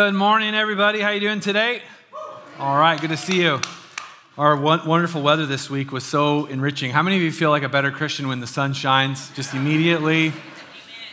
Good 0.00 0.14
morning, 0.14 0.54
everybody. 0.54 1.00
How 1.00 1.10
you 1.10 1.18
doing 1.18 1.40
today? 1.40 1.82
All 2.60 2.78
right, 2.78 3.00
good 3.00 3.10
to 3.10 3.16
see 3.16 3.42
you. 3.42 3.60
Our 4.38 4.54
wonderful 4.54 5.22
weather 5.22 5.44
this 5.44 5.68
week 5.68 5.90
was 5.90 6.04
so 6.04 6.46
enriching. 6.46 6.92
How 6.92 7.02
many 7.02 7.16
of 7.16 7.22
you 7.22 7.32
feel 7.32 7.50
like 7.50 7.64
a 7.64 7.68
better 7.68 7.90
Christian 7.90 8.28
when 8.28 8.38
the 8.38 8.46
sun 8.46 8.74
shines 8.74 9.28
just 9.30 9.54
immediately? 9.54 10.32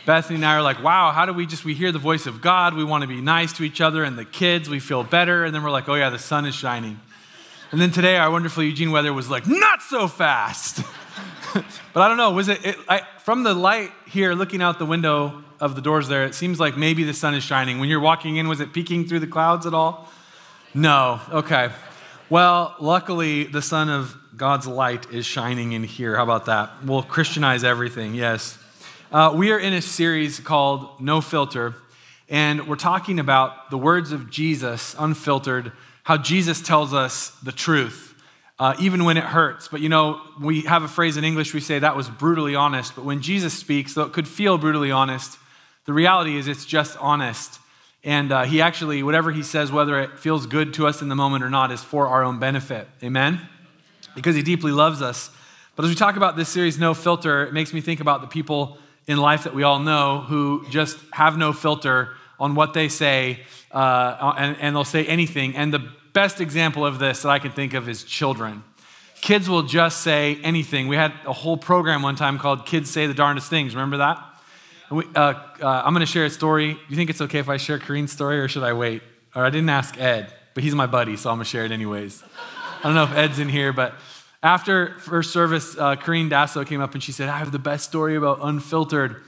Bethany 0.06 0.36
and 0.36 0.44
I 0.44 0.54
are 0.54 0.62
like, 0.62 0.84
wow, 0.84 1.10
how 1.10 1.26
do 1.26 1.32
we 1.32 1.46
just, 1.46 1.64
we 1.64 1.74
hear 1.74 1.90
the 1.90 1.98
voice 1.98 2.26
of 2.26 2.40
God, 2.40 2.74
we 2.74 2.84
want 2.84 3.02
to 3.02 3.08
be 3.08 3.20
nice 3.20 3.52
to 3.54 3.64
each 3.64 3.80
other, 3.80 4.04
and 4.04 4.16
the 4.16 4.24
kids, 4.24 4.70
we 4.70 4.78
feel 4.78 5.02
better, 5.02 5.44
and 5.44 5.52
then 5.52 5.64
we're 5.64 5.72
like, 5.72 5.88
oh 5.88 5.96
yeah, 5.96 6.10
the 6.10 6.18
sun 6.20 6.46
is 6.46 6.54
shining. 6.54 7.00
And 7.72 7.80
then 7.80 7.90
today, 7.90 8.18
our 8.18 8.30
wonderful 8.30 8.62
Eugene 8.62 8.92
weather 8.92 9.12
was 9.12 9.28
like, 9.28 9.48
not 9.48 9.82
so 9.82 10.06
fast. 10.06 10.80
but 11.54 12.02
I 12.02 12.06
don't 12.06 12.18
know, 12.18 12.30
was 12.30 12.48
it, 12.48 12.64
it 12.64 12.76
I, 12.88 13.02
from 13.18 13.42
the 13.42 13.52
light 13.52 13.90
here 14.06 14.32
looking 14.34 14.62
out 14.62 14.78
the 14.78 14.86
window 14.86 15.42
of 15.60 15.74
the 15.74 15.80
doors 15.80 16.08
there, 16.08 16.24
it 16.24 16.34
seems 16.34 16.60
like 16.60 16.76
maybe 16.76 17.04
the 17.04 17.14
sun 17.14 17.34
is 17.34 17.42
shining. 17.42 17.78
When 17.78 17.88
you're 17.88 18.00
walking 18.00 18.36
in, 18.36 18.48
was 18.48 18.60
it 18.60 18.72
peeking 18.72 19.06
through 19.06 19.20
the 19.20 19.26
clouds 19.26 19.66
at 19.66 19.74
all? 19.74 20.08
No, 20.74 21.20
okay. 21.30 21.70
Well, 22.28 22.74
luckily, 22.80 23.44
the 23.44 23.62
sun 23.62 23.88
of 23.88 24.16
God's 24.36 24.66
light 24.66 25.10
is 25.10 25.24
shining 25.24 25.72
in 25.72 25.84
here. 25.84 26.16
How 26.16 26.22
about 26.22 26.46
that? 26.46 26.84
We'll 26.84 27.02
Christianize 27.02 27.64
everything, 27.64 28.14
yes. 28.14 28.58
Uh, 29.10 29.32
we 29.34 29.52
are 29.52 29.58
in 29.58 29.72
a 29.72 29.80
series 29.80 30.40
called 30.40 31.00
No 31.00 31.20
Filter, 31.20 31.74
and 32.28 32.66
we're 32.66 32.76
talking 32.76 33.20
about 33.20 33.70
the 33.70 33.78
words 33.78 34.12
of 34.12 34.30
Jesus, 34.30 34.96
unfiltered, 34.98 35.72
how 36.02 36.16
Jesus 36.16 36.60
tells 36.60 36.92
us 36.92 37.30
the 37.42 37.52
truth, 37.52 38.14
uh, 38.58 38.74
even 38.80 39.04
when 39.04 39.16
it 39.16 39.24
hurts. 39.24 39.68
But 39.68 39.80
you 39.80 39.88
know, 39.88 40.20
we 40.40 40.62
have 40.62 40.82
a 40.82 40.88
phrase 40.88 41.16
in 41.16 41.24
English, 41.24 41.54
we 41.54 41.60
say 41.60 41.78
that 41.78 41.96
was 41.96 42.10
brutally 42.10 42.54
honest. 42.54 42.96
But 42.96 43.04
when 43.04 43.22
Jesus 43.22 43.54
speaks, 43.54 43.94
though 43.94 44.02
it 44.02 44.12
could 44.12 44.28
feel 44.28 44.58
brutally 44.58 44.90
honest, 44.90 45.38
the 45.86 45.92
reality 45.92 46.36
is 46.36 46.48
it's 46.48 46.64
just 46.64 46.96
honest. 46.98 47.58
And 48.04 48.30
uh, 48.30 48.44
he 48.44 48.60
actually, 48.60 49.02
whatever 49.02 49.32
he 49.32 49.42
says, 49.42 49.72
whether 49.72 49.98
it 50.00 50.18
feels 50.18 50.46
good 50.46 50.74
to 50.74 50.86
us 50.86 51.02
in 51.02 51.08
the 51.08 51.16
moment 51.16 51.42
or 51.42 51.50
not, 51.50 51.72
is 51.72 51.82
for 51.82 52.06
our 52.06 52.22
own 52.22 52.38
benefit. 52.38 52.86
Amen? 53.02 53.40
Because 54.14 54.36
he 54.36 54.42
deeply 54.42 54.70
loves 54.70 55.02
us. 55.02 55.30
But 55.74 55.84
as 55.84 55.90
we 55.90 55.94
talk 55.94 56.16
about 56.16 56.36
this 56.36 56.48
series, 56.48 56.78
No 56.78 56.94
Filter, 56.94 57.44
it 57.44 57.52
makes 57.52 57.72
me 57.72 57.80
think 57.80 58.00
about 58.00 58.20
the 58.20 58.26
people 58.26 58.78
in 59.06 59.18
life 59.18 59.44
that 59.44 59.54
we 59.54 59.62
all 59.62 59.78
know 59.78 60.20
who 60.20 60.66
just 60.70 60.98
have 61.12 61.36
no 61.36 61.52
filter 61.52 62.14
on 62.38 62.54
what 62.54 62.74
they 62.74 62.88
say, 62.88 63.40
uh, 63.72 64.34
and, 64.36 64.56
and 64.60 64.76
they'll 64.76 64.84
say 64.84 65.06
anything. 65.06 65.56
And 65.56 65.72
the 65.72 65.90
best 66.12 66.40
example 66.40 66.84
of 66.84 66.98
this 66.98 67.22
that 67.22 67.28
I 67.28 67.38
can 67.38 67.52
think 67.52 67.74
of 67.74 67.88
is 67.88 68.04
children. 68.04 68.62
Kids 69.20 69.48
will 69.48 69.62
just 69.62 70.02
say 70.02 70.38
anything. 70.42 70.88
We 70.88 70.96
had 70.96 71.12
a 71.26 71.32
whole 71.32 71.56
program 71.56 72.02
one 72.02 72.16
time 72.16 72.38
called 72.38 72.66
Kids 72.66 72.90
Say 72.90 73.06
the 73.06 73.14
Darndest 73.14 73.48
Things. 73.48 73.74
Remember 73.74 73.98
that? 73.98 74.18
We, 74.90 75.04
uh, 75.14 75.34
uh, 75.60 75.82
I'm 75.84 75.92
going 75.92 76.06
to 76.06 76.12
share 76.12 76.24
a 76.24 76.30
story. 76.30 76.78
You 76.88 76.96
think 76.96 77.10
it's 77.10 77.20
okay 77.20 77.38
if 77.38 77.48
I 77.48 77.56
share 77.56 77.78
Kareen's 77.78 78.12
story 78.12 78.38
or 78.38 78.48
should 78.48 78.62
I 78.62 78.72
wait? 78.72 79.02
Or 79.34 79.44
I 79.44 79.50
didn't 79.50 79.68
ask 79.68 79.98
Ed, 80.00 80.32
but 80.54 80.62
he's 80.62 80.74
my 80.74 80.86
buddy, 80.86 81.16
so 81.16 81.30
I'm 81.30 81.36
going 81.36 81.44
to 81.44 81.50
share 81.50 81.64
it 81.64 81.72
anyways. 81.72 82.22
I 82.78 82.82
don't 82.84 82.94
know 82.94 83.04
if 83.04 83.12
Ed's 83.12 83.38
in 83.38 83.48
here, 83.48 83.72
but 83.72 83.94
after 84.42 84.98
first 85.00 85.32
service, 85.32 85.76
uh, 85.76 85.96
Kareen 85.96 86.30
Dasso 86.30 86.64
came 86.64 86.80
up 86.80 86.94
and 86.94 87.02
she 87.02 87.12
said, 87.12 87.28
I 87.28 87.38
have 87.38 87.52
the 87.52 87.58
best 87.58 87.84
story 87.84 88.16
about 88.16 88.38
unfiltered. 88.42 89.22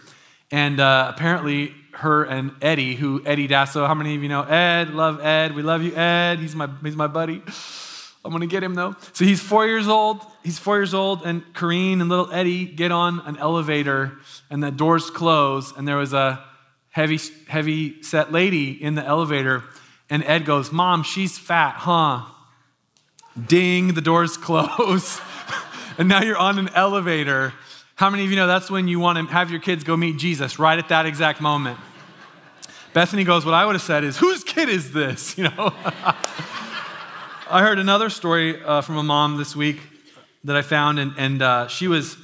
And 0.51 0.81
uh, 0.81 1.13
apparently, 1.15 1.75
her 1.93 2.23
and 2.23 2.53
Eddie, 2.63 2.95
who 2.95 3.23
Eddie 3.27 3.49
Dasso, 3.49 3.87
how 3.87 3.95
many 3.95 4.15
of 4.15 4.23
you 4.23 4.29
know 4.29 4.43
Ed? 4.43 4.91
Love 4.91 5.21
Ed. 5.21 5.55
We 5.55 5.63
love 5.63 5.83
you, 5.83 5.95
Ed. 5.95 6.39
He's 6.39 6.55
my, 6.55 6.69
he's 6.83 6.97
my 6.97 7.09
buddy. 7.09 7.43
I'm 8.29 8.35
gonna 8.35 8.47
get 8.47 8.63
him 8.63 8.75
though. 8.75 8.95
So 9.15 9.25
he's 9.25 9.41
four 9.41 9.67
years 9.67 9.89
old. 9.89 10.21
He's 10.45 10.59
four 10.59 10.77
years 10.77 10.93
old, 10.93 11.23
and 11.25 11.43
Kareen 11.55 12.03
and 12.03 12.11
little 12.11 12.31
Eddie 12.31 12.67
get 12.67 12.93
on 12.93 13.21
an 13.21 13.39
elevator, 13.39 14.19
and 14.51 14.63
the 14.63 14.71
doors 14.71 15.09
close, 15.09 15.75
and 15.75 15.89
there 15.89 15.97
was 15.97 16.13
a 16.13 16.45
heavy, 16.91 17.19
heavy 17.47 18.03
set 18.03 18.31
lady 18.31 18.71
in 18.73 18.97
the 18.97 19.03
elevator, 19.03 19.65
and 20.11 20.23
Ed 20.25 20.45
goes, 20.45 20.71
"Mom, 20.71 21.05
she's 21.05 21.39
fat, 21.39 21.77
huh?" 21.79 22.27
Ding, 23.47 23.95
the 23.95 24.03
doors 24.03 24.37
close, 24.37 25.23
and 25.97 26.07
now 26.07 26.21
you're 26.21 26.37
on 26.37 26.59
an 26.59 26.69
elevator. 26.75 27.55
How 27.95 28.11
many 28.11 28.27
of 28.27 28.31
you 28.31 28.37
know 28.37 28.47
that's 28.47 28.71
when 28.71 28.89
you 28.89 29.01
want 29.01 29.17
to 29.17 29.25
have 29.33 29.51
your 29.51 29.61
kids 29.61 29.85
go 29.85 29.97
meet 29.97 30.19
Jesus 30.19 30.59
right 30.59 30.79
at 30.79 30.91
that 30.91 31.07
exact 31.07 31.41
moment? 31.41 31.79
Bethany 32.93 33.25
goes, 33.25 33.47
What 33.47 33.55
I 33.55 33.65
would 33.65 33.75
have 33.75 33.83
said 33.83 34.05
is, 34.05 34.19
Whose 34.19 34.45
kid 34.45 34.69
is 34.69 34.93
this? 34.93 35.39
You 35.39 35.45
know? 35.45 35.73
I 37.51 37.63
heard 37.63 37.79
another 37.79 38.11
story 38.11 38.63
uh, 38.63 38.83
from 38.83 38.99
a 38.99 39.03
mom 39.03 39.39
this 39.39 39.57
week 39.57 39.81
that 40.45 40.55
I 40.55 40.61
found, 40.61 40.99
and, 40.99 41.15
and 41.17 41.41
uh, 41.41 41.69
she 41.69 41.89
was 41.89 42.19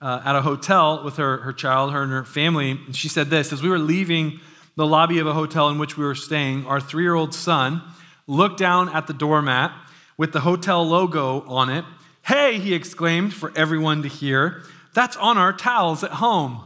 uh, 0.00 0.22
at 0.24 0.36
a 0.36 0.40
hotel 0.40 1.04
with 1.04 1.18
her, 1.18 1.36
her 1.38 1.52
child, 1.52 1.92
her 1.92 2.02
and 2.02 2.10
her 2.10 2.24
family, 2.24 2.70
and 2.70 2.96
she 2.96 3.08
said 3.08 3.28
this 3.28 3.52
As 3.52 3.62
we 3.62 3.68
were 3.68 3.78
leaving 3.78 4.40
the 4.76 4.86
lobby 4.86 5.18
of 5.18 5.26
a 5.26 5.34
hotel 5.34 5.68
in 5.68 5.78
which 5.78 5.98
we 5.98 6.04
were 6.06 6.14
staying, 6.14 6.64
our 6.64 6.80
three 6.80 7.02
year 7.02 7.14
old 7.14 7.34
son 7.34 7.82
looked 8.26 8.58
down 8.58 8.88
at 8.88 9.06
the 9.06 9.12
doormat 9.12 9.70
with 10.16 10.32
the 10.32 10.40
hotel 10.40 10.86
logo 10.86 11.42
on 11.42 11.68
it. 11.68 11.84
Hey, 12.22 12.58
he 12.58 12.72
exclaimed 12.72 13.34
for 13.34 13.52
everyone 13.54 14.00
to 14.02 14.08
hear, 14.08 14.62
that's 14.94 15.16
on 15.18 15.36
our 15.36 15.52
towels 15.52 16.02
at 16.02 16.12
home. 16.12 16.64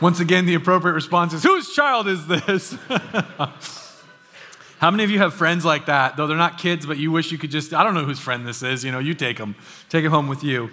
Once 0.00 0.20
again, 0.20 0.46
the 0.46 0.54
appropriate 0.54 0.94
response 0.94 1.32
is, 1.32 1.42
Whose 1.42 1.74
child 1.74 2.06
is 2.06 2.26
this? 2.26 2.72
How 4.78 4.92
many 4.92 5.02
of 5.02 5.10
you 5.10 5.18
have 5.18 5.34
friends 5.34 5.64
like 5.64 5.86
that, 5.86 6.16
though 6.16 6.28
they're 6.28 6.36
not 6.36 6.56
kids, 6.56 6.86
but 6.86 6.98
you 6.98 7.10
wish 7.10 7.32
you 7.32 7.38
could 7.38 7.50
just, 7.50 7.74
I 7.74 7.82
don't 7.82 7.94
know 7.94 8.04
whose 8.04 8.20
friend 8.20 8.46
this 8.46 8.62
is, 8.62 8.84
you 8.84 8.92
know, 8.92 9.00
you 9.00 9.12
take 9.12 9.36
them, 9.36 9.56
take 9.88 10.04
it 10.04 10.08
home 10.08 10.28
with 10.28 10.44
you. 10.44 10.70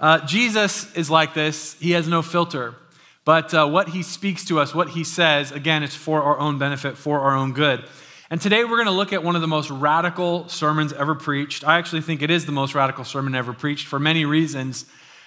Uh, 0.00 0.24
Jesus 0.24 0.90
is 0.96 1.10
like 1.10 1.34
this, 1.34 1.74
he 1.74 1.90
has 1.90 2.08
no 2.08 2.22
filter. 2.22 2.74
But 3.26 3.52
uh, 3.52 3.68
what 3.68 3.90
he 3.90 4.02
speaks 4.02 4.46
to 4.46 4.58
us, 4.58 4.74
what 4.74 4.88
he 4.88 5.04
says, 5.04 5.52
again, 5.52 5.82
it's 5.82 5.94
for 5.94 6.22
our 6.22 6.38
own 6.38 6.58
benefit, 6.58 6.96
for 6.96 7.20
our 7.20 7.36
own 7.36 7.52
good. 7.52 7.84
And 8.30 8.40
today 8.40 8.64
we're 8.64 8.76
going 8.76 8.86
to 8.86 8.92
look 8.92 9.12
at 9.12 9.22
one 9.22 9.36
of 9.36 9.42
the 9.42 9.48
most 9.48 9.68
radical 9.70 10.48
sermons 10.48 10.94
ever 10.94 11.14
preached. 11.14 11.62
I 11.62 11.76
actually 11.76 12.00
think 12.00 12.22
it 12.22 12.30
is 12.30 12.46
the 12.46 12.52
most 12.52 12.74
radical 12.74 13.04
sermon 13.04 13.34
ever 13.34 13.52
preached 13.52 13.86
for 13.86 14.00
many 14.00 14.24
reasons. 14.24 14.86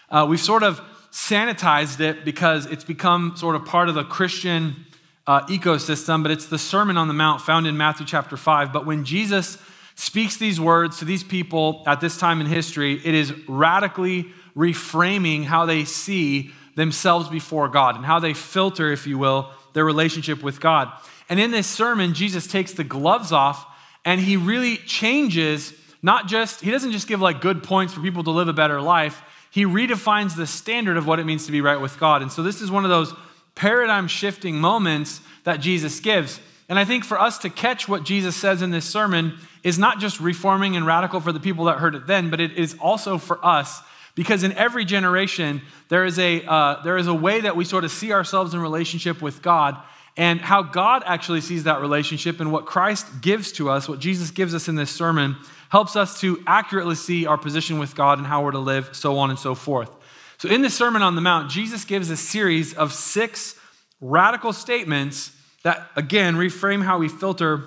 Uh, 0.10 0.26
we've 0.28 0.40
sort 0.40 0.64
of 0.64 0.82
sanitized 1.16 2.02
it 2.02 2.26
because 2.26 2.66
it's 2.66 2.84
become 2.84 3.38
sort 3.38 3.56
of 3.56 3.64
part 3.64 3.88
of 3.88 3.96
the 3.96 4.04
Christian 4.04 4.86
uh, 5.26 5.46
ecosystem, 5.48 6.22
but 6.22 6.30
it's 6.30 6.48
the 6.48 6.60
Sermon 6.60 6.98
on 6.98 7.08
the 7.08 7.14
Mount 7.14 7.40
found 7.40 7.66
in 7.66 7.78
Matthew 7.78 8.06
chapter 8.06 8.36
5. 8.36 8.74
But 8.74 8.86
when 8.86 9.06
Jesus 9.06 9.58
speaks 9.96 10.36
these 10.36 10.60
words 10.60 11.00
to 11.00 11.06
these 11.06 11.24
people 11.24 11.84
at 11.88 12.02
this 12.02 12.18
time 12.18 12.42
in 12.42 12.48
history, 12.48 13.00
it 13.02 13.16
is 13.16 13.34
radically 13.48 14.26
reframing 14.58 15.46
how 15.46 15.66
they 15.66 15.86
see 15.86 16.52
themselves 16.76 17.30
before 17.30 17.70
God 17.70 17.96
and 17.96 18.04
how 18.06 18.20
they 18.20 18.34
filter, 18.34 18.92
if 18.92 19.08
you 19.08 19.18
will, 19.18 19.50
their 19.72 19.86
relationship 19.86 20.44
with 20.44 20.60
God. 20.60 20.92
And 21.30 21.40
in 21.40 21.50
this 21.50 21.66
sermon, 21.66 22.14
Jesus 22.14 22.46
takes 22.46 22.74
the 22.74 22.84
gloves 22.84 23.32
off 23.32 23.66
and 24.04 24.20
he 24.20 24.36
really 24.36 24.78
changes, 24.80 25.74
not 26.02 26.28
just, 26.28 26.60
he 26.60 26.72
doesn't 26.72 26.92
just 26.92 27.08
give 27.08 27.22
like 27.22 27.40
good 27.40 27.64
points 27.64 27.94
for 27.94 28.02
people 28.02 28.26
to 28.26 28.32
live 28.32 28.50
a 28.50 28.54
better 28.54 28.82
life 28.82 29.22
he 29.56 29.64
redefines 29.64 30.36
the 30.36 30.46
standard 30.46 30.98
of 30.98 31.08
what 31.08 31.18
it 31.18 31.26
means 31.26 31.46
to 31.46 31.52
be 31.54 31.62
right 31.62 31.80
with 31.80 31.98
God. 31.98 32.22
And 32.22 32.30
so 32.30 32.44
this 32.44 32.62
is 32.62 32.70
one 32.70 32.84
of 32.84 32.90
those 32.90 33.14
paradigm 33.56 34.10
shifting 34.10 34.58
moments 34.58 35.22
that 35.46 35.62
Jesus 35.62 36.02
gives. 36.02 36.42
And 36.68 36.78
I 36.78 36.84
think 36.84 37.06
for 37.06 37.18
us 37.18 37.38
to 37.38 37.50
catch 37.50 37.88
what 37.88 38.04
Jesus 38.04 38.36
says 38.36 38.62
in 38.62 38.72
this 38.72 38.84
sermon 38.84 39.38
is 39.64 39.80
not 39.80 40.02
just 40.02 40.20
reforming 40.20 40.76
and 40.76 40.86
radical 40.86 41.22
for 41.22 41.32
the 41.32 41.40
people 41.40 41.64
that 41.66 41.78
heard 41.78 41.96
it 41.96 42.06
then, 42.06 42.30
but 42.30 42.42
it 42.42 42.52
is 42.52 42.76
also 42.82 43.18
for 43.18 43.40
us. 43.46 43.80
Because 44.14 44.44
in 44.44 44.52
every 44.58 44.84
generation, 44.84 45.62
there 45.88 46.04
is, 46.04 46.20
a, 46.20 46.44
uh, 46.44 46.84
there 46.84 46.98
is 46.98 47.08
a 47.08 47.14
way 47.14 47.40
that 47.40 47.56
we 47.56 47.64
sort 47.64 47.86
of 47.86 47.92
see 47.92 48.12
ourselves 48.12 48.54
in 48.54 48.60
relationship 48.60 49.22
with 49.22 49.42
God 49.42 49.82
and 50.18 50.42
how 50.42 50.64
God 50.64 51.02
actually 51.06 51.40
sees 51.40 51.64
that 51.64 51.80
relationship 51.80 52.42
and 52.42 52.52
what 52.52 52.66
Christ 52.66 53.22
gives 53.22 53.54
to 53.54 53.70
us, 53.70 53.88
what 53.88 54.00
Jesus 54.00 54.32
gives 54.32 54.54
us 54.54 54.68
in 54.68 54.76
this 54.76 54.92
sermon, 54.92 55.38
helps 55.70 55.96
us 55.96 56.20
to 56.22 56.42
accurately 56.48 56.96
see 56.96 57.26
our 57.26 57.38
position 57.38 57.80
with 57.80 57.96
God 57.96 58.18
and 58.18 58.28
how 58.28 58.44
we're 58.44 58.52
to 58.52 58.60
live, 58.60 58.90
so 58.94 59.18
on 59.18 59.30
and 59.30 59.40
so 59.40 59.56
forth. 59.56 59.90
So, 60.38 60.50
in 60.50 60.62
the 60.62 60.70
Sermon 60.70 61.02
on 61.02 61.16
the 61.16 61.22
Mount, 61.22 61.50
Jesus 61.50 61.86
gives 61.86 62.10
a 62.10 62.18
series 62.18 62.74
of 62.74 62.94
six 62.94 63.56
radical 64.02 64.54
statements 64.54 65.32
that, 65.64 65.90
again, 65.96 66.36
reframe 66.36 66.84
how 66.84 66.98
we 66.98 67.10
filter 67.10 67.64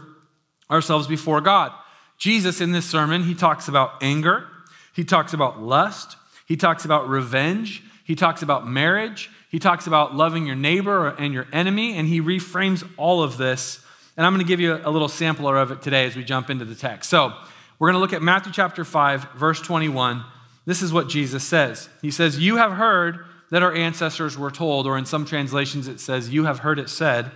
ourselves 0.71 1.07
before 1.07 1.41
God. 1.41 1.73
Jesus, 2.19 2.61
in 2.61 2.73
this 2.73 2.87
sermon, 2.87 3.23
he 3.23 3.35
talks 3.35 3.69
about 3.69 4.03
anger, 4.03 4.47
he 4.95 5.05
talks 5.05 5.33
about 5.33 5.61
lust, 5.61 6.17
he 6.47 6.57
talks 6.57 6.85
about 6.85 7.09
revenge, 7.09 7.83
he 8.05 8.15
talks 8.15 8.43
about 8.43 8.67
marriage, 8.67 9.31
he 9.51 9.59
talks 9.59 9.87
about 9.87 10.15
loving 10.15 10.47
your 10.47 10.57
neighbor 10.57 11.09
and 11.09 11.33
your 11.33 11.47
enemy, 11.53 11.97
and 11.97 12.07
he 12.09 12.21
reframes 12.21 12.89
all 12.97 13.23
of 13.23 13.39
this. 13.39 13.81
And 14.17 14.27
I'm 14.27 14.33
going 14.35 14.45
to 14.45 14.49
give 14.49 14.61
you 14.61 14.81
a 14.85 14.91
little 14.91 15.09
sampler 15.09 15.57
of 15.57 15.71
it 15.71 15.81
today 15.81 16.07
as 16.07 16.17
we 16.17 16.25
jump 16.25 16.51
into 16.51 16.65
the 16.65 16.75
text. 16.75 17.09
So, 17.09 17.33
we're 17.79 17.89
going 17.89 17.95
to 17.95 18.01
look 18.01 18.13
at 18.13 18.23
Matthew 18.23 18.53
chapter 18.53 18.85
5, 18.85 19.33
verse 19.35 19.61
21. 19.61 20.25
This 20.67 20.83
is 20.83 20.93
what 20.93 21.09
Jesus 21.09 21.45
says. 21.45 21.89
He 22.03 22.11
says, 22.11 22.39
You 22.39 22.57
have 22.57 22.73
heard 22.73 23.25
that 23.51 23.63
our 23.63 23.73
ancestors 23.73 24.37
were 24.37 24.51
told, 24.51 24.87
or 24.87 24.99
in 24.99 25.07
some 25.07 25.25
translations 25.25 25.87
it 25.89 26.01
says, 26.01 26.31
You 26.31 26.45
have 26.45 26.61
heard 26.61 26.79
it 26.79 26.91
said, 26.91 27.31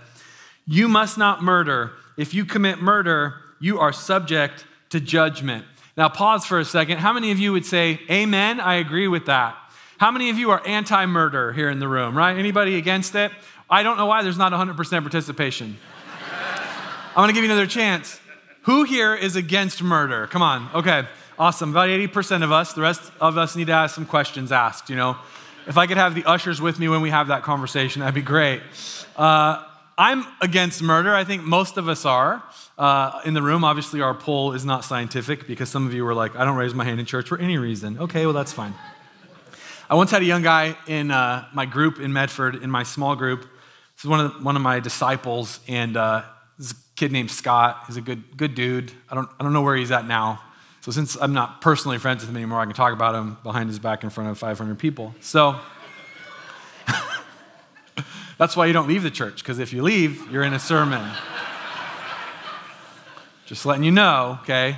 You 0.67 0.87
must 0.87 1.17
not 1.17 1.41
murder. 1.41 1.93
If 2.17 2.33
you 2.33 2.45
commit 2.45 2.81
murder, 2.81 3.35
you 3.59 3.79
are 3.79 3.93
subject 3.93 4.65
to 4.89 4.99
judgment. 4.99 5.65
Now, 5.95 6.09
pause 6.09 6.45
for 6.45 6.59
a 6.59 6.65
second. 6.65 6.97
How 6.97 7.13
many 7.13 7.31
of 7.31 7.39
you 7.39 7.53
would 7.53 7.65
say, 7.65 8.01
Amen? 8.09 8.59
I 8.59 8.75
agree 8.75 9.07
with 9.07 9.25
that. 9.27 9.55
How 9.97 10.11
many 10.11 10.29
of 10.29 10.37
you 10.37 10.51
are 10.51 10.61
anti 10.67 11.05
murder 11.05 11.53
here 11.53 11.69
in 11.69 11.79
the 11.79 11.87
room, 11.87 12.17
right? 12.17 12.37
Anybody 12.37 12.77
against 12.77 13.15
it? 13.15 13.31
I 13.69 13.81
don't 13.81 13.97
know 13.97 14.07
why 14.07 14.21
there's 14.23 14.37
not 14.37 14.51
100% 14.51 15.01
participation. 15.01 15.77
I'm 17.15 17.15
gonna 17.15 17.33
give 17.33 17.43
you 17.43 17.49
another 17.49 17.67
chance. 17.67 18.19
Who 18.63 18.83
here 18.83 19.13
is 19.13 19.35
against 19.35 19.83
murder? 19.83 20.25
Come 20.27 20.41
on. 20.41 20.69
Okay, 20.73 21.03
awesome. 21.37 21.71
About 21.71 21.89
80% 21.89 22.43
of 22.43 22.51
us. 22.53 22.71
The 22.71 22.81
rest 22.81 23.11
of 23.19 23.37
us 23.37 23.57
need 23.57 23.67
to 23.67 23.73
ask 23.73 23.93
some 23.93 24.05
questions 24.05 24.53
asked, 24.53 24.89
you 24.89 24.95
know? 24.95 25.17
If 25.67 25.77
I 25.77 25.85
could 25.85 25.97
have 25.97 26.15
the 26.15 26.23
ushers 26.23 26.61
with 26.61 26.79
me 26.79 26.87
when 26.87 27.01
we 27.01 27.09
have 27.09 27.27
that 27.27 27.43
conversation, 27.43 27.99
that'd 27.99 28.15
be 28.15 28.21
great. 28.21 28.61
Uh, 29.17 29.65
I'm 29.97 30.25
against 30.41 30.81
murder. 30.81 31.13
I 31.13 31.25
think 31.25 31.43
most 31.43 31.77
of 31.77 31.89
us 31.89 32.05
are. 32.05 32.41
Uh, 32.77 33.19
in 33.25 33.33
the 33.33 33.41
room, 33.41 33.65
obviously, 33.65 34.01
our 34.01 34.13
poll 34.13 34.53
is 34.53 34.63
not 34.63 34.85
scientific 34.85 35.45
because 35.45 35.69
some 35.69 35.85
of 35.85 35.93
you 35.93 36.05
were 36.05 36.13
like, 36.13 36.35
I 36.37 36.45
don't 36.45 36.55
raise 36.55 36.73
my 36.73 36.85
hand 36.85 37.01
in 37.01 37.05
church 37.05 37.27
for 37.27 37.37
any 37.37 37.57
reason. 37.57 37.99
Okay, 37.99 38.25
well, 38.25 38.33
that's 38.33 38.53
fine. 38.53 38.73
I 39.89 39.95
once 39.95 40.09
had 40.09 40.21
a 40.21 40.25
young 40.25 40.41
guy 40.41 40.77
in 40.87 41.11
uh, 41.11 41.47
my 41.53 41.65
group 41.65 41.99
in 41.99 42.13
Medford, 42.13 42.63
in 42.63 42.71
my 42.71 42.83
small 42.83 43.17
group. 43.17 43.41
This 43.41 44.05
is 44.05 44.09
one 44.09 44.21
of, 44.21 44.33
the, 44.33 44.39
one 44.39 44.55
of 44.55 44.61
my 44.61 44.79
disciples, 44.79 45.59
and 45.67 45.97
uh, 45.97 46.23
kid 46.95 47.11
named 47.11 47.31
Scott. 47.31 47.83
He's 47.87 47.97
a 47.97 48.01
good, 48.01 48.37
good 48.37 48.55
dude. 48.55 48.91
I 49.09 49.15
don't, 49.15 49.29
I 49.39 49.43
don't 49.43 49.53
know 49.53 49.61
where 49.61 49.75
he's 49.75 49.91
at 49.91 50.07
now. 50.07 50.41
So 50.81 50.91
since 50.91 51.15
I'm 51.15 51.33
not 51.33 51.61
personally 51.61 51.97
friends 51.97 52.21
with 52.21 52.29
him 52.29 52.35
anymore, 52.35 52.59
I 52.59 52.65
can 52.65 52.73
talk 52.73 52.93
about 52.93 53.15
him 53.15 53.37
behind 53.43 53.69
his 53.69 53.79
back 53.79 54.03
in 54.03 54.09
front 54.09 54.29
of 54.29 54.37
500 54.37 54.77
people. 54.77 55.15
So 55.21 55.57
that's 58.37 58.57
why 58.57 58.65
you 58.65 58.73
don't 58.73 58.87
leave 58.87 59.03
the 59.03 59.11
church, 59.11 59.37
because 59.37 59.59
if 59.59 59.71
you 59.71 59.81
leave, 59.81 60.29
you're 60.29 60.43
in 60.43 60.53
a 60.53 60.59
sermon. 60.59 61.01
Just 63.45 63.65
letting 63.65 63.83
you 63.83 63.91
know, 63.91 64.39
okay? 64.41 64.77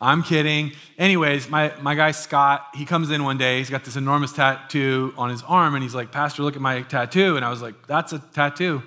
I'm 0.00 0.22
kidding. 0.22 0.72
Anyways, 0.96 1.48
my, 1.48 1.72
my 1.80 1.94
guy 1.94 2.12
Scott, 2.12 2.66
he 2.74 2.84
comes 2.84 3.10
in 3.10 3.24
one 3.24 3.38
day, 3.38 3.58
he's 3.58 3.70
got 3.70 3.84
this 3.84 3.96
enormous 3.96 4.32
tattoo 4.32 5.12
on 5.16 5.30
his 5.30 5.42
arm, 5.42 5.74
and 5.74 5.82
he's 5.82 5.94
like, 5.94 6.12
Pastor, 6.12 6.42
look 6.42 6.56
at 6.56 6.62
my 6.62 6.82
tattoo. 6.82 7.36
And 7.36 7.44
I 7.44 7.50
was 7.50 7.62
like, 7.62 7.86
That's 7.86 8.12
a 8.12 8.18
tattoo. 8.18 8.82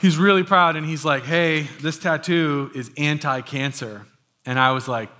He's 0.00 0.16
really 0.16 0.44
proud, 0.44 0.76
and 0.76 0.86
he's 0.86 1.04
like, 1.04 1.24
Hey, 1.24 1.62
this 1.80 1.98
tattoo 1.98 2.70
is 2.74 2.90
anti 2.96 3.42
cancer. 3.42 4.06
And 4.46 4.58
I 4.58 4.72
was 4.72 4.88
like, 4.88 5.10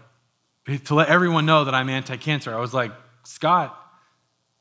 to 0.84 0.94
let 0.94 1.08
everyone 1.08 1.46
know 1.46 1.64
that 1.64 1.74
I'm 1.74 1.88
anti 1.88 2.16
cancer. 2.16 2.54
I 2.54 2.60
was 2.60 2.72
like, 2.72 2.92
Scott, 3.24 3.76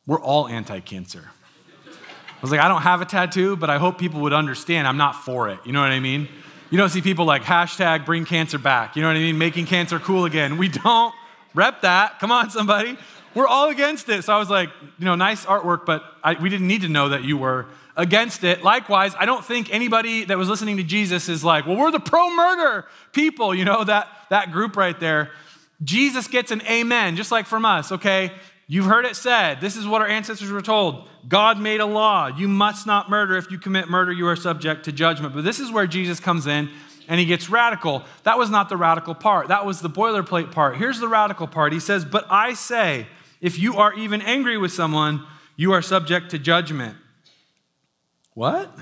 we're 0.06 0.20
all 0.20 0.48
anti 0.48 0.80
cancer. 0.80 1.30
I 1.88 2.42
was 2.42 2.52
like, 2.52 2.62
I 2.62 2.68
don't 2.68 2.82
have 2.82 3.02
a 3.02 3.06
tattoo, 3.06 3.56
but 3.58 3.70
I 3.70 3.78
hope 3.78 3.98
people 3.98 4.22
would 4.22 4.34
understand 4.34 4.88
I'm 4.88 4.98
not 4.98 5.14
for 5.14 5.50
it. 5.50 5.60
You 5.66 5.74
know 5.74 5.82
what 5.82 5.92
I 5.92 6.00
mean? 6.00 6.28
You 6.70 6.78
don't 6.78 6.90
see 6.90 7.02
people 7.02 7.26
like 7.26 7.44
hashtag 7.44 8.06
bring 8.06 8.26
cancer 8.26 8.58
back. 8.58 8.96
You 8.96 9.02
know 9.02 9.10
what 9.10 9.18
I 9.18 9.20
mean? 9.20 9.38
Making 9.38 9.66
cancer 9.66 10.00
cool 10.00 10.26
again. 10.26 10.58
We 10.58 10.70
don't 10.70 11.14
rep 11.54 11.82
that. 11.82 12.20
Come 12.20 12.32
on, 12.32 12.50
somebody. 12.50 12.98
We're 13.36 13.48
all 13.48 13.70
against 13.70 14.10
it. 14.10 14.24
So 14.24 14.34
I 14.34 14.38
was 14.38 14.50
like, 14.50 14.70
you 14.98 15.06
know, 15.06 15.16
nice 15.16 15.46
artwork, 15.46 15.86
but 15.86 16.04
I, 16.24 16.34
we 16.42 16.50
didn't 16.50 16.68
need 16.68 16.82
to 16.82 16.90
know 16.90 17.10
that 17.10 17.24
you 17.24 17.38
were 17.38 17.68
against 18.00 18.46
it. 18.46 18.64
Likewise, 18.64 19.14
I 19.20 19.26
don't 19.26 19.44
think 19.44 19.74
anybody 19.74 20.24
that 20.24 20.38
was 20.38 20.48
listening 20.48 20.78
to 20.78 20.84
Jesus 20.84 21.28
is 21.28 21.44
like, 21.44 21.68
well, 21.68 21.76
we're 21.76 21.92
the 21.92 22.00
pro 22.00 22.34
murder 22.34 22.88
people, 23.12 23.54
you 23.54 23.66
know, 23.66 23.84
that, 23.84 24.08
that 24.30 24.54
group 24.54 24.78
right 24.78 24.98
there. 25.00 25.32
Jesus 25.84 26.28
gets 26.28 26.52
an 26.52 26.62
amen, 26.62 27.18
just 27.18 27.30
like 27.30 27.46
from 27.46 27.66
us, 27.66 27.92
okay? 27.92 28.32
You've 28.68 28.86
heard 28.86 29.06
it 29.06 29.18
said. 29.18 29.60
This 29.60 29.76
is 29.76 29.86
what 29.86 30.02
our 30.02 30.08
ancestors 30.08 30.50
were 30.50 30.62
told. 30.62 31.10
God 31.28 31.60
made 31.60 31.82
a 31.82 31.86
law. 31.86 32.28
You 32.28 32.48
must 32.48 32.88
not 32.88 33.10
murder. 33.10 33.36
If 33.36 33.52
you 33.52 33.58
commit 33.60 33.90
murder, 33.90 34.14
you 34.14 34.28
are 34.28 34.36
subject 34.38 34.86
to 34.86 34.94
judgment. 34.94 35.36
But 35.36 35.44
this 35.44 35.60
is 35.60 35.70
where 35.70 35.88
Jesus 35.88 36.22
comes 36.22 36.48
in 36.48 36.70
and 37.10 37.20
he 37.20 37.26
gets 37.26 37.50
radical. 37.50 38.04
That 38.24 38.38
was 38.38 38.50
not 38.50 38.70
the 38.70 38.78
radical 38.78 39.14
part, 39.14 39.50
that 39.50 39.66
was 39.66 39.82
the 39.82 39.90
boilerplate 39.90 40.54
part. 40.54 40.78
Here's 40.78 41.02
the 41.02 41.08
radical 41.10 41.48
part. 41.48 41.74
He 41.74 41.82
says, 41.82 42.06
But 42.06 42.26
I 42.30 42.54
say, 42.54 43.08
if 43.42 43.60
you 43.60 43.76
are 43.76 43.94
even 43.94 44.22
angry 44.22 44.58
with 44.58 44.72
someone, 44.72 45.26
you 45.58 45.74
are 45.74 45.82
subject 45.82 46.32
to 46.32 46.40
judgment. 46.40 46.96
What? 48.40 48.74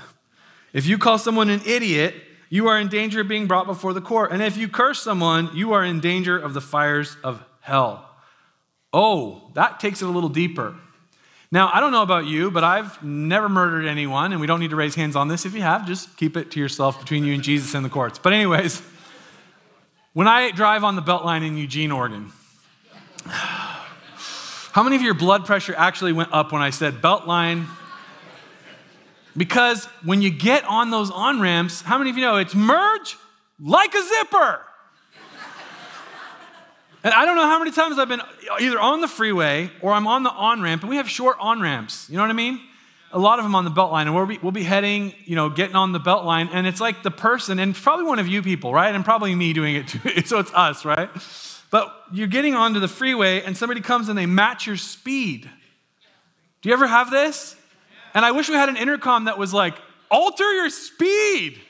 If 0.72 0.86
you 0.86 1.00
call 1.00 1.18
someone 1.18 1.50
an 1.50 1.64
idiot, 1.66 2.14
you 2.48 2.68
are 2.68 2.80
in 2.80 2.90
danger 2.90 3.22
of 3.22 3.28
being 3.28 3.48
brought 3.48 3.66
before 3.66 3.92
the 3.92 4.02
court. 4.02 4.32
And 4.32 4.40
if 4.44 4.56
you 4.56 4.68
curse 4.68 5.02
someone, 5.02 5.50
you 5.56 5.74
are 5.74 5.84
in 5.84 6.00
danger 6.00 6.38
of 6.38 6.54
the 6.54 6.62
fires 6.62 7.18
of 7.24 7.44
hell. 7.62 8.08
Oh, 8.94 9.50
that 9.56 9.80
takes 9.80 10.04
it 10.04 10.06
a 10.06 10.12
little 10.12 10.30
deeper. 10.30 10.76
Now, 11.52 11.72
I 11.74 11.80
don't 11.80 11.92
know 11.92 12.04
about 12.04 12.28
you, 12.28 12.52
but 12.52 12.64
I've 12.64 13.02
never 13.02 13.50
murdered 13.50 13.88
anyone, 13.88 14.32
and 14.32 14.40
we 14.40 14.46
don't 14.46 14.60
need 14.60 14.70
to 14.70 14.76
raise 14.76 14.94
hands 14.94 15.16
on 15.16 15.28
this. 15.28 15.44
If 15.44 15.56
you 15.56 15.64
have, 15.64 15.88
just 15.88 16.16
keep 16.18 16.38
it 16.38 16.52
to 16.52 16.60
yourself 16.60 17.00
between 17.00 17.26
you 17.26 17.34
and 17.34 17.42
Jesus 17.42 17.74
in 17.74 17.82
the 17.82 17.90
courts. 17.90 18.20
But, 18.20 18.34
anyways, 18.34 18.80
when 20.14 20.28
I 20.28 20.52
drive 20.52 20.84
on 20.84 20.96
the 20.96 21.02
Beltline 21.02 21.44
in 21.44 21.58
Eugene, 21.58 21.92
Oregon, 21.92 22.32
how 23.26 24.84
many 24.84 24.96
of 24.96 25.02
your 25.02 25.16
blood 25.16 25.48
pressure 25.48 25.74
actually 25.76 26.14
went 26.14 26.32
up 26.32 26.52
when 26.52 26.62
I 26.62 26.70
said 26.70 27.02
Beltline 27.02 27.66
because 29.38 29.86
when 30.04 30.24
you 30.24 30.32
get 30.32 30.66
on 30.66 30.90
those 30.90 31.12
on 31.12 31.40
ramps, 31.40 31.82
how 31.82 32.00
many 32.00 32.10
of 32.10 32.18
you 32.18 32.24
know 32.24 32.38
it's 32.38 32.56
merge 32.56 33.16
like 33.60 33.94
a 33.94 34.02
zipper? 34.02 34.62
and 37.04 37.14
I 37.14 37.26
don't 37.26 37.36
know 37.36 37.46
how 37.46 37.60
many 37.60 37.72
times 37.72 38.00
I've 38.00 38.10
been 38.10 38.22
either 38.60 38.80
on 38.80 39.02
the 39.02 39.08
freeway 39.08 39.70
or 39.82 39.94
I'm 39.94 40.08
on 40.08 40.24
the 40.24 40.32
on 40.32 40.62
ramp, 40.62 40.82
and 40.82 40.90
we 40.90 40.98
have 40.98 41.08
short 41.08 41.38
on 41.40 41.62
ramps. 41.62 42.10
You 42.10 42.18
know 42.18 42.24
what 42.24 42.32
I 42.32 42.34
mean? 42.34 42.60
A 43.14 43.20
lot 43.20 43.40
of 43.40 43.46
them 43.46 43.56
on 43.56 43.64
the 43.64 43.70
belt 43.70 43.92
line, 43.92 44.08
and 44.08 44.16
we'll 44.16 44.26
be, 44.26 44.38
we'll 44.40 44.52
be 44.52 44.64
heading, 44.64 45.14
you 45.24 45.36
know, 45.36 45.50
getting 45.50 45.76
on 45.76 45.94
the 45.94 46.00
belt 46.00 46.26
line, 46.26 46.50
and 46.52 46.68
it's 46.68 46.82
like 46.82 47.04
the 47.04 47.12
person, 47.12 47.60
and 47.60 47.74
probably 47.74 48.06
one 48.06 48.20
of 48.20 48.28
you 48.28 48.42
people, 48.42 48.74
right? 48.74 48.94
And 48.94 49.06
probably 49.06 49.34
me 49.34 49.54
doing 49.54 49.76
it 49.76 49.88
too. 49.88 50.00
so 50.26 50.40
it's 50.40 50.52
us, 50.54 50.84
right? 50.84 51.10
But 51.70 51.94
you're 52.12 52.28
getting 52.28 52.56
onto 52.56 52.80
the 52.80 52.88
freeway, 52.88 53.42
and 53.44 53.56
somebody 53.56 53.82
comes 53.82 54.10
and 54.10 54.18
they 54.18 54.26
match 54.26 54.66
your 54.66 54.78
speed. 54.78 55.50
Do 56.62 56.70
you 56.70 56.74
ever 56.74 56.88
have 56.88 57.12
this? 57.12 57.57
And 58.18 58.26
I 58.26 58.32
wish 58.32 58.50
we 58.50 58.56
had 58.56 58.68
an 58.68 58.78
intercom 58.78 59.26
that 59.26 59.38
was 59.38 59.54
like, 59.54 59.76
alter 60.10 60.52
your 60.52 60.72
speed. 60.72 61.62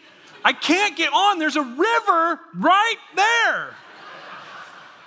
I 0.46 0.54
can't 0.54 0.96
get 0.96 1.12
on. 1.12 1.40
There's 1.40 1.58
a 1.58 1.62
river 1.62 2.40
right 2.56 2.96
there. 3.18 3.76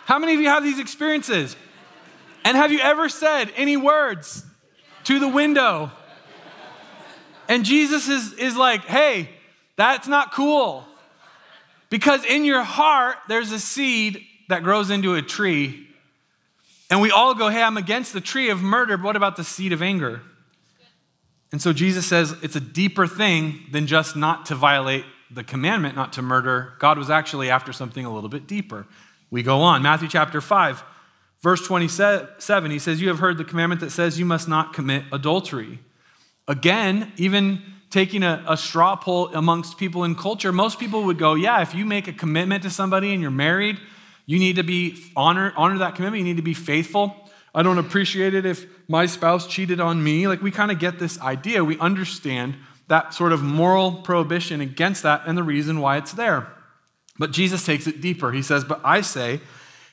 How 0.05 0.19
many 0.19 0.35
of 0.35 0.41
you 0.43 0.49
have 0.49 0.63
these 0.63 0.79
experiences? 0.79 1.57
And 2.45 2.59
have 2.59 2.73
you 2.73 2.81
ever 2.81 3.09
said 3.09 3.51
any 3.57 3.79
words 3.79 4.45
to 5.05 5.19
the 5.19 5.29
window? 5.29 5.91
And 7.49 7.65
Jesus 7.65 8.11
is, 8.11 8.35
is 8.35 8.55
like, 8.55 8.83
hey, 8.83 9.31
that's 9.77 10.07
not 10.07 10.35
cool. 10.35 10.85
Because 11.89 12.23
in 12.23 12.45
your 12.45 12.63
heart, 12.63 13.17
there's 13.29 13.51
a 13.51 13.59
seed 13.59 14.27
that 14.51 14.63
grows 14.63 14.91
into 14.91 15.15
a 15.15 15.23
tree. 15.23 15.89
And 16.91 17.01
we 17.01 17.11
all 17.11 17.33
go, 17.33 17.49
hey, 17.49 17.63
I'm 17.63 17.79
against 17.79 18.13
the 18.13 18.21
tree 18.21 18.51
of 18.51 18.61
murder, 18.61 18.99
but 18.99 19.07
what 19.07 19.17
about 19.17 19.37
the 19.37 19.45
seed 19.45 19.73
of 19.73 19.81
anger? 19.81 20.21
And 21.53 21.61
so 21.61 21.73
Jesus 21.73 22.07
says 22.07 22.35
it's 22.43 22.57
a 22.57 22.61
deeper 22.61 23.07
thing 23.07 23.61
than 23.71 23.87
just 23.87 24.17
not 24.17 24.47
to 24.47 24.55
violate 24.55 25.05
the 25.31 25.45
commandment, 25.45 25.97
not 25.97 26.13
to 26.15 26.23
murder. 26.23 26.75
God 26.79 26.99
was 26.99 27.11
actually 27.11 27.51
after 27.51 27.73
something 27.73 28.05
a 28.05 28.13
little 28.13 28.29
bit 28.29 28.47
deeper. 28.47 28.87
We 29.31 29.43
go 29.43 29.61
on. 29.61 29.83
Matthew 29.83 30.09
chapter 30.09 30.41
5, 30.41 30.83
verse 31.41 31.65
27, 31.67 32.71
he 32.71 32.79
says, 32.79 33.01
You 33.01 33.09
have 33.09 33.21
heard 33.21 33.39
the 33.39 33.45
commandment 33.45 33.81
that 33.81 33.91
says 33.91 34.19
you 34.19 34.25
must 34.25 34.49
not 34.49 34.73
commit 34.73 35.05
adultery. 35.13 35.81
Again, 36.49 37.13
even 37.17 37.63
taking 37.91 38.23
a, 38.23 38.45
a, 38.49 38.57
straw 38.57 38.97
poll 38.97 39.29
amongst 39.29 39.77
people 39.77 40.05
in 40.05 40.15
culture, 40.15 40.53
most 40.53 40.79
people 40.79 41.05
would 41.05 41.19
go, 41.19 41.35
Yeah, 41.35 41.63
if 41.63 41.75
you 41.75 41.85
make 41.85 42.09
a 42.09 42.13
commitment 42.13 42.63
to 42.65 42.71
somebody 42.71 43.13
and 43.13 43.23
you're 43.23 43.31
married, 43.31 43.79
you 44.27 44.39
need 44.39 44.57
to 44.57 44.63
be 44.65 44.97
honor, 45.17 45.53
honor 45.57 45.79
that 45.79 45.95
commitment, 45.95 46.19
you 46.21 46.25
need 46.25 46.37
to 46.37 46.43
be 46.43 46.55
faithful. 46.55 47.30
I 47.55 47.63
don't 47.63 47.79
appreciate 47.79 48.35
it 48.35 48.47
if 48.47 48.67
my 48.89 49.07
spouse 49.07 49.47
cheated 49.47 49.81
on 49.81 50.03
me. 50.03 50.29
Like, 50.29 50.43
we 50.43 50.51
kind 50.51 50.71
of 50.71 50.79
get 50.79 50.99
this 50.99 51.21
idea. 51.21 51.65
We 51.65 51.79
understand 51.79 52.57
that 52.89 53.15
sort 53.15 53.33
of 53.33 53.43
moral 53.43 53.93
prohibition 53.93 54.61
against 54.61 55.03
that 55.03 55.23
and 55.27 55.37
the 55.37 55.43
reason 55.43 55.81
why 55.81 55.97
it's 55.97 56.13
there. 56.13 56.49
But 57.19 57.33
Jesus 57.33 57.65
takes 57.65 57.87
it 57.87 58.01
deeper. 58.01 58.33
He 58.33 58.43
says, 58.43 58.65
But 58.65 58.81
I 58.85 59.01
say, 59.01 59.41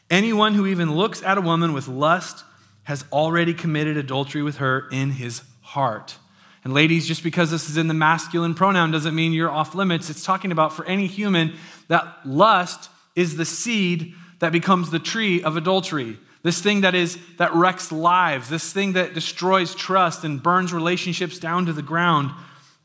anyone 0.10 0.54
who 0.54 0.66
even 0.66 0.96
looks 0.96 1.22
at 1.24 1.38
a 1.38 1.42
woman 1.42 1.74
with 1.74 1.88
lust 1.88 2.44
has 2.84 3.06
already 3.12 3.54
committed 3.54 3.98
adultery 3.98 4.42
with 4.42 4.58
her 4.58 4.88
in 4.92 5.12
his 5.12 5.42
heart. 5.62 6.18
And 6.64 6.74
ladies, 6.74 7.08
just 7.08 7.24
because 7.24 7.52
this 7.52 7.70
is 7.70 7.78
in 7.78 7.88
the 7.88 7.94
masculine 7.94 8.54
pronoun 8.54 8.92
doesn't 8.92 9.16
mean 9.16 9.34
you're 9.34 9.52
off 9.52 9.76
limits. 9.76 10.10
It's 10.10 10.24
talking 10.24 10.52
about 10.52 10.74
for 10.74 10.86
any 10.86 11.08
human 11.08 11.56
that 11.88 12.20
lust 12.26 12.90
is 13.16 13.36
the 13.36 13.46
seed 13.46 14.14
that 14.40 14.52
becomes 14.52 14.90
the 14.90 15.00
tree 15.00 15.42
of 15.44 15.58
adultery 15.58 16.18
this 16.48 16.62
thing 16.62 16.80
that 16.82 16.96
is 16.96 17.20
that 17.40 17.54
wrecks 17.54 17.92
lives. 17.92 18.48
This 18.48 18.72
thing 18.72 18.94
that 18.94 19.14
destroys 19.14 19.76
trust 19.76 20.24
and 20.24 20.42
burns 20.42 20.72
relationships 20.72 21.40
down 21.40 21.66
to 21.66 21.74
the 21.74 21.82
ground. 21.82 22.32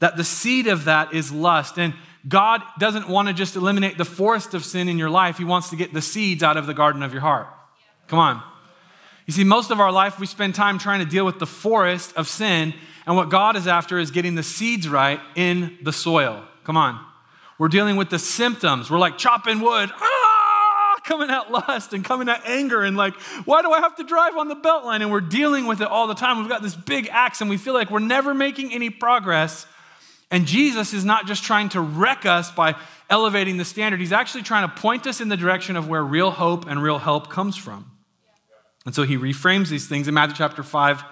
That 0.01 0.17
the 0.17 0.25
seed 0.25 0.67
of 0.67 0.87
that 0.87 1.15
is 1.15 1.31
lust. 1.31 1.79
And 1.79 1.95
god 2.27 2.61
doesn't 2.81 3.09
want 3.09 3.29
to 3.29 3.35
just 3.35 3.55
eliminate 3.55 3.99
the 3.99 4.05
forest 4.05 4.53
of 4.55 4.65
sin 4.65 4.89
in 4.89 4.99
your 4.99 5.11
life. 5.11 5.39
He 5.39 5.45
wants 5.45 5.71
to 5.71 5.77
get 5.77 5.95
the 5.95 6.03
seeds 6.03 6.43
out 6.43 6.57
of 6.57 6.67
the 6.67 6.75
garden 6.75 7.05
of 7.05 7.13
your 7.13 7.21
heart. 7.21 7.47
Come 8.09 8.19
on. 8.19 8.43
You 9.27 9.33
see 9.33 9.45
most 9.45 9.71
of 9.71 9.79
our 9.79 9.93
life 9.93 10.19
we 10.19 10.27
spend 10.27 10.57
time 10.57 10.81
trying 10.81 10.99
to 10.99 11.07
deal 11.07 11.25
with 11.25 11.39
the 11.39 11.47
forest 11.47 12.17
of 12.17 12.27
sin. 12.27 12.75
And 13.07 13.15
what 13.15 13.31
god 13.31 13.55
is 13.55 13.69
after 13.69 13.97
is 14.01 14.11
getting 14.11 14.35
the 14.35 14.43
seeds 14.43 14.89
right 14.89 15.21
in 15.37 15.79
the 15.83 15.93
soil. 15.93 16.43
Come 16.65 16.77
on. 16.77 16.99
We're 17.61 17.69
dealing 17.69 17.95
with 17.95 18.11
the 18.11 18.19
symptoms. 18.19 18.91
We're 18.91 18.99
like 18.99 19.19
chopping 19.19 19.61
wood. 19.61 19.89
Ah, 19.95 20.12
coming 21.05 21.31
at 21.31 21.51
lust 21.51 21.93
and 21.93 22.05
coming 22.05 22.29
at 22.29 22.43
anger 22.47 22.83
and 22.83 22.97
like, 22.97 23.15
why 23.45 23.63
do 23.63 23.71
I 23.73 23.81
have 23.81 23.97
to 23.97 24.05
drive 24.05 24.37
on 24.37 24.49
the 24.49 24.55
belt 24.55 24.85
line? 24.85 25.03
And 25.03 25.11
we're 25.11 25.21
dealing 25.21 25.67
with 25.67 25.81
it 25.81 25.89
all 25.89 26.07
the 26.07 26.15
time. 26.15 26.39
We've 26.39 26.49
got 26.49 26.63
this 26.63 26.75
big 26.75 27.09
axe 27.11 27.41
and 27.41 27.51
we 27.51 27.57
feel 27.57 27.75
like 27.75 27.91
we're 27.91 27.99
never 27.99 28.35
making 28.35 28.73
any 28.73 28.91
progress. 28.91 29.67
And 30.31 30.47
Jesus 30.47 30.95
is 30.95 31.05
not 31.05 31.27
just 31.27 31.45
trying 31.45 31.69
to 31.71 31.81
wreck 31.81 32.25
us 32.25 32.51
by 32.51 32.75
elevating 33.11 33.59
the 33.59 33.65
standard, 33.65 34.01
he's 34.01 34.13
actually 34.13 34.43
trying 34.43 34.69
to 34.69 34.75
point 34.75 35.07
us 35.07 35.21
in 35.21 35.29
the 35.29 35.37
direction 35.37 35.77
of 35.77 35.89
where 35.89 36.03
real 36.03 36.31
hope 36.31 36.67
and 36.67 36.83
real 36.83 36.99
help 36.99 37.29
comes 37.29 37.57
from. 37.57 37.91
And 38.87 38.95
so 38.95 39.03
he 39.03 39.17
reframes 39.17 39.69
these 39.69 39.87
things 39.87 40.09
in 40.09 40.15
Matthew 40.15 40.37
chapter 40.37 40.63
5, 40.63 41.05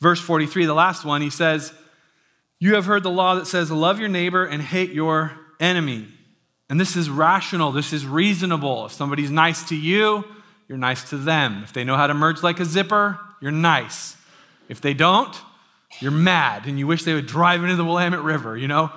verse 0.00 0.20
43, 0.20 0.66
the 0.66 0.74
last 0.74 1.04
one. 1.04 1.20
He 1.20 1.30
says, 1.30 1.72
You 2.58 2.74
have 2.74 2.86
heard 2.86 3.02
the 3.02 3.10
law 3.10 3.34
that 3.34 3.46
says, 3.46 3.70
Love 3.70 3.98
your 3.98 4.08
neighbor 4.08 4.44
and 4.44 4.62
hate 4.62 4.92
your 4.92 5.32
enemy. 5.60 6.06
And 6.68 6.80
this 6.80 6.96
is 6.96 7.08
rational, 7.08 7.72
this 7.72 7.92
is 7.92 8.04
reasonable. 8.06 8.86
If 8.86 8.92
somebody's 8.92 9.30
nice 9.30 9.68
to 9.68 9.76
you, 9.76 10.24
you're 10.68 10.78
nice 10.78 11.08
to 11.10 11.16
them. 11.16 11.62
If 11.62 11.72
they 11.72 11.84
know 11.84 11.96
how 11.96 12.06
to 12.08 12.14
merge 12.14 12.42
like 12.42 12.58
a 12.58 12.64
zipper, 12.64 13.20
you're 13.40 13.52
nice. 13.52 14.16
If 14.68 14.80
they 14.80 14.94
don't, 14.94 15.34
you're 16.00 16.10
mad 16.10 16.66
and 16.66 16.78
you 16.78 16.86
wish 16.86 17.04
they 17.04 17.14
would 17.14 17.26
drive 17.26 17.62
into 17.62 17.76
the 17.76 17.84
Willamette 17.84 18.22
River, 18.22 18.56
you 18.56 18.68
know? 18.68 18.90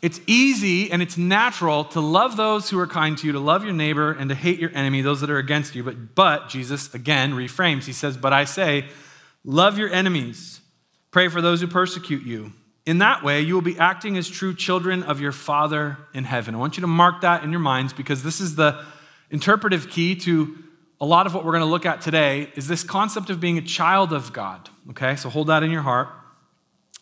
It's 0.00 0.20
easy 0.26 0.90
and 0.90 1.00
it's 1.00 1.16
natural 1.16 1.84
to 1.86 2.00
love 2.00 2.36
those 2.36 2.70
who 2.70 2.78
are 2.78 2.88
kind 2.88 3.16
to 3.18 3.26
you, 3.26 3.32
to 3.32 3.40
love 3.40 3.62
your 3.64 3.72
neighbor, 3.72 4.12
and 4.12 4.28
to 4.30 4.34
hate 4.34 4.58
your 4.58 4.70
enemy, 4.74 5.00
those 5.00 5.20
that 5.20 5.30
are 5.30 5.38
against 5.38 5.76
you. 5.76 5.84
But, 5.84 6.16
but 6.16 6.48
Jesus 6.48 6.92
again 6.92 7.32
reframes. 7.32 7.84
He 7.84 7.92
says, 7.92 8.16
But 8.16 8.32
I 8.32 8.44
say, 8.44 8.86
love 9.44 9.78
your 9.78 9.90
enemies, 9.90 10.60
pray 11.12 11.28
for 11.28 11.40
those 11.40 11.60
who 11.60 11.68
persecute 11.68 12.24
you. 12.24 12.52
In 12.84 12.98
that 12.98 13.22
way, 13.22 13.40
you 13.40 13.54
will 13.54 13.62
be 13.62 13.78
acting 13.78 14.16
as 14.16 14.28
true 14.28 14.54
children 14.54 15.02
of 15.04 15.20
your 15.20 15.32
Father 15.32 15.98
in 16.12 16.24
heaven. 16.24 16.54
I 16.54 16.58
want 16.58 16.76
you 16.76 16.80
to 16.80 16.88
mark 16.88 17.20
that 17.20 17.44
in 17.44 17.50
your 17.50 17.60
minds 17.60 17.92
because 17.92 18.22
this 18.22 18.40
is 18.40 18.56
the 18.56 18.84
interpretive 19.30 19.88
key 19.88 20.16
to 20.16 20.58
a 21.00 21.06
lot 21.06 21.26
of 21.26 21.34
what 21.34 21.44
we're 21.44 21.52
going 21.52 21.64
to 21.64 21.70
look 21.70 21.86
at 21.86 22.00
today 22.00 22.50
is 22.54 22.68
this 22.68 22.82
concept 22.82 23.30
of 23.30 23.40
being 23.40 23.58
a 23.58 23.62
child 23.62 24.12
of 24.12 24.32
God. 24.32 24.68
Okay? 24.90 25.16
So 25.16 25.28
hold 25.28 25.46
that 25.46 25.62
in 25.62 25.70
your 25.70 25.82
heart. 25.82 26.08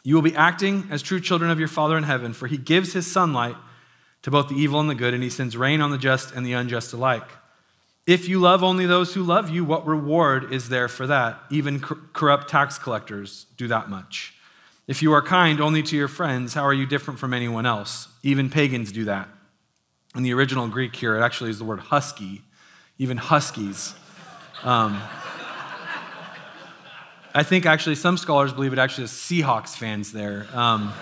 You 0.02 0.14
will 0.14 0.22
be 0.22 0.36
acting 0.36 0.88
as 0.90 1.02
true 1.02 1.20
children 1.20 1.50
of 1.50 1.58
your 1.58 1.68
Father 1.68 1.96
in 1.96 2.04
heaven, 2.04 2.32
for 2.32 2.46
he 2.46 2.56
gives 2.56 2.92
his 2.92 3.10
sunlight 3.10 3.56
to 4.22 4.30
both 4.30 4.48
the 4.48 4.54
evil 4.54 4.80
and 4.80 4.88
the 4.88 4.94
good, 4.94 5.14
and 5.14 5.22
he 5.22 5.30
sends 5.30 5.56
rain 5.56 5.80
on 5.80 5.90
the 5.90 5.98
just 5.98 6.34
and 6.34 6.46
the 6.46 6.52
unjust 6.52 6.92
alike. 6.92 7.28
If 8.06 8.28
you 8.28 8.38
love 8.38 8.64
only 8.64 8.86
those 8.86 9.14
who 9.14 9.22
love 9.22 9.50
you, 9.50 9.64
what 9.64 9.86
reward 9.86 10.52
is 10.52 10.68
there 10.68 10.88
for 10.88 11.06
that? 11.06 11.38
Even 11.50 11.80
corrupt 11.80 12.48
tax 12.48 12.78
collectors 12.78 13.46
do 13.56 13.68
that 13.68 13.88
much. 13.88 14.34
If 14.90 15.02
you 15.02 15.12
are 15.12 15.22
kind 15.22 15.60
only 15.60 15.84
to 15.84 15.96
your 15.96 16.08
friends, 16.08 16.52
how 16.52 16.64
are 16.64 16.74
you 16.74 16.84
different 16.84 17.20
from 17.20 17.32
anyone 17.32 17.64
else? 17.64 18.08
Even 18.24 18.50
pagans 18.50 18.90
do 18.90 19.04
that. 19.04 19.28
In 20.16 20.24
the 20.24 20.34
original 20.34 20.66
Greek 20.66 20.96
here, 20.96 21.16
it 21.16 21.22
actually 21.22 21.50
is 21.50 21.58
the 21.58 21.64
word 21.64 21.78
husky. 21.78 22.42
Even 22.98 23.16
huskies. 23.16 23.94
Um, 24.64 25.00
I 27.32 27.44
think 27.44 27.66
actually 27.66 27.94
some 27.94 28.16
scholars 28.16 28.52
believe 28.52 28.72
it 28.72 28.80
actually 28.80 29.04
is 29.04 29.12
Seahawks 29.12 29.76
fans 29.76 30.10
there. 30.10 30.48
Um, 30.52 30.92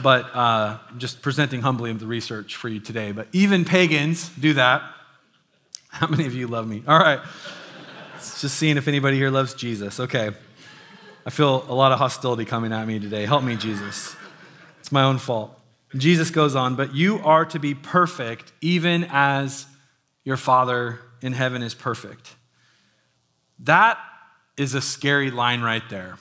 but 0.00 0.32
uh, 0.32 0.78
just 0.96 1.22
presenting 1.22 1.60
humbly 1.60 1.92
the 1.92 2.06
research 2.06 2.54
for 2.54 2.68
you 2.68 2.78
today. 2.78 3.10
But 3.10 3.26
even 3.32 3.64
pagans 3.64 4.28
do 4.28 4.52
that. 4.52 4.82
How 5.88 6.06
many 6.06 6.26
of 6.26 6.34
you 6.34 6.46
love 6.46 6.68
me? 6.68 6.84
All 6.86 7.00
right. 7.00 7.18
just 8.18 8.54
seeing 8.54 8.76
if 8.76 8.86
anybody 8.86 9.16
here 9.16 9.30
loves 9.30 9.54
Jesus. 9.54 9.98
Okay. 9.98 10.30
I 11.28 11.30
feel 11.30 11.62
a 11.68 11.74
lot 11.74 11.92
of 11.92 11.98
hostility 11.98 12.46
coming 12.46 12.72
at 12.72 12.86
me 12.86 12.98
today. 12.98 13.26
Help 13.26 13.44
me, 13.44 13.54
Jesus. 13.54 14.16
It's 14.80 14.90
my 14.90 15.02
own 15.02 15.18
fault. 15.18 15.60
Jesus 15.94 16.30
goes 16.30 16.56
on, 16.56 16.74
but 16.74 16.94
you 16.94 17.18
are 17.18 17.44
to 17.44 17.58
be 17.58 17.74
perfect 17.74 18.50
even 18.62 19.06
as 19.10 19.66
your 20.24 20.38
Father 20.38 21.00
in 21.20 21.34
heaven 21.34 21.62
is 21.62 21.74
perfect. 21.74 22.34
That 23.58 23.98
is 24.56 24.72
a 24.72 24.80
scary 24.80 25.30
line 25.30 25.60
right 25.60 25.82
there. 25.90 26.16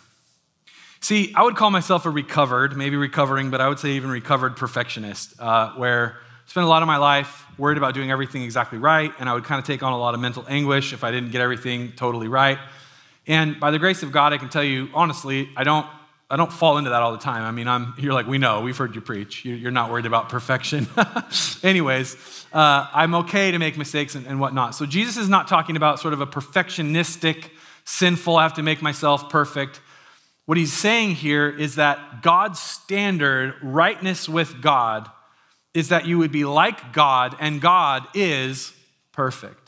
See, 0.99 1.33
I 1.33 1.43
would 1.43 1.55
call 1.55 1.71
myself 1.71 2.05
a 2.05 2.09
recovered, 2.09 2.75
maybe 2.75 2.97
recovering, 2.97 3.49
but 3.49 3.61
I 3.61 3.69
would 3.69 3.79
say 3.79 3.91
even 3.91 4.09
recovered 4.09 4.57
perfectionist, 4.57 5.39
uh, 5.39 5.71
where 5.75 6.17
I 6.19 6.49
spent 6.49 6.65
a 6.65 6.69
lot 6.69 6.81
of 6.81 6.87
my 6.87 6.97
life 6.97 7.45
worried 7.57 7.77
about 7.77 7.93
doing 7.93 8.11
everything 8.11 8.43
exactly 8.43 8.77
right, 8.77 9.13
and 9.19 9.29
I 9.29 9.33
would 9.35 9.45
kind 9.45 9.57
of 9.57 9.65
take 9.65 9.83
on 9.83 9.93
a 9.93 9.97
lot 9.97 10.15
of 10.15 10.19
mental 10.19 10.43
anguish 10.49 10.91
if 10.91 11.05
I 11.05 11.11
didn't 11.11 11.31
get 11.31 11.39
everything 11.39 11.93
totally 11.93 12.27
right. 12.27 12.59
And 13.27 13.59
by 13.59 13.71
the 13.71 13.79
grace 13.79 14.03
of 14.03 14.11
God, 14.11 14.33
I 14.33 14.37
can 14.37 14.49
tell 14.49 14.63
you 14.63 14.89
honestly, 14.93 15.49
I 15.55 15.63
don't, 15.63 15.85
I 16.29 16.37
don't 16.37 16.51
fall 16.51 16.77
into 16.77 16.89
that 16.89 17.01
all 17.01 17.11
the 17.11 17.17
time. 17.17 17.43
I 17.43 17.51
mean, 17.51 17.67
I'm, 17.67 17.93
you're 17.97 18.13
like, 18.13 18.27
we 18.27 18.37
know, 18.37 18.61
we've 18.61 18.77
heard 18.77 18.95
you 18.95 19.01
preach. 19.01 19.45
You're 19.45 19.71
not 19.71 19.91
worried 19.91 20.05
about 20.05 20.29
perfection. 20.29 20.87
Anyways, 21.63 22.15
uh, 22.53 22.87
I'm 22.93 23.15
okay 23.15 23.51
to 23.51 23.59
make 23.59 23.77
mistakes 23.77 24.15
and, 24.15 24.25
and 24.25 24.39
whatnot. 24.39 24.75
So 24.75 24.85
Jesus 24.85 25.17
is 25.17 25.29
not 25.29 25.47
talking 25.47 25.75
about 25.75 25.99
sort 25.99 26.13
of 26.13 26.21
a 26.21 26.27
perfectionistic 26.27 27.49
sinful, 27.87 28.35
I 28.35 28.43
have 28.43 28.55
to 28.55 28.63
make 28.63 28.81
myself 28.81 29.29
perfect. 29.29 29.79
What 30.45 30.57
he's 30.57 30.73
saying 30.73 31.15
here 31.15 31.49
is 31.49 31.75
that 31.75 32.21
God's 32.21 32.59
standard, 32.59 33.55
rightness 33.61 34.27
with 34.27 34.61
God, 34.61 35.09
is 35.73 35.89
that 35.89 36.05
you 36.05 36.17
would 36.17 36.31
be 36.31 36.45
like 36.45 36.93
God, 36.93 37.35
and 37.39 37.61
God 37.61 38.07
is 38.13 38.73
perfect. 39.13 39.66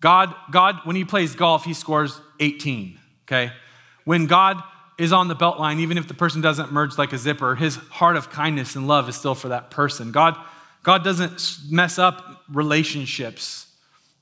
God, 0.00 0.34
God, 0.50 0.76
when 0.84 0.96
he 0.96 1.04
plays 1.04 1.34
golf, 1.34 1.64
he 1.64 1.74
scores 1.74 2.20
18, 2.40 2.98
okay? 3.24 3.52
When 4.04 4.26
God 4.26 4.62
is 4.98 5.12
on 5.12 5.28
the 5.28 5.34
belt 5.34 5.58
line, 5.58 5.80
even 5.80 5.98
if 5.98 6.08
the 6.08 6.14
person 6.14 6.40
doesn't 6.40 6.72
merge 6.72 6.98
like 6.98 7.12
a 7.12 7.18
zipper, 7.18 7.54
his 7.54 7.76
heart 7.76 8.16
of 8.16 8.30
kindness 8.30 8.76
and 8.76 8.86
love 8.86 9.08
is 9.08 9.16
still 9.16 9.34
for 9.34 9.48
that 9.48 9.70
person. 9.70 10.12
God, 10.12 10.36
God 10.82 11.04
doesn't 11.04 11.58
mess 11.70 11.98
up 11.98 12.42
relationships. 12.52 13.66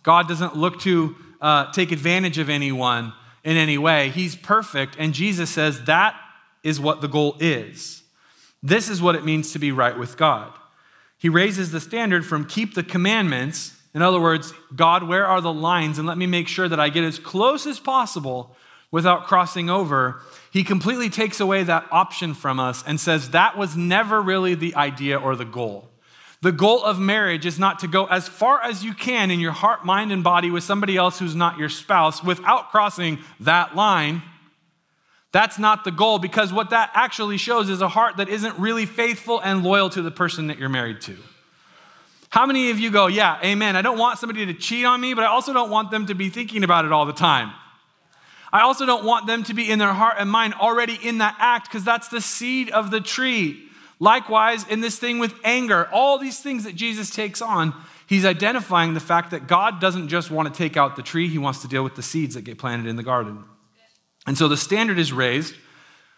God 0.03 0.29
doesn't 0.29 0.57
look 0.57 0.81
to 0.81 1.17
uh, 1.41 1.73
take 1.73 1.93
advantage 1.93 2.39
of 2.39 2.49
anyone 2.49 3.13
in 3.45 3.57
any 3.57 3.79
way. 3.79 4.11
He's 4.11 4.35
perfect, 4.35 4.97
and 4.99 5.15
Jesus 5.15 5.51
says 5.51 5.85
that 5.85 6.15
is 6.63 6.81
what 6.81 7.01
the 7.01 7.09
goal 7.09 7.37
is. 7.39 8.03
This 8.63 8.89
is 8.89 9.01
what 9.01 9.15
it 9.15 9.25
means 9.25 9.53
to 9.53 9.59
be 9.59 9.73
right 9.73 9.97
with 9.97 10.17
God. 10.17 10.53
He 11.19 11.29
raises 11.29 11.71
the 11.71 11.81
standard 11.81 12.27
from 12.27 12.45
keep 12.45 12.75
the 12.75 12.83
commandments. 12.83 13.76
In 13.97 14.03
other 14.03 14.21
words, 14.21 14.53
God, 14.75 15.05
where 15.05 15.27
are 15.27 15.41
the 15.41 15.51
lines? 15.51 15.99
And 15.99 16.07
let 16.07 16.19
me 16.19 16.27
make 16.27 16.49
sure 16.49 16.69
that 16.69 16.79
I 16.79 16.91
get 16.91 17.03
as 17.03 17.19
close 17.19 17.65
as 17.65 17.81
possible 17.81 18.55
without 18.91 19.27
crossing 19.27 19.71
over. 19.71 20.21
He 20.51 20.65
completely 20.65 21.09
takes 21.09 21.41
away 21.41 21.63
that 21.63 21.87
option 21.91 22.35
from 22.35 22.61
us 22.61 22.85
and 22.87 23.01
says 23.01 23.31
that 23.31 23.57
was 23.57 23.75
never 23.75 24.21
really 24.21 24.55
the 24.55 24.75
idea 24.75 25.19
or 25.19 25.35
the 25.35 25.47
goal. 25.47 25.89
The 26.43 26.53
goal 26.53 26.85
of 26.85 26.99
marriage 26.99 27.47
is 27.47 27.59
not 27.59 27.79
to 27.79 27.89
go 27.89 28.05
as 28.05 28.29
far 28.29 28.63
as 28.63 28.85
you 28.85 28.93
can 28.93 29.31
in 29.31 29.41
your 29.41 29.53
heart, 29.53 29.87
mind, 29.87 30.13
and 30.13 30.23
body 30.23 30.51
with 30.51 30.63
somebody 30.63 30.99
else 30.99 31.19
who's 31.19 31.35
not 31.35 31.57
your 31.57 31.71
spouse 31.71 32.23
without 32.23 32.71
crossing 32.71 33.19
that 33.41 33.75
line. 33.75 34.23
That's 35.33 35.59
not 35.59 35.85
the 35.85 35.91
goal 35.91 36.19
because 36.19 36.53
what 36.53 36.69
that 36.69 36.91
actually 36.93 37.39
shows 37.39 37.71
is 37.71 37.81
a 37.81 37.89
heart 37.89 38.19
that 38.19 38.29
isn't 38.29 38.59
really 38.59 38.85
faithful 38.85 39.41
and 39.41 39.65
loyal 39.65 39.89
to 39.89 40.03
the 40.03 40.11
person 40.11 40.49
that 40.49 40.59
you're 40.59 40.69
married 40.69 41.01
to. 41.03 41.17
How 42.37 42.45
many 42.45 42.69
of 42.69 42.79
you 42.79 42.91
go, 42.91 43.07
Yeah, 43.07 43.39
amen. 43.43 43.77
I 43.77 43.81
don't 43.81 43.97
want 43.97 44.19
somebody 44.19 44.45
to 44.45 44.53
cheat 44.53 44.85
on 44.85 45.01
me, 45.01 45.15
but 45.15 45.25
I 45.25 45.29
also 45.29 45.55
don't 45.55 45.71
want 45.71 45.91
them 45.91 46.05
to 46.05 46.15
be 46.15 46.29
thinking 46.29 46.65
about 46.65 46.85
it 46.85 46.93
all 46.93 47.07
the 47.07 47.15
time. 47.15 47.51
I 48.53 48.61
also 48.61 48.85
don't 48.85 49.07
want 49.07 49.27
them 49.27 49.43
to 49.45 49.55
be 49.55 49.71
in 49.71 49.79
their 49.79 49.95
heart 49.95 50.17
and 50.19 50.31
mind 50.31 50.53
already 50.53 50.99
in 51.03 51.17
that 51.19 51.35
act 51.39 51.71
because 51.71 51.83
that's 51.83 52.09
the 52.09 52.21
seed 52.21 52.69
of 52.69 52.91
the 52.91 53.01
tree. 53.01 53.71
Likewise, 54.01 54.67
in 54.69 54.83
this 54.83 54.99
thing 54.99 55.19
with 55.19 55.33
anger, 55.45 55.89
all 55.91 56.19
these 56.19 56.39
things 56.41 56.65
that 56.65 56.75
Jesus 56.75 57.09
takes 57.09 57.41
on, 57.41 57.73
he's 58.07 58.27
identifying 58.27 58.93
the 58.93 59.01
fact 59.01 59.31
that 59.31 59.47
God 59.47 59.81
doesn't 59.81 60.09
just 60.09 60.31
want 60.31 60.47
to 60.47 60.53
take 60.53 60.77
out 60.77 60.95
the 60.95 61.03
tree, 61.03 61.29
he 61.29 61.39
wants 61.39 61.63
to 61.63 61.69
deal 61.69 61.83
with 61.83 61.95
the 61.95 62.03
seeds 62.03 62.35
that 62.35 62.43
get 62.43 62.59
planted 62.59 62.87
in 62.87 62.97
the 62.97 63.03
garden. 63.03 63.45
And 64.27 64.37
so 64.37 64.47
the 64.47 64.59
standard 64.59 64.99
is 64.99 65.11
raised 65.11 65.55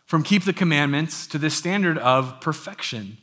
from 0.05 0.25
keep 0.25 0.43
the 0.43 0.53
commandments 0.53 1.29
to 1.29 1.39
this 1.39 1.55
standard 1.55 1.97
of 1.97 2.41
perfection. 2.41 3.19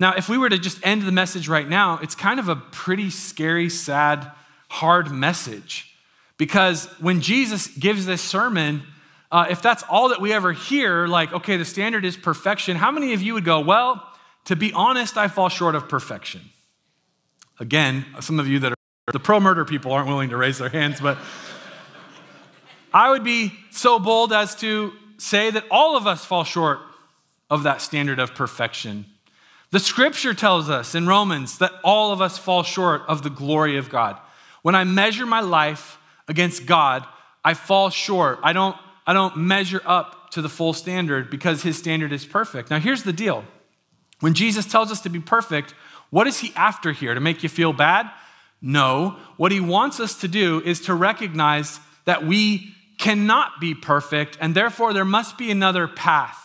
Now, 0.00 0.14
if 0.16 0.28
we 0.28 0.38
were 0.38 0.48
to 0.48 0.58
just 0.58 0.84
end 0.84 1.02
the 1.02 1.12
message 1.12 1.48
right 1.48 1.68
now, 1.68 1.98
it's 2.02 2.14
kind 2.14 2.40
of 2.40 2.48
a 2.48 2.56
pretty 2.56 3.10
scary, 3.10 3.68
sad, 3.68 4.30
hard 4.68 5.10
message. 5.10 5.94
Because 6.36 6.86
when 7.00 7.20
Jesus 7.20 7.68
gives 7.68 8.06
this 8.06 8.20
sermon, 8.20 8.82
uh, 9.30 9.46
if 9.50 9.62
that's 9.62 9.84
all 9.88 10.08
that 10.08 10.20
we 10.20 10.32
ever 10.32 10.52
hear, 10.52 11.06
like, 11.06 11.32
okay, 11.32 11.56
the 11.56 11.64
standard 11.64 12.04
is 12.04 12.16
perfection, 12.16 12.76
how 12.76 12.90
many 12.90 13.12
of 13.12 13.22
you 13.22 13.34
would 13.34 13.44
go, 13.44 13.60
well, 13.60 14.02
to 14.46 14.56
be 14.56 14.72
honest, 14.72 15.16
I 15.16 15.28
fall 15.28 15.48
short 15.48 15.74
of 15.74 15.88
perfection? 15.88 16.40
Again, 17.60 18.04
some 18.20 18.40
of 18.40 18.48
you 18.48 18.58
that 18.60 18.72
are 18.72 19.12
the 19.12 19.20
pro 19.20 19.38
murder 19.38 19.64
people 19.64 19.92
aren't 19.92 20.08
willing 20.08 20.30
to 20.30 20.36
raise 20.36 20.58
their 20.58 20.68
hands, 20.68 21.00
but 21.00 21.18
I 22.92 23.10
would 23.10 23.22
be 23.22 23.52
so 23.70 24.00
bold 24.00 24.32
as 24.32 24.56
to 24.56 24.92
say 25.18 25.50
that 25.50 25.64
all 25.70 25.96
of 25.96 26.06
us 26.06 26.24
fall 26.24 26.42
short 26.42 26.80
of 27.48 27.62
that 27.62 27.80
standard 27.80 28.18
of 28.18 28.34
perfection. 28.34 29.06
The 29.74 29.80
scripture 29.80 30.34
tells 30.34 30.70
us 30.70 30.94
in 30.94 31.08
Romans 31.08 31.58
that 31.58 31.72
all 31.82 32.12
of 32.12 32.20
us 32.20 32.38
fall 32.38 32.62
short 32.62 33.02
of 33.08 33.24
the 33.24 33.28
glory 33.28 33.76
of 33.76 33.90
God. 33.90 34.16
When 34.62 34.76
I 34.76 34.84
measure 34.84 35.26
my 35.26 35.40
life 35.40 35.98
against 36.28 36.64
God, 36.64 37.04
I 37.44 37.54
fall 37.54 37.90
short. 37.90 38.38
I 38.44 38.52
don't 38.52 38.76
I 39.04 39.12
don't 39.12 39.36
measure 39.36 39.82
up 39.84 40.30
to 40.30 40.42
the 40.42 40.48
full 40.48 40.74
standard 40.74 41.28
because 41.28 41.64
his 41.64 41.76
standard 41.76 42.12
is 42.12 42.24
perfect. 42.24 42.70
Now, 42.70 42.78
here's 42.78 43.02
the 43.02 43.12
deal 43.12 43.42
when 44.20 44.34
Jesus 44.34 44.64
tells 44.64 44.92
us 44.92 45.00
to 45.00 45.08
be 45.08 45.18
perfect, 45.18 45.74
what 46.10 46.28
is 46.28 46.38
he 46.38 46.52
after 46.54 46.92
here? 46.92 47.12
To 47.12 47.20
make 47.20 47.42
you 47.42 47.48
feel 47.48 47.72
bad? 47.72 48.08
No, 48.62 49.16
what 49.38 49.50
he 49.50 49.58
wants 49.58 49.98
us 49.98 50.14
to 50.20 50.28
do 50.28 50.62
is 50.64 50.82
to 50.82 50.94
recognize 50.94 51.80
that 52.04 52.24
we 52.24 52.76
cannot 52.98 53.60
be 53.60 53.74
perfect, 53.74 54.38
and 54.40 54.54
therefore 54.54 54.92
there 54.92 55.04
must 55.04 55.36
be 55.36 55.50
another 55.50 55.88
path. 55.88 56.43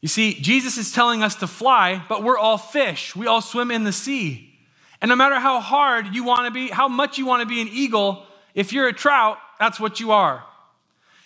You 0.00 0.08
see, 0.08 0.34
Jesus 0.34 0.76
is 0.76 0.92
telling 0.92 1.22
us 1.22 1.34
to 1.36 1.46
fly, 1.46 2.04
but 2.08 2.22
we're 2.22 2.38
all 2.38 2.58
fish. 2.58 3.16
We 3.16 3.26
all 3.26 3.40
swim 3.40 3.70
in 3.70 3.84
the 3.84 3.92
sea. 3.92 4.54
And 5.00 5.08
no 5.08 5.16
matter 5.16 5.36
how 5.36 5.60
hard 5.60 6.14
you 6.14 6.24
want 6.24 6.46
to 6.46 6.50
be, 6.50 6.68
how 6.68 6.88
much 6.88 7.18
you 7.18 7.26
want 7.26 7.40
to 7.40 7.46
be 7.46 7.60
an 7.60 7.68
eagle, 7.68 8.24
if 8.54 8.72
you're 8.72 8.88
a 8.88 8.92
trout, 8.92 9.38
that's 9.58 9.80
what 9.80 10.00
you 10.00 10.12
are. 10.12 10.44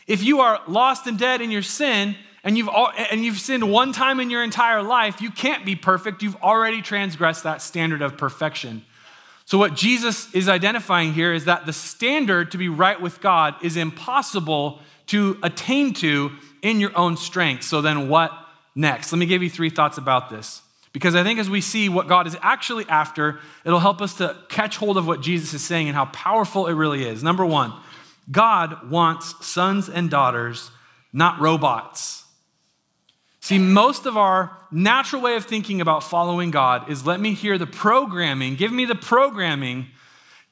If 0.07 0.23
you 0.23 0.41
are 0.41 0.61
lost 0.67 1.07
and 1.07 1.19
dead 1.19 1.41
in 1.41 1.51
your 1.51 1.63
sin, 1.63 2.17
and 2.43 2.57
you've, 2.57 2.69
all, 2.69 2.91
and 3.11 3.25
you've 3.25 3.39
sinned 3.39 3.71
one 3.71 3.93
time 3.93 4.19
in 4.19 4.31
your 4.31 4.43
entire 4.43 4.83
life, 4.83 5.21
you 5.21 5.31
can't 5.31 5.65
be 5.65 5.77
perfect. 5.77 6.23
You've 6.23 6.43
already 6.43 6.81
transgressed 6.81 7.45
that 7.45 7.61
standard 7.61 8.03
of 8.03 8.17
perfection. 8.17 8.85
So, 9.45 9.59
what 9.59 9.75
Jesus 9.75 10.33
is 10.33 10.49
identifying 10.49 11.13
here 11.13 11.33
is 11.35 11.45
that 11.47 11.67
the 11.67 11.73
standard 11.73 12.53
to 12.53 12.59
be 12.59 12.69
right 12.69 13.01
with 13.01 13.21
God 13.21 13.57
is 13.63 13.77
impossible 13.77 14.81
to 15.09 15.39
attain 15.43 15.93
to 15.95 16.31
in 16.63 16.81
your 16.81 16.97
own 16.97 17.17
strength. 17.17 17.65
So, 17.65 17.83
then 17.83 18.09
what 18.09 18.33
next? 18.75 19.13
Let 19.13 19.19
me 19.19 19.27
give 19.27 19.43
you 19.43 19.51
three 19.51 19.71
thoughts 19.71 19.99
about 19.99 20.31
this. 20.31 20.63
Because 20.93 21.15
I 21.15 21.23
think 21.23 21.39
as 21.39 21.49
we 21.49 21.61
see 21.61 21.89
what 21.89 22.09
God 22.09 22.27
is 22.27 22.37
actually 22.43 22.85
after, 22.89 23.39
it'll 23.65 23.79
help 23.79 24.03
us 24.03 24.15
to 24.15 24.37
catch 24.49 24.77
hold 24.77 24.97
of 24.97 25.07
what 25.07 25.21
Jesus 25.21 25.55
is 25.55 25.63
saying 25.63 25.89
and 25.89 25.97
how 25.97 26.07
powerful 26.07 26.67
it 26.67 26.75
really 26.75 27.05
is. 27.05 27.23
Number 27.23 27.47
one, 27.47 27.73
God 28.31 28.91
wants 28.91 29.47
sons 29.47 29.89
and 29.89 30.11
daughters, 30.11 30.71
not 31.13 31.41
robots. 31.41 32.25
See, 33.41 33.59
most 33.59 34.07
of 34.07 34.17
our 34.17 34.57
natural 34.71 35.23
way 35.23 35.37
of 35.37 35.45
thinking 35.45 35.81
about 35.81 36.05
following 36.05 36.51
God 36.51 36.91
is 36.91 37.07
let 37.07 37.21
me 37.21 37.35
hear 37.35 37.57
the 37.57 37.67
programming, 37.67 38.57
give 38.57 38.73
me 38.73 38.85
the 38.85 38.95
programming, 38.95 39.87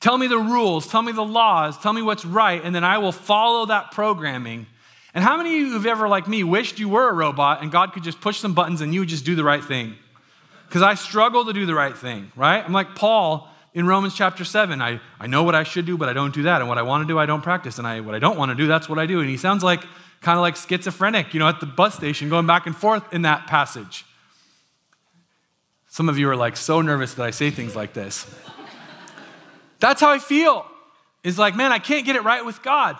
tell 0.01 0.17
me 0.17 0.27
the 0.27 0.39
rules, 0.39 0.87
tell 0.87 1.03
me 1.03 1.13
the 1.13 1.25
laws, 1.25 1.77
tell 1.79 1.93
me 1.93 2.03
what's 2.03 2.25
right, 2.25 2.63
and 2.65 2.75
then 2.75 2.85
I 2.85 2.99
will 2.99 3.13
follow 3.13 3.67
that 3.67 3.91
programming. 3.93 4.67
And 5.15 5.25
how 5.25 5.37
many 5.37 5.57
of 5.57 5.69
you 5.69 5.73
have 5.75 5.87
ever, 5.87 6.09
like 6.09 6.29
me, 6.29 6.45
wished 6.45 6.79
you 6.79 6.89
were 6.89 7.09
a 7.09 7.13
robot 7.13 7.63
and 7.63 7.73
God 7.73 7.93
could 7.93 8.05
just 8.05 8.21
push 8.21 8.39
some 8.39 8.55
buttons 8.55 8.81
and 8.81 8.93
you 8.93 9.01
would 9.01 9.09
just 9.09 9.25
do 9.25 9.35
the 9.35 9.45
right 9.45 9.65
thing? 9.65 9.97
Because 10.69 10.83
I 10.83 10.95
struggle 10.95 11.47
to 11.47 11.53
do 11.53 11.65
the 11.65 11.75
right 11.75 11.97
thing, 11.97 12.31
right? 12.37 12.63
I'm 12.63 12.73
like 12.73 12.95
Paul 12.95 13.49
in 13.73 13.87
Romans 13.87 14.15
chapter 14.15 14.45
7. 14.45 14.83
I, 14.83 15.01
I 15.19 15.27
know 15.27 15.43
what 15.43 15.55
I 15.55 15.63
should 15.63 15.87
do, 15.87 15.97
but 15.97 16.09
I 16.09 16.13
don't 16.13 16.35
do 16.35 16.43
that. 16.43 16.61
And 16.61 16.69
what 16.69 16.79
I 16.79 16.83
want 16.83 17.03
to 17.07 17.09
do, 17.09 17.19
I 17.19 17.27
don't 17.27 17.43
practice. 17.43 17.79
And 17.79 17.87
I, 17.87 18.01
what 18.01 18.15
I 18.15 18.19
don't 18.19 18.37
want 18.37 18.51
to 18.51 18.55
do, 18.55 18.67
that's 18.67 18.89
what 18.89 18.99
I 18.99 19.07
do. 19.07 19.21
And 19.21 19.31
he 19.31 19.39
sounds 19.39 19.63
like 19.63 19.83
kind 20.21 20.37
of 20.37 20.43
like 20.43 20.57
schizophrenic, 20.57 21.33
you 21.33 21.41
know, 21.41 21.49
at 21.49 21.61
the 21.61 21.67
bus 21.67 21.95
station, 21.95 22.29
going 22.29 22.47
back 22.47 22.67
and 22.67 22.77
forth 22.77 23.13
in 23.13 23.23
that 23.23 23.47
passage. 23.47 24.05
Some 25.89 26.09
of 26.09 26.19
you 26.19 26.29
are 26.29 26.37
like 26.37 26.57
so 26.57 26.83
nervous 26.83 27.15
that 27.15 27.25
I 27.25 27.31
say 27.31 27.51
things 27.51 27.75
like 27.75 27.95
this. 27.95 28.27
That's 29.81 30.01
how 30.01 30.11
I 30.11 30.19
feel. 30.19 30.67
Is 31.25 31.39
like, 31.39 31.57
man, 31.57 31.73
I 31.73 31.79
can't 31.79 32.05
get 32.05 32.17
it 32.17 32.23
right 32.25 32.45
with 32.45 32.63
God. 32.63 32.97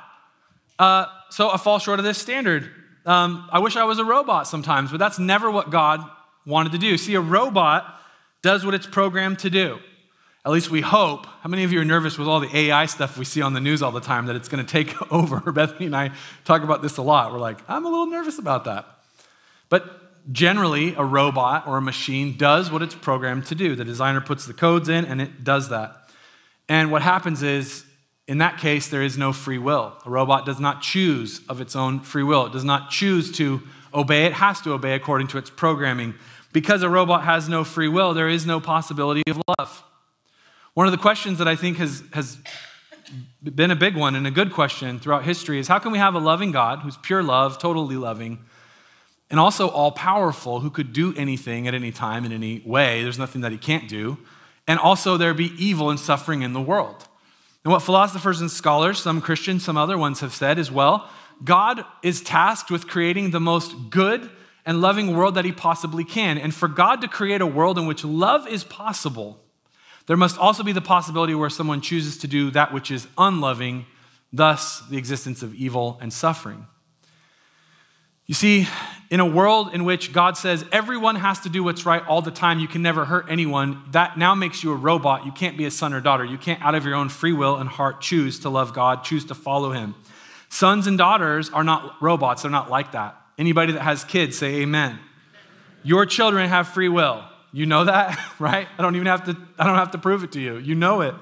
Uh, 0.79 1.07
so 1.31 1.51
I 1.51 1.57
fall 1.57 1.79
short 1.79 1.99
of 1.99 2.05
this 2.05 2.19
standard. 2.19 2.71
Um, 3.05 3.49
I 3.51 3.59
wish 3.61 3.77
I 3.77 3.85
was 3.85 3.99
a 3.99 4.05
robot 4.05 4.47
sometimes, 4.47 4.91
but 4.91 4.99
that's 4.99 5.19
never 5.19 5.51
what 5.51 5.71
God 5.71 6.05
wanted 6.45 6.73
to 6.73 6.79
do. 6.79 6.99
See, 6.99 7.15
a 7.15 7.21
robot 7.21 7.99
does 8.43 8.65
what 8.65 8.75
it's 8.75 8.87
programmed 8.87 9.39
to 9.41 9.51
do. 9.51 9.79
At 10.45 10.53
least 10.53 10.71
we 10.71 10.81
hope. 10.81 11.27
How 11.27 11.49
many 11.49 11.65
of 11.65 11.73
you 11.73 11.81
are 11.81 11.85
nervous 11.85 12.17
with 12.17 12.29
all 12.29 12.41
the 12.41 12.57
AI 12.57 12.87
stuff 12.87 13.19
we 13.19 13.25
see 13.25 13.43
on 13.43 13.53
the 13.53 13.61
news 13.61 13.83
all 13.83 13.93
the 13.93 14.01
time 14.01 14.27
that 14.27 14.37
it's 14.37 14.49
going 14.49 14.65
to 14.65 14.71
take 14.71 15.13
over? 15.13 15.53
Bethany 15.53 15.87
and 15.87 15.97
I 15.97 16.13
talk 16.45 16.63
about 16.63 16.81
this 16.81 16.97
a 16.97 17.03
lot. 17.03 17.33
We're 17.33 17.39
like, 17.39 17.59
I'm 17.69 17.85
a 17.85 17.89
little 17.89 18.07
nervous 18.07 18.39
about 18.39 18.65
that. 18.65 18.87
But 19.69 20.33
generally, 20.33 20.95
a 20.95 21.05
robot 21.05 21.67
or 21.67 21.77
a 21.77 21.83
machine 21.83 22.37
does 22.37 22.71
what 22.71 22.83
it's 22.83 22.95
programmed 22.95 23.47
to 23.47 23.55
do. 23.55 23.75
The 23.75 23.85
designer 23.85 24.21
puts 24.21 24.47
the 24.47 24.55
codes 24.55 24.89
in 24.89 25.05
and 25.05 25.21
it 25.21 25.45
does 25.45 25.69
that. 25.69 26.11
And 26.69 26.91
what 26.91 27.03
happens 27.03 27.43
is, 27.43 27.85
in 28.29 28.39
that 28.39 28.59
case, 28.59 28.89
there 28.89 29.03
is 29.03 29.17
no 29.17 29.33
free 29.33 29.57
will. 29.57 29.95
A 30.05 30.11
robot 30.11 30.45
does 30.45 30.61
not 30.61 30.83
choose 30.83 31.41
of 31.49 31.63
its 31.63 31.75
own 31.75 32.01
free 32.01 32.23
will, 32.23 32.47
it 32.47 32.53
does 32.53 32.65
not 32.65 32.91
choose 32.91 33.33
to 33.33 33.63
obey, 33.95 34.27
it 34.27 34.35
has 34.35 34.61
to 34.61 34.75
obey 34.75 34.95
according 34.95 35.29
to 35.29 35.39
its 35.39 35.49
programming. 35.49 36.15
Because 36.53 36.83
a 36.83 36.91
robot 36.91 37.25
has 37.25 37.49
no 37.49 37.65
free 37.65 37.89
will, 37.89 38.13
there 38.13 38.29
is 38.29 38.45
no 38.45 38.61
possibility 38.61 39.23
of 39.29 39.41
love. 39.59 39.83
One 40.75 40.87
of 40.87 40.93
the 40.93 40.99
questions 40.99 41.39
that 41.39 41.49
I 41.49 41.57
think 41.57 41.79
has, 41.79 42.03
has 42.13 42.39
been 43.43 43.71
a 43.71 43.77
big 43.77 43.97
one 43.97 44.15
and 44.15 44.27
a 44.27 44.31
good 44.31 44.53
question 44.53 45.01
throughout 45.01 45.25
history 45.25 45.59
is 45.59 45.67
how 45.67 45.79
can 45.79 45.91
we 45.91 45.99
have 45.99 46.15
a 46.15 46.19
loving 46.19 46.53
God 46.53 46.81
who's 46.81 46.99
pure 46.99 47.23
love, 47.23 47.59
totally 47.59 47.97
loving, 47.97 48.45
and 49.31 49.41
also 49.41 49.69
all 49.69 49.91
powerful, 49.91 50.61
who 50.61 50.71
could 50.71 50.93
do 50.93 51.15
anything 51.17 51.67
at 51.67 51.75
any 51.75 51.93
time 51.93 52.27
in 52.27 52.33
any 52.33 52.63
way? 52.67 53.03
There's 53.03 53.19
nothing 53.19 53.41
that 53.41 53.53
he 53.53 53.59
can't 53.59 53.89
do. 53.89 54.19
And 54.67 54.79
also 54.79 55.17
there 55.17 55.33
be 55.33 55.53
evil 55.57 55.89
and 55.89 55.99
suffering 55.99 56.43
in 56.43 56.53
the 56.53 56.61
world. 56.61 57.08
And 57.65 57.73
what 57.73 57.83
philosophers 57.83 58.41
and 58.41 58.51
scholars, 58.51 59.01
some 59.01 59.21
Christians, 59.21 59.65
some 59.65 59.77
other 59.77 59.99
ones 59.99 60.21
have 60.21 60.35
said 60.35 60.59
as 60.59 60.71
well 60.71 61.09
God 61.45 61.85
is 62.03 62.21
tasked 62.21 62.71
with 62.71 62.89
creating 62.89 63.31
the 63.31 63.41
most 63.41 63.91
good 63.91 64.31
and 64.67 64.81
loving 64.81 65.17
world 65.17 65.37
that 65.37 65.45
he 65.45 65.53
possibly 65.53 66.05
can. 66.05 66.37
And 66.37 66.55
for 66.55 66.69
God 66.69 67.01
to 67.01 67.09
create 67.09 67.41
a 67.41 67.47
world 67.47 67.79
in 67.79 67.87
which 67.87 68.05
love 68.05 68.47
is 68.49 68.65
possible, 68.65 69.41
there 70.07 70.17
must 70.17 70.39
also 70.39 70.63
be 70.63 70.73
the 70.73 70.81
possibility 70.81 71.35
where 71.35 71.51
someone 71.51 71.81
chooses 71.81 72.19
to 72.19 72.29
do 72.29 72.51
that 72.51 72.73
which 72.73 72.91
is 72.91 73.07
unloving, 73.17 73.87
thus, 74.33 74.81
the 74.89 74.99
existence 74.99 75.43
of 75.43 75.55
evil 75.55 75.99
and 76.01 76.13
suffering. 76.13 76.67
You 78.29 78.35
see, 78.35 78.69
in 79.09 79.21
a 79.21 79.27
world 79.27 79.73
in 79.73 79.87
which 79.87 80.13
God 80.13 80.37
says 80.37 80.63
everyone 80.71 81.17
has 81.17 81.41
to 81.41 81.49
do 81.49 81.65
what's 81.65 81.87
right 81.87 82.07
all 82.07 82.21
the 82.21 82.31
time, 82.31 82.59
you 82.59 82.69
can 82.69 82.83
never 82.83 83.07
hurt 83.07 83.25
anyone, 83.31 83.83
that 83.93 84.19
now 84.19 84.35
makes 84.35 84.63
you 84.63 84.71
a 84.71 84.77
robot. 84.77 85.25
You 85.25 85.33
can't 85.33 85.57
be 85.57 85.65
a 85.65 85.71
son 85.71 85.95
or 85.95 86.03
daughter. 86.03 86.27
You 86.27 86.37
can't, 86.37 86.63
out 86.63 86.75
of 86.75 86.85
your 86.85 86.95
own 86.95 87.09
free 87.09 87.33
will 87.33 87.57
and 87.57 87.71
heart, 87.71 88.03
choose 88.03 88.41
to 88.41 88.51
love 88.51 88.75
God, 88.75 89.03
choose 89.03 89.25
to 89.27 89.35
follow 89.35 89.73
Him. 89.73 89.95
Sons 90.51 90.87
and 90.87 90.99
daughters 90.99 91.49
are 91.49 91.65
not 91.65 91.95
robots, 92.03 92.43
they're 92.43 92.51
not 92.51 92.69
like 92.69 92.93
that. 92.93 93.17
Anybody 93.39 93.73
that 93.73 93.83
has 93.83 94.05
kids, 94.05 94.37
say 94.37 94.57
amen. 94.57 94.99
Your 95.83 96.05
children 96.05 96.47
have 96.51 96.69
free 96.69 96.91
will. 96.91 97.25
You 97.51 97.65
know 97.65 97.85
that, 97.85 98.19
right? 98.39 98.69
I 98.79 98.83
don't 98.83 98.95
even 98.95 99.07
have 99.07 99.25
to 99.25 99.37
I 99.59 99.67
don't 99.67 99.77
have 99.77 99.93
to 99.93 99.99
prove 99.99 100.23
it 100.23 100.33
to 100.33 100.41
you. 100.41 100.59
You 100.59 100.75
know 100.75 101.01
it. 101.01 101.15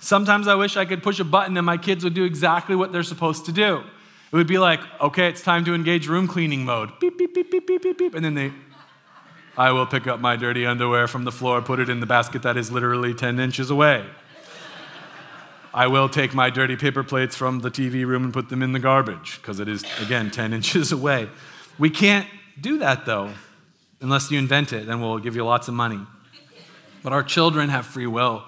Sometimes 0.00 0.48
I 0.48 0.54
wish 0.54 0.78
I 0.78 0.86
could 0.86 1.02
push 1.02 1.20
a 1.20 1.24
button 1.24 1.58
and 1.58 1.66
my 1.66 1.76
kids 1.76 2.04
would 2.04 2.14
do 2.14 2.24
exactly 2.24 2.74
what 2.74 2.90
they're 2.90 3.02
supposed 3.02 3.44
to 3.46 3.52
do. 3.52 3.84
It 4.32 4.36
would 4.36 4.46
be 4.46 4.58
like, 4.58 4.80
okay, 5.00 5.28
it's 5.28 5.42
time 5.42 5.64
to 5.66 5.74
engage 5.74 6.08
room 6.08 6.26
cleaning 6.26 6.64
mode. 6.64 6.98
Beep, 7.00 7.18
beep, 7.18 7.34
beep, 7.34 7.50
beep, 7.50 7.66
beep, 7.66 7.82
beep, 7.82 7.98
beep. 7.98 8.14
And 8.14 8.24
then 8.24 8.34
they, 8.34 8.52
I 9.58 9.72
will 9.72 9.86
pick 9.86 10.06
up 10.06 10.20
my 10.20 10.36
dirty 10.36 10.64
underwear 10.64 11.06
from 11.06 11.24
the 11.24 11.32
floor, 11.32 11.60
put 11.60 11.78
it 11.78 11.90
in 11.90 12.00
the 12.00 12.06
basket 12.06 12.42
that 12.42 12.56
is 12.56 12.72
literally 12.72 13.12
10 13.12 13.38
inches 13.38 13.70
away. 13.70 14.06
I 15.74 15.86
will 15.86 16.08
take 16.08 16.34
my 16.34 16.50
dirty 16.50 16.76
paper 16.76 17.02
plates 17.02 17.36
from 17.36 17.60
the 17.60 17.70
TV 17.70 18.06
room 18.06 18.24
and 18.24 18.32
put 18.32 18.48
them 18.48 18.62
in 18.62 18.72
the 18.72 18.78
garbage 18.78 19.38
because 19.40 19.60
it 19.60 19.68
is, 19.68 19.84
again, 20.00 20.30
10 20.30 20.52
inches 20.54 20.92
away. 20.92 21.28
We 21.78 21.90
can't 21.90 22.26
do 22.60 22.78
that 22.78 23.06
though 23.06 23.32
unless 24.02 24.30
you 24.30 24.38
invent 24.38 24.72
it, 24.72 24.86
then 24.86 25.00
we'll 25.00 25.18
give 25.18 25.36
you 25.36 25.44
lots 25.44 25.68
of 25.68 25.74
money. 25.74 26.00
But 27.02 27.12
our 27.12 27.22
children 27.22 27.68
have 27.70 27.86
free 27.86 28.06
will. 28.06 28.44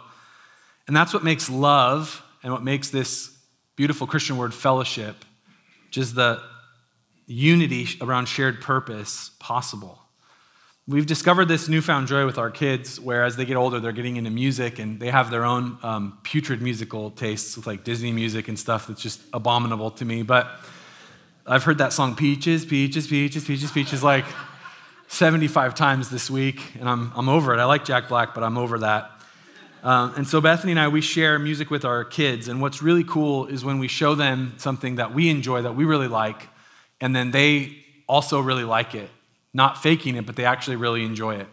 And 0.86 0.94
that's 0.94 1.14
what 1.14 1.24
makes 1.24 1.48
love 1.48 2.22
and 2.42 2.52
what 2.52 2.62
makes 2.62 2.90
this 2.90 3.36
beautiful 3.76 4.06
Christian 4.06 4.36
word 4.36 4.52
fellowship, 4.52 5.24
is 5.96 6.14
the 6.14 6.42
unity 7.26 7.86
around 8.00 8.26
shared 8.26 8.60
purpose, 8.60 9.30
possible. 9.38 10.00
We've 10.86 11.06
discovered 11.06 11.46
this 11.46 11.66
newfound 11.66 12.08
joy 12.08 12.26
with 12.26 12.36
our 12.36 12.50
kids, 12.50 13.00
where 13.00 13.24
as 13.24 13.36
they 13.36 13.46
get 13.46 13.56
older, 13.56 13.80
they're 13.80 13.92
getting 13.92 14.16
into 14.16 14.30
music 14.30 14.78
and 14.78 15.00
they 15.00 15.10
have 15.10 15.30
their 15.30 15.44
own 15.44 15.78
um, 15.82 16.18
putrid 16.24 16.60
musical 16.60 17.10
tastes 17.10 17.56
with 17.56 17.66
like 17.66 17.84
Disney 17.84 18.12
music 18.12 18.48
and 18.48 18.58
stuff 18.58 18.86
that's 18.86 19.00
just 19.00 19.22
abominable 19.32 19.90
to 19.92 20.04
me. 20.04 20.22
But 20.22 20.46
I've 21.46 21.64
heard 21.64 21.78
that 21.78 21.94
song, 21.94 22.16
Peaches, 22.16 22.66
Peaches, 22.66 23.06
Peaches, 23.06 23.46
Peaches, 23.46 23.72
Peaches, 23.72 24.02
like 24.02 24.26
75 25.08 25.74
times 25.74 26.10
this 26.10 26.28
week, 26.28 26.60
and 26.78 26.86
I'm, 26.88 27.12
I'm 27.14 27.30
over 27.30 27.54
it. 27.54 27.60
I 27.60 27.64
like 27.64 27.86
Jack 27.86 28.08
Black, 28.08 28.34
but 28.34 28.42
I'm 28.42 28.58
over 28.58 28.80
that. 28.80 29.10
Um, 29.84 30.14
and 30.16 30.26
so 30.26 30.40
Bethany 30.40 30.72
and 30.72 30.80
I, 30.80 30.88
we 30.88 31.02
share 31.02 31.38
music 31.38 31.70
with 31.70 31.84
our 31.84 32.04
kids. 32.04 32.48
And 32.48 32.62
what's 32.62 32.82
really 32.82 33.04
cool 33.04 33.46
is 33.46 33.64
when 33.64 33.78
we 33.78 33.86
show 33.86 34.14
them 34.14 34.54
something 34.56 34.96
that 34.96 35.14
we 35.14 35.28
enjoy, 35.28 35.60
that 35.60 35.76
we 35.76 35.84
really 35.84 36.08
like, 36.08 36.48
and 37.02 37.14
then 37.14 37.30
they 37.32 37.76
also 38.08 38.40
really 38.40 38.64
like 38.64 38.94
it. 38.94 39.10
Not 39.52 39.82
faking 39.82 40.16
it, 40.16 40.24
but 40.24 40.36
they 40.36 40.46
actually 40.46 40.76
really 40.76 41.04
enjoy 41.04 41.36
it. 41.36 41.46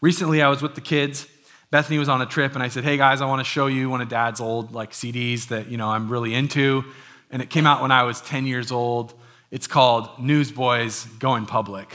Recently, 0.00 0.40
I 0.40 0.48
was 0.48 0.62
with 0.62 0.74
the 0.74 0.80
kids. 0.80 1.28
Bethany 1.70 1.98
was 1.98 2.08
on 2.08 2.22
a 2.22 2.26
trip, 2.26 2.54
and 2.54 2.62
I 2.62 2.68
said, 2.68 2.84
"Hey 2.84 2.96
guys, 2.96 3.20
I 3.20 3.26
want 3.26 3.40
to 3.40 3.44
show 3.44 3.66
you 3.66 3.90
one 3.90 4.00
of 4.00 4.08
Dad's 4.08 4.40
old 4.40 4.72
like 4.72 4.92
CDs 4.92 5.48
that 5.48 5.68
you 5.68 5.76
know 5.76 5.88
I'm 5.88 6.08
really 6.08 6.34
into." 6.34 6.84
And 7.30 7.42
it 7.42 7.50
came 7.50 7.66
out 7.66 7.82
when 7.82 7.90
I 7.90 8.04
was 8.04 8.20
10 8.22 8.46
years 8.46 8.72
old. 8.72 9.12
It's 9.50 9.66
called 9.66 10.08
Newsboys 10.18 11.04
Going 11.18 11.46
Public. 11.46 11.92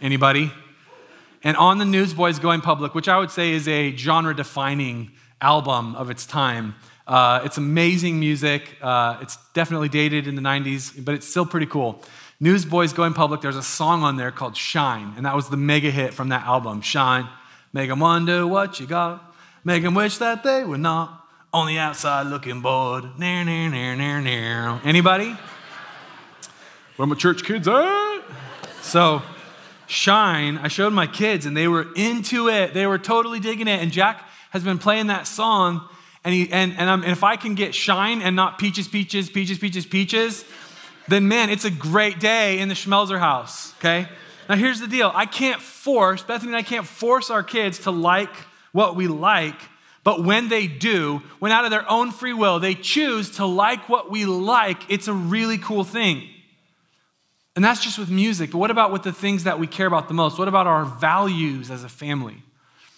Anybody? 0.00 0.52
And 1.42 1.56
on 1.56 1.78
the 1.78 1.84
Newsboys 1.84 2.38
Going 2.38 2.60
Public, 2.60 2.94
which 2.94 3.08
I 3.08 3.18
would 3.18 3.30
say 3.30 3.52
is 3.52 3.66
a 3.66 3.96
genre 3.96 4.34
defining 4.34 5.12
album 5.40 5.94
of 5.96 6.10
its 6.10 6.26
time. 6.26 6.74
Uh, 7.06 7.40
it's 7.44 7.56
amazing 7.56 8.20
music. 8.20 8.76
Uh, 8.80 9.18
it's 9.22 9.38
definitely 9.54 9.88
dated 9.88 10.26
in 10.26 10.34
the 10.34 10.42
90s, 10.42 11.04
but 11.04 11.14
it's 11.14 11.26
still 11.26 11.46
pretty 11.46 11.66
cool. 11.66 12.02
Newsboys 12.40 12.92
Going 12.92 13.14
Public, 13.14 13.40
there's 13.40 13.56
a 13.56 13.62
song 13.62 14.02
on 14.02 14.16
there 14.16 14.30
called 14.30 14.56
Shine, 14.56 15.12
and 15.16 15.26
that 15.26 15.34
was 15.34 15.50
the 15.50 15.56
mega 15.56 15.90
hit 15.90 16.14
from 16.14 16.28
that 16.30 16.46
album. 16.46 16.80
Shine, 16.80 17.28
make 17.72 17.88
them 17.88 18.00
wonder 18.00 18.46
what 18.46 18.80
you 18.80 18.86
got, 18.86 19.34
make 19.64 19.82
them 19.82 19.94
wish 19.94 20.18
that 20.18 20.42
they 20.42 20.64
were 20.64 20.78
not 20.78 21.26
on 21.52 21.66
the 21.66 21.78
outside 21.78 22.28
looking 22.28 22.60
bored. 22.60 23.18
Nair, 23.18 23.44
nair, 23.44 23.68
nair, 23.68 23.96
nair, 23.96 24.20
nair. 24.20 24.80
Anybody? 24.84 25.36
Where 26.96 27.06
my 27.06 27.14
church 27.14 27.44
kids 27.44 27.66
at? 27.66 28.20
So, 28.82 29.22
Shine, 29.90 30.56
I 30.58 30.68
showed 30.68 30.92
my 30.92 31.08
kids 31.08 31.46
and 31.46 31.56
they 31.56 31.66
were 31.66 31.88
into 31.96 32.48
it. 32.48 32.74
They 32.74 32.86
were 32.86 32.96
totally 32.96 33.40
digging 33.40 33.66
it. 33.66 33.82
And 33.82 33.90
Jack 33.90 34.22
has 34.50 34.62
been 34.62 34.78
playing 34.78 35.08
that 35.08 35.26
song. 35.26 35.80
And, 36.22 36.32
he, 36.32 36.48
and, 36.52 36.74
and, 36.78 36.88
and 36.88 37.06
if 37.06 37.24
I 37.24 37.34
can 37.34 37.56
get 37.56 37.74
Shine 37.74 38.22
and 38.22 38.36
not 38.36 38.56
Peaches, 38.56 38.86
Peaches, 38.86 39.28
Peaches, 39.28 39.58
Peaches, 39.58 39.86
Peaches, 39.86 40.44
then 41.08 41.26
man, 41.26 41.50
it's 41.50 41.64
a 41.64 41.72
great 41.72 42.20
day 42.20 42.60
in 42.60 42.68
the 42.68 42.76
Schmelzer 42.76 43.18
house, 43.18 43.74
okay? 43.78 44.06
Now, 44.48 44.54
here's 44.54 44.78
the 44.78 44.86
deal 44.86 45.10
I 45.12 45.26
can't 45.26 45.60
force, 45.60 46.22
Bethany 46.22 46.50
and 46.50 46.56
I 46.56 46.62
can't 46.62 46.86
force 46.86 47.28
our 47.28 47.42
kids 47.42 47.80
to 47.80 47.90
like 47.90 48.34
what 48.70 48.94
we 48.94 49.08
like, 49.08 49.60
but 50.04 50.22
when 50.22 50.48
they 50.48 50.68
do, 50.68 51.20
when 51.40 51.50
out 51.50 51.64
of 51.64 51.72
their 51.72 51.90
own 51.90 52.12
free 52.12 52.32
will 52.32 52.60
they 52.60 52.76
choose 52.76 53.38
to 53.38 53.44
like 53.44 53.88
what 53.88 54.08
we 54.08 54.24
like, 54.24 54.88
it's 54.88 55.08
a 55.08 55.12
really 55.12 55.58
cool 55.58 55.82
thing. 55.82 56.28
And 57.56 57.64
that's 57.64 57.82
just 57.82 57.98
with 57.98 58.10
music. 58.10 58.52
But 58.52 58.58
what 58.58 58.70
about 58.70 58.92
with 58.92 59.02
the 59.02 59.12
things 59.12 59.44
that 59.44 59.58
we 59.58 59.66
care 59.66 59.86
about 59.86 60.08
the 60.08 60.14
most? 60.14 60.38
What 60.38 60.48
about 60.48 60.66
our 60.66 60.84
values 60.84 61.70
as 61.70 61.84
a 61.84 61.88
family? 61.88 62.42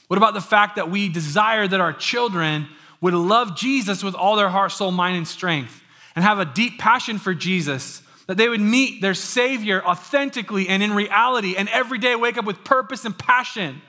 What 0.09 0.19
about 0.19 0.35
the 0.35 0.41
fact 0.41 0.77
that 0.77 0.91
we 0.91 1.09
desire 1.09 1.67
that 1.67 1.81
our 1.81 1.93
children 1.93 2.69
would 3.01 3.15
love 3.15 3.57
Jesus 3.57 4.05
with 4.05 4.15
all 4.15 4.37
their 4.37 4.51
heart, 4.51 4.73
soul, 4.73 4.91
mind, 4.91 5.17
and 5.17 5.27
strength 5.27 5.83
and 6.15 6.25
have 6.25 6.39
a 6.39 6.45
deep 6.45 6.79
passion 6.79 7.19
for 7.19 7.35
Jesus? 7.35 8.03
That 8.27 8.37
they 8.37 8.49
would 8.49 8.61
meet 8.61 9.01
their 9.01 9.15
Savior 9.15 9.83
authentically 9.85 10.69
and 10.69 10.83
in 10.83 10.93
reality 10.93 11.57
and 11.57 11.69
every 11.71 11.99
day 11.99 12.15
wake 12.15 12.39
up 12.39 12.45
with 12.45 12.63
purpose 12.63 13.05
and 13.05 13.19
passion 13.19 13.81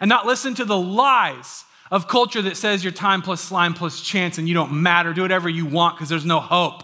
and 0.00 0.08
not 0.08 0.26
listen 0.26 0.54
to 0.56 0.64
the 0.64 0.76
lies 0.76 1.64
of 1.90 2.08
culture 2.08 2.42
that 2.42 2.56
says 2.56 2.84
you're 2.84 2.92
time 2.92 3.22
plus 3.22 3.40
slime 3.40 3.72
plus 3.72 4.02
chance 4.02 4.36
and 4.36 4.48
you 4.48 4.54
don't 4.54 4.72
matter. 4.72 5.14
Do 5.14 5.22
whatever 5.22 5.48
you 5.48 5.64
want 5.64 5.96
because 5.96 6.08
there's 6.08 6.26
no 6.26 6.40
hope. 6.40 6.82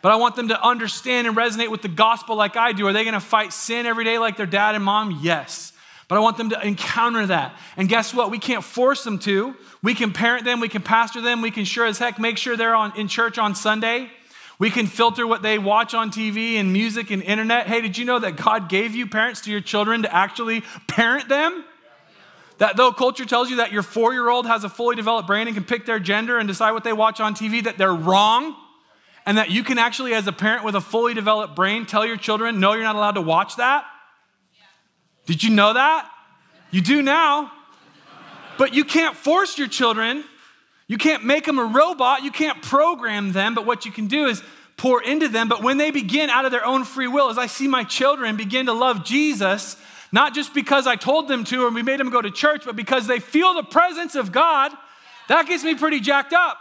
But 0.00 0.12
I 0.12 0.16
want 0.16 0.36
them 0.36 0.48
to 0.48 0.62
understand 0.62 1.26
and 1.26 1.36
resonate 1.36 1.70
with 1.70 1.82
the 1.82 1.88
gospel 1.88 2.36
like 2.36 2.56
I 2.56 2.72
do. 2.72 2.86
Are 2.86 2.92
they 2.92 3.04
going 3.04 3.14
to 3.14 3.20
fight 3.20 3.52
sin 3.52 3.86
every 3.86 4.04
day 4.04 4.18
like 4.18 4.36
their 4.36 4.46
dad 4.46 4.74
and 4.74 4.84
mom? 4.84 5.20
Yes. 5.22 5.72
But 6.06 6.16
I 6.16 6.20
want 6.20 6.38
them 6.38 6.50
to 6.50 6.66
encounter 6.66 7.26
that. 7.26 7.56
And 7.76 7.88
guess 7.88 8.14
what? 8.14 8.30
We 8.30 8.38
can't 8.38 8.64
force 8.64 9.04
them 9.04 9.18
to. 9.20 9.54
We 9.82 9.94
can 9.94 10.12
parent 10.12 10.44
them, 10.44 10.58
we 10.58 10.68
can 10.68 10.82
pastor 10.82 11.20
them, 11.20 11.42
we 11.42 11.50
can 11.50 11.64
sure 11.64 11.86
as 11.86 11.98
heck 11.98 12.18
make 12.18 12.38
sure 12.38 12.56
they're 12.56 12.74
on, 12.74 12.96
in 12.96 13.08
church 13.08 13.38
on 13.38 13.54
Sunday. 13.54 14.10
We 14.58 14.70
can 14.70 14.86
filter 14.86 15.24
what 15.24 15.42
they 15.42 15.56
watch 15.58 15.94
on 15.94 16.10
TV 16.10 16.54
and 16.54 16.72
music 16.72 17.12
and 17.12 17.22
internet. 17.22 17.68
Hey, 17.68 17.80
did 17.80 17.96
you 17.96 18.04
know 18.04 18.18
that 18.18 18.36
God 18.36 18.68
gave 18.68 18.96
you 18.96 19.06
parents 19.06 19.42
to 19.42 19.52
your 19.52 19.60
children 19.60 20.02
to 20.02 20.12
actually 20.12 20.62
parent 20.88 21.28
them? 21.28 21.64
That 22.56 22.76
though 22.76 22.90
culture 22.90 23.24
tells 23.24 23.50
you 23.50 23.56
that 23.56 23.70
your 23.70 23.82
four 23.82 24.12
year 24.12 24.28
old 24.28 24.46
has 24.46 24.64
a 24.64 24.68
fully 24.68 24.96
developed 24.96 25.28
brain 25.28 25.46
and 25.46 25.54
can 25.54 25.64
pick 25.64 25.86
their 25.86 26.00
gender 26.00 26.38
and 26.38 26.48
decide 26.48 26.72
what 26.72 26.82
they 26.82 26.92
watch 26.92 27.20
on 27.20 27.34
TV, 27.34 27.62
that 27.62 27.78
they're 27.78 27.94
wrong 27.94 28.56
and 29.28 29.36
that 29.36 29.50
you 29.50 29.62
can 29.62 29.76
actually, 29.76 30.14
as 30.14 30.26
a 30.26 30.32
parent 30.32 30.64
with 30.64 30.74
a 30.74 30.80
fully 30.80 31.12
developed 31.12 31.54
brain, 31.54 31.84
tell 31.84 32.06
your 32.06 32.16
children, 32.16 32.60
no, 32.60 32.72
you're 32.72 32.82
not 32.82 32.96
allowed 32.96 33.16
to 33.16 33.20
watch 33.20 33.56
that? 33.56 33.84
Did 35.26 35.42
you 35.42 35.50
know 35.50 35.74
that? 35.74 36.10
You 36.70 36.80
do 36.80 37.02
now. 37.02 37.52
But 38.56 38.72
you 38.72 38.86
can't 38.86 39.14
force 39.14 39.58
your 39.58 39.68
children. 39.68 40.24
You 40.86 40.96
can't 40.96 41.26
make 41.26 41.44
them 41.44 41.58
a 41.58 41.64
robot. 41.66 42.22
You 42.22 42.30
can't 42.30 42.62
program 42.62 43.32
them. 43.32 43.54
But 43.54 43.66
what 43.66 43.84
you 43.84 43.92
can 43.92 44.06
do 44.06 44.28
is 44.28 44.42
pour 44.78 45.02
into 45.02 45.28
them. 45.28 45.46
But 45.46 45.62
when 45.62 45.76
they 45.76 45.90
begin 45.90 46.30
out 46.30 46.46
of 46.46 46.50
their 46.50 46.64
own 46.64 46.84
free 46.84 47.06
will, 47.06 47.28
as 47.28 47.36
I 47.36 47.48
see 47.48 47.68
my 47.68 47.84
children 47.84 48.38
begin 48.38 48.64
to 48.64 48.72
love 48.72 49.04
Jesus, 49.04 49.76
not 50.10 50.34
just 50.34 50.54
because 50.54 50.86
I 50.86 50.96
told 50.96 51.28
them 51.28 51.44
to 51.44 51.66
or 51.66 51.70
we 51.70 51.82
made 51.82 52.00
them 52.00 52.08
go 52.08 52.22
to 52.22 52.30
church, 52.30 52.62
but 52.64 52.76
because 52.76 53.06
they 53.06 53.18
feel 53.20 53.52
the 53.52 53.62
presence 53.62 54.14
of 54.14 54.32
God, 54.32 54.72
that 55.28 55.46
gets 55.46 55.64
me 55.64 55.74
pretty 55.74 56.00
jacked 56.00 56.32
up. 56.32 56.56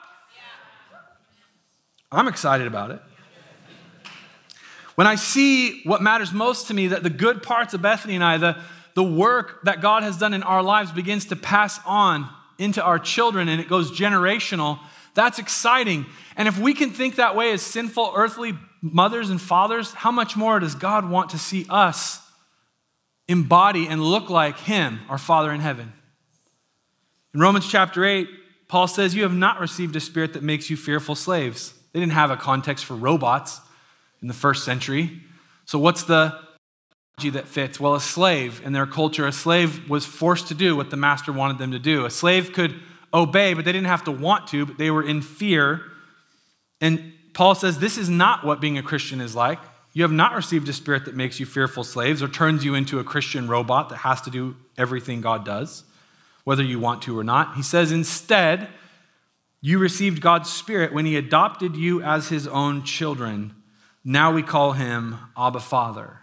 I'm 2.11 2.27
excited 2.27 2.67
about 2.67 2.91
it. 2.91 3.01
When 4.95 5.05
I 5.05 5.15
see 5.15 5.83
what 5.83 6.01
matters 6.01 6.33
most 6.33 6.67
to 6.67 6.73
me, 6.73 6.87
that 6.87 7.03
the 7.03 7.09
good 7.09 7.43
parts 7.43 7.73
of 7.73 7.81
Bethany 7.81 8.15
and 8.15 8.23
I, 8.23 8.37
the, 8.37 8.57
the 8.95 9.03
work 9.03 9.63
that 9.63 9.81
God 9.81 10.03
has 10.03 10.17
done 10.17 10.33
in 10.33 10.41
our 10.41 10.63
lives 10.63 10.91
begins 10.91 11.25
to 11.25 11.35
pass 11.35 11.79
on 11.85 12.27
into 12.57 12.83
our 12.83 12.97
children 12.97 13.47
and 13.47 13.61
it 13.61 13.69
goes 13.69 13.91
generational, 13.91 14.79
that's 15.13 15.37
exciting. 15.37 16.07
And 16.35 16.47
if 16.47 16.57
we 16.57 16.73
can 16.73 16.91
think 16.91 17.15
that 17.15 17.35
way 17.35 17.51
as 17.51 17.61
sinful 17.61 18.13
earthly 18.15 18.53
mothers 18.81 19.29
and 19.29 19.39
fathers, 19.39 19.93
how 19.93 20.11
much 20.11 20.35
more 20.35 20.59
does 20.59 20.73
God 20.73 21.07
want 21.07 21.31
to 21.31 21.37
see 21.37 21.65
us 21.69 22.21
embody 23.27 23.87
and 23.87 24.01
look 24.01 24.29
like 24.29 24.57
Him, 24.59 25.01
our 25.09 25.17
Father 25.19 25.51
in 25.51 25.59
heaven? 25.59 25.93
In 27.33 27.39
Romans 27.39 27.69
chapter 27.69 28.03
8, 28.03 28.27
Paul 28.67 28.87
says, 28.87 29.13
You 29.13 29.23
have 29.23 29.33
not 29.35 29.59
received 29.59 29.95
a 29.95 29.99
spirit 29.99 30.33
that 30.33 30.41
makes 30.41 30.71
you 30.71 30.77
fearful 30.77 31.13
slaves 31.13 31.73
they 31.93 31.99
didn't 31.99 32.13
have 32.13 32.31
a 32.31 32.37
context 32.37 32.85
for 32.85 32.95
robots 32.95 33.61
in 34.21 34.27
the 34.27 34.33
first 34.33 34.63
century. 34.63 35.21
So, 35.65 35.79
what's 35.79 36.03
the 36.03 36.37
analogy 37.17 37.31
that 37.31 37.47
fits? 37.47 37.79
Well, 37.79 37.95
a 37.95 38.01
slave 38.01 38.61
in 38.63 38.73
their 38.73 38.85
culture, 38.85 39.25
a 39.25 39.31
slave 39.31 39.89
was 39.89 40.05
forced 40.05 40.47
to 40.49 40.53
do 40.53 40.75
what 40.75 40.89
the 40.89 40.97
master 40.97 41.31
wanted 41.31 41.57
them 41.57 41.71
to 41.71 41.79
do. 41.79 42.05
A 42.05 42.09
slave 42.09 42.53
could 42.53 42.75
obey, 43.13 43.53
but 43.53 43.65
they 43.65 43.71
didn't 43.71 43.87
have 43.87 44.03
to 44.05 44.11
want 44.11 44.47
to, 44.47 44.65
but 44.65 44.77
they 44.77 44.91
were 44.91 45.03
in 45.03 45.21
fear. 45.21 45.81
And 46.81 47.13
Paul 47.33 47.55
says 47.55 47.79
this 47.79 47.97
is 47.97 48.09
not 48.09 48.43
what 48.43 48.61
being 48.61 48.77
a 48.77 48.83
Christian 48.83 49.21
is 49.21 49.35
like. 49.35 49.59
You 49.93 50.03
have 50.03 50.11
not 50.11 50.35
received 50.35 50.69
a 50.69 50.73
spirit 50.73 51.05
that 51.05 51.15
makes 51.15 51.39
you 51.39 51.45
fearful 51.45 51.83
slaves 51.83 52.21
or 52.21 52.27
turns 52.27 52.63
you 52.63 52.75
into 52.75 52.99
a 52.99 53.03
Christian 53.03 53.47
robot 53.47 53.89
that 53.89 53.97
has 53.97 54.21
to 54.21 54.29
do 54.29 54.55
everything 54.77 55.21
God 55.21 55.43
does, 55.43 55.83
whether 56.43 56.61
you 56.61 56.79
want 56.79 57.01
to 57.03 57.17
or 57.17 57.23
not. 57.23 57.55
He 57.55 57.63
says 57.63 57.91
instead, 57.91 58.67
you 59.61 59.79
received 59.79 60.21
God's 60.21 60.51
Spirit 60.51 60.93
when 60.93 61.05
He 61.05 61.15
adopted 61.15 61.75
you 61.75 62.01
as 62.01 62.29
His 62.29 62.47
own 62.47 62.83
children. 62.83 63.55
Now 64.03 64.31
we 64.31 64.43
call 64.43 64.73
Him 64.73 65.17
Abba 65.37 65.59
Father. 65.59 66.19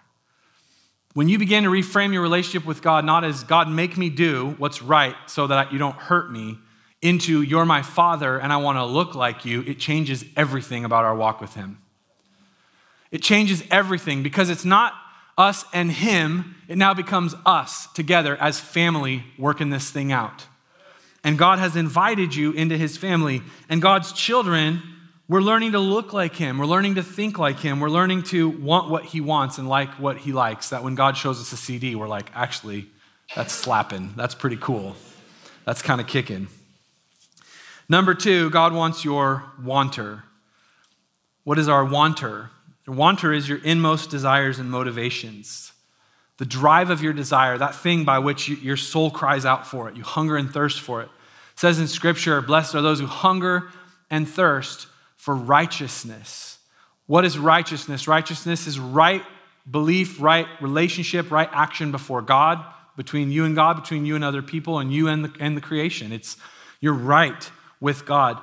When 1.15 1.29
you 1.29 1.39
begin 1.39 1.65
to 1.65 1.71
reframe 1.71 2.13
your 2.13 2.23
relationship 2.23 2.67
with 2.67 2.83
God, 2.83 3.05
not 3.05 3.25
as 3.25 3.45
God, 3.45 3.69
make 3.69 3.97
me 3.97 4.11
do 4.11 4.55
what's 4.59 4.83
right 4.83 5.15
so 5.27 5.47
that 5.47 5.73
you 5.73 5.79
don't 5.79 5.97
hurt 5.97 6.31
me, 6.31 6.59
into 7.05 7.43
you're 7.43 7.67
my 7.67 7.83
Father 7.83 8.39
and 8.39 8.51
I 8.51 8.57
want 8.57 8.79
to 8.79 8.85
look 8.85 9.15
like 9.15 9.45
you, 9.45 9.61
it 9.63 9.79
changes 9.79 10.25
everything 10.37 10.87
about 10.87 11.05
our 11.05 11.15
walk 11.15 11.41
with 11.41 11.55
Him. 11.55 11.79
It 13.11 13.23
changes 13.23 13.63
everything 13.71 14.23
because 14.23 14.49
it's 14.49 14.65
not 14.65 14.95
us 15.37 15.67
and 15.75 15.93
Him, 15.93 16.57
it 16.67 16.79
now 16.79 16.95
becomes 16.95 17.35
us 17.45 17.89
together 17.93 18.37
as 18.41 18.59
family 18.59 19.25
working 19.39 19.69
this 19.69 19.91
thing 19.91 20.13
out 20.13 20.47
and 21.25 21.39
God 21.39 21.59
has 21.59 21.75
invited 21.75 22.35
you 22.35 22.53
into 22.53 22.77
his 22.77 22.99
family. 22.99 23.43
And 23.71 23.81
God's 23.81 24.13
children, 24.13 24.83
we're 25.27 25.41
learning 25.41 25.73
to 25.73 25.79
look 25.79 26.13
like 26.13 26.37
him. 26.37 26.59
We're 26.59 26.67
learning 26.67 26.97
to 26.97 27.03
think 27.03 27.39
like 27.39 27.59
him. 27.59 27.81
We're 27.81 27.89
learning 27.89 28.25
to 28.25 28.51
want 28.51 28.91
what 28.91 29.07
he 29.07 29.23
wants 29.23 29.57
and 29.57 29.67
like 29.67 29.91
what 29.99 30.19
he 30.19 30.33
likes. 30.33 30.69
That 30.69 30.85
when 30.85 30.95
God 30.95 31.17
shows 31.17 31.41
us 31.41 31.51
a 31.53 31.57
CD, 31.57 31.95
we're 31.95 32.09
like, 32.09 32.31
actually, 32.35 32.87
that's 33.35 33.55
slapping. 33.55 34.13
That's 34.17 34.35
pretty 34.35 34.59
cool. 34.59 34.97
That's 35.65 35.81
kind 35.81 36.01
of 36.01 36.07
kicking. 36.07 36.49
Number 37.89 38.13
two, 38.15 38.51
God 38.51 38.75
wants 38.75 39.05
your 39.05 39.45
wanter. 39.63 40.25
What 41.45 41.59
is 41.59 41.69
our 41.69 41.85
wanter? 41.85 42.51
Your 42.87 42.97
wanter 42.97 43.33
is 43.33 43.49
your 43.49 43.59
inmost 43.65 44.11
desires 44.11 44.59
and 44.59 44.71
motivations 44.71 45.73
the 46.39 46.45
drive 46.45 46.91
of 46.91 47.03
your 47.03 47.13
desire, 47.13 47.57
that 47.59 47.75
thing 47.75 48.05
by 48.05 48.19
which 48.19 48.49
you, 48.49 48.57
your 48.57 48.77
soul 48.77 49.11
cries 49.11 49.47
out 49.47 49.67
for 49.67 49.89
it. 49.89 49.97
You 49.97 50.03
hunger 50.03 50.37
and 50.37 50.53
thirst 50.53 50.81
for 50.81 51.03
it. 51.03 51.09
It. 51.55 51.61
says 51.61 51.79
in 51.79 51.89
Scripture, 51.89 52.41
Blessed 52.41 52.75
are 52.75 52.83
those 52.83 53.01
who 53.01 53.07
hunger 53.07 53.69
and 54.11 54.29
thirst 54.29 54.87
for 55.17 55.35
righteousness. 55.35 56.59
What 57.07 57.25
is 57.25 57.39
righteousness? 57.39 58.09
Righteousness 58.09 58.67
is 58.67 58.79
right 58.79 59.23
belief, 59.71 60.21
right 60.21 60.47
relationship, 60.61 61.31
right 61.31 61.49
action 61.53 61.91
before 61.91 62.23
God, 62.23 62.65
between 62.97 63.31
you 63.31 63.45
and 63.45 63.55
God, 63.55 63.75
between 63.77 64.07
you 64.07 64.15
and 64.15 64.25
other 64.25 64.43
people, 64.43 64.79
and 64.79 64.93
you 64.93 65.09
and 65.09 65.25
the, 65.25 65.33
and 65.41 65.57
the 65.57 65.61
creation. 65.61 66.13
It's 66.13 66.37
you're 66.81 66.93
right 66.93 67.51
with 67.81 68.05
God. 68.05 68.41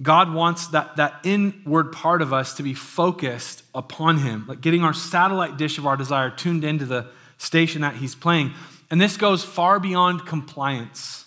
God 0.00 0.32
wants 0.32 0.68
that, 0.68 0.96
that 0.96 1.20
inward 1.22 1.92
part 1.92 2.22
of 2.22 2.32
us 2.32 2.54
to 2.54 2.62
be 2.62 2.72
focused 2.72 3.62
upon 3.74 4.18
Him, 4.18 4.46
like 4.48 4.62
getting 4.62 4.82
our 4.82 4.94
satellite 4.94 5.58
dish 5.58 5.76
of 5.76 5.86
our 5.86 5.96
desire 5.96 6.30
tuned 6.30 6.64
into 6.64 6.86
the 6.86 7.06
station 7.42 7.82
that 7.82 7.96
he's 7.96 8.14
playing. 8.14 8.54
And 8.90 9.00
this 9.00 9.16
goes 9.16 9.42
far 9.42 9.80
beyond 9.80 10.26
compliance. 10.26 11.21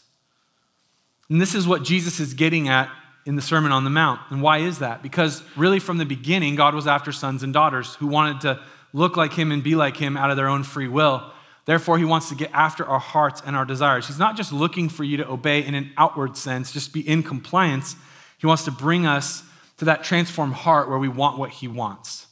And 1.29 1.41
this 1.41 1.55
is 1.55 1.67
what 1.67 1.83
Jesus 1.83 2.19
is 2.19 2.33
getting 2.33 2.67
at 2.67 2.89
in 3.25 3.35
the 3.35 3.41
Sermon 3.41 3.71
on 3.71 3.83
the 3.83 3.89
Mount. 3.89 4.21
And 4.29 4.41
why 4.41 4.59
is 4.59 4.79
that? 4.79 5.01
Because 5.01 5.43
really, 5.55 5.79
from 5.79 5.97
the 5.97 6.05
beginning, 6.05 6.55
God 6.55 6.75
was 6.75 6.87
after 6.87 7.11
sons 7.11 7.41
and 7.41 7.51
daughters 7.51 7.95
who 7.95 8.07
wanted 8.07 8.41
to 8.41 8.59
look 8.93 9.17
like 9.17 9.33
him 9.33 9.51
and 9.51 9.63
be 9.63 9.75
like 9.75 9.97
him 9.97 10.15
out 10.15 10.29
of 10.29 10.37
their 10.37 10.47
own 10.47 10.63
free 10.63 10.87
will. 10.87 11.31
Therefore, 11.65 11.97
he 11.97 12.05
wants 12.05 12.29
to 12.29 12.35
get 12.35 12.51
after 12.53 12.85
our 12.85 12.99
hearts 12.99 13.41
and 13.43 13.55
our 13.55 13.65
desires. 13.65 14.05
He's 14.05 14.19
not 14.19 14.37
just 14.37 14.53
looking 14.53 14.87
for 14.87 15.03
you 15.03 15.17
to 15.17 15.27
obey 15.27 15.65
in 15.65 15.73
an 15.73 15.91
outward 15.97 16.37
sense, 16.37 16.71
just 16.71 16.93
be 16.93 17.01
in 17.07 17.23
compliance. 17.23 17.95
He 18.37 18.45
wants 18.45 18.65
to 18.65 18.71
bring 18.71 19.07
us 19.07 19.43
to 19.77 19.85
that 19.85 20.03
transformed 20.03 20.53
heart 20.53 20.87
where 20.87 20.99
we 20.99 21.09
want 21.09 21.39
what 21.39 21.49
he 21.49 21.67
wants. 21.67 22.27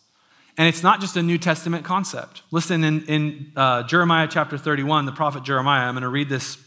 And 0.56 0.68
it's 0.68 0.84
not 0.84 1.02
just 1.02 1.18
a 1.18 1.24
New 1.24 1.40
Testament 1.40 1.84
concept. 1.84 2.44
Listen, 2.52 2.84
in, 2.84 3.04
in 3.06 3.52
uh, 3.56 3.84
Jeremiah 3.84 4.28
chapter 4.30 4.56
31, 4.56 5.08
the 5.08 5.12
prophet 5.12 5.44
Jeremiah, 5.44 5.88
I'm 5.88 5.96
going 5.96 6.04
to 6.04 6.10
read 6.10 6.30
this 6.30 6.60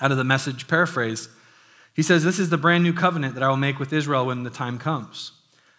out 0.00 0.10
of 0.10 0.18
the 0.18 0.24
message 0.24 0.68
paraphrase. 0.68 1.30
He 1.96 2.02
says, 2.02 2.22
This 2.22 2.38
is 2.38 2.50
the 2.50 2.58
brand 2.58 2.84
new 2.84 2.92
covenant 2.92 3.34
that 3.34 3.42
I 3.42 3.48
will 3.48 3.56
make 3.56 3.78
with 3.78 3.92
Israel 3.92 4.26
when 4.26 4.42
the 4.42 4.50
time 4.50 4.78
comes. 4.78 5.32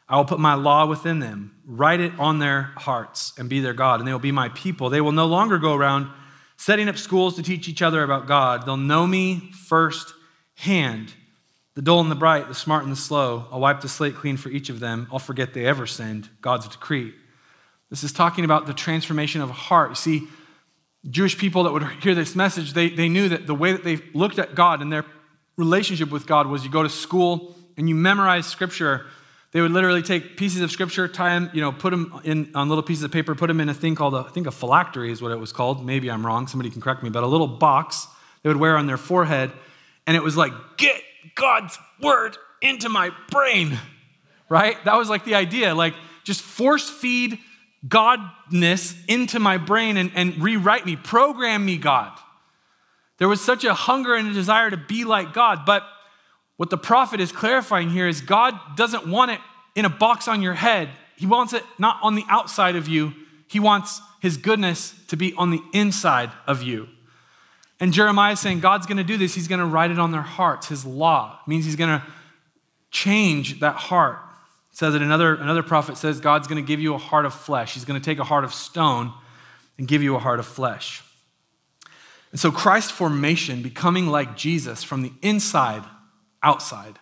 I 0.09 0.17
will 0.17 0.25
put 0.25 0.39
my 0.39 0.55
law 0.55 0.87
within 0.87 1.19
them, 1.19 1.55
write 1.65 1.99
it 1.99 2.17
on 2.17 2.39
their 2.39 2.73
hearts, 2.77 3.33
and 3.37 3.47
be 3.47 3.59
their 3.59 3.73
God, 3.73 3.99
and 3.99 4.07
they 4.07 4.13
will 4.13 4.19
be 4.19 4.31
my 4.31 4.49
people. 4.49 4.89
They 4.89 5.01
will 5.01 5.11
no 5.11 5.27
longer 5.27 5.59
go 5.59 5.75
around 5.75 6.09
setting 6.55 6.89
up 6.89 6.97
schools 6.97 7.35
to 7.35 7.43
teach 7.43 7.67
each 7.67 7.83
other 7.83 8.01
about 8.03 8.25
God. 8.25 8.65
They'll 8.65 8.77
know 8.77 9.05
me 9.05 9.51
firsthand. 9.51 11.13
The 11.75 11.83
dull 11.83 11.99
and 11.99 12.09
the 12.09 12.15
bright, 12.15 12.47
the 12.47 12.55
smart 12.55 12.83
and 12.83 12.91
the 12.91 12.97
slow. 12.97 13.45
I'll 13.51 13.59
wipe 13.59 13.81
the 13.81 13.89
slate 13.89 14.15
clean 14.15 14.37
for 14.37 14.49
each 14.49 14.69
of 14.69 14.79
them. 14.79 15.07
I'll 15.11 15.19
forget 15.19 15.53
they 15.53 15.65
ever 15.65 15.85
sinned. 15.85 16.29
God's 16.41 16.67
decree. 16.67 17.13
This 17.91 18.03
is 18.03 18.11
talking 18.11 18.43
about 18.43 18.65
the 18.65 18.73
transformation 18.73 19.41
of 19.41 19.51
heart. 19.51 19.91
You 19.91 19.95
see, 19.95 20.27
Jewish 21.07 21.37
people 21.37 21.63
that 21.63 21.73
would 21.73 21.83
hear 22.01 22.15
this 22.15 22.35
message, 22.35 22.73
they, 22.73 22.89
they 22.89 23.09
knew 23.09 23.29
that 23.29 23.45
the 23.45 23.53
way 23.53 23.73
that 23.73 23.83
they 23.83 23.97
looked 24.15 24.39
at 24.39 24.55
God 24.55 24.81
and 24.81 24.91
their 24.91 25.05
relationship 25.57 26.09
with 26.11 26.25
God 26.27 26.47
was 26.47 26.63
you 26.63 26.69
go 26.69 26.83
to 26.83 26.89
school 26.89 27.55
and 27.75 27.89
you 27.89 27.95
memorize 27.95 28.45
scripture. 28.45 29.05
They 29.51 29.61
would 29.61 29.71
literally 29.71 30.01
take 30.01 30.37
pieces 30.37 30.61
of 30.61 30.71
scripture, 30.71 31.07
tie 31.07 31.29
them, 31.29 31.49
you 31.53 31.61
know, 31.61 31.71
put 31.71 31.91
them 31.91 32.19
in 32.23 32.51
on 32.53 32.69
little 32.69 32.83
pieces 32.83 33.03
of 33.03 33.11
paper, 33.11 33.33
put 33.33 33.47
them 33.47 33.59
in 33.59 33.69
a 33.69 33.73
thing 33.73 33.95
called, 33.95 34.13
a, 34.13 34.17
I 34.17 34.29
think 34.29 34.45
a 34.45 34.51
phylactery 34.51 35.11
is 35.11 35.21
what 35.21 35.31
it 35.31 35.39
was 35.39 35.51
called. 35.51 35.85
Maybe 35.85 36.11
I'm 36.11 36.25
wrong. 36.25 36.47
Somebody 36.47 36.69
can 36.69 36.81
correct 36.81 37.01
me. 37.01 37.09
But 37.09 37.23
a 37.23 37.27
little 37.27 37.47
box 37.47 38.07
they 38.43 38.49
would 38.49 38.57
wear 38.57 38.77
on 38.77 38.87
their 38.87 38.97
forehead. 38.97 39.51
And 40.05 40.15
it 40.15 40.23
was 40.23 40.37
like, 40.37 40.53
get 40.77 41.01
God's 41.35 41.77
word 42.01 42.37
into 42.61 42.89
my 42.89 43.11
brain, 43.29 43.77
right? 44.49 44.77
That 44.85 44.97
was 44.97 45.09
like 45.09 45.25
the 45.25 45.35
idea. 45.35 45.75
Like, 45.75 45.95
just 46.23 46.41
force 46.41 46.89
feed 46.89 47.39
Godness 47.85 48.95
into 49.07 49.39
my 49.39 49.57
brain 49.57 49.97
and, 49.97 50.11
and 50.15 50.41
rewrite 50.41 50.85
me, 50.85 50.95
program 50.95 51.65
me, 51.65 51.77
God. 51.77 52.17
There 53.17 53.27
was 53.27 53.41
such 53.41 53.63
a 53.63 53.73
hunger 53.73 54.15
and 54.15 54.27
a 54.27 54.33
desire 54.33 54.69
to 54.69 54.77
be 54.77 55.03
like 55.03 55.33
God. 55.33 55.65
But 55.65 55.83
what 56.57 56.69
the 56.69 56.77
prophet 56.77 57.19
is 57.19 57.31
clarifying 57.31 57.89
here 57.89 58.07
is 58.07 58.21
God 58.21 58.53
doesn't 58.75 59.07
want 59.07 59.31
it 59.31 59.39
in 59.75 59.85
a 59.85 59.89
box 59.89 60.27
on 60.27 60.41
your 60.41 60.53
head. 60.53 60.89
He 61.15 61.25
wants 61.25 61.53
it 61.53 61.63
not 61.79 61.99
on 62.03 62.15
the 62.15 62.25
outside 62.29 62.75
of 62.75 62.87
you, 62.87 63.13
He 63.47 63.59
wants 63.59 64.01
His 64.21 64.37
goodness 64.37 64.93
to 65.07 65.15
be 65.15 65.33
on 65.33 65.51
the 65.51 65.61
inside 65.73 66.31
of 66.45 66.61
you. 66.61 66.87
And 67.79 67.93
Jeremiah 67.93 68.33
is 68.33 68.39
saying 68.39 68.59
God's 68.59 68.87
going 68.87 68.97
to 68.97 69.03
do 69.03 69.17
this. 69.17 69.35
He's 69.35 69.47
going 69.47 69.59
to 69.59 69.65
write 69.65 69.91
it 69.91 69.99
on 69.99 70.11
their 70.11 70.21
hearts. 70.21 70.67
His 70.67 70.85
law 70.85 71.39
means 71.47 71.65
He's 71.65 71.75
going 71.75 71.99
to 71.99 72.05
change 72.91 73.59
that 73.59 73.75
heart. 73.75 74.19
It 74.71 74.77
says 74.77 74.93
that 74.93 75.01
another, 75.01 75.35
another 75.35 75.63
prophet 75.63 75.97
says 75.97 76.19
God's 76.19 76.47
going 76.47 76.63
to 76.63 76.67
give 76.67 76.79
you 76.79 76.93
a 76.93 76.99
heart 76.99 77.25
of 77.25 77.33
flesh. 77.33 77.73
He's 77.73 77.85
going 77.85 77.99
to 77.99 78.05
take 78.05 78.19
a 78.19 78.23
heart 78.23 78.43
of 78.43 78.53
stone 78.53 79.13
and 79.77 79.87
give 79.87 80.01
you 80.01 80.15
a 80.15 80.19
heart 80.19 80.39
of 80.39 80.45
flesh. 80.45 81.03
And 82.31 82.39
so 82.39 82.51
Christ 82.51 82.91
formation, 82.91 83.61
becoming 83.61 84.07
like 84.07 84.35
Jesus 84.35 84.83
from 84.83 85.01
the 85.01 85.13
inside 85.21 85.83
outside, 86.43 86.99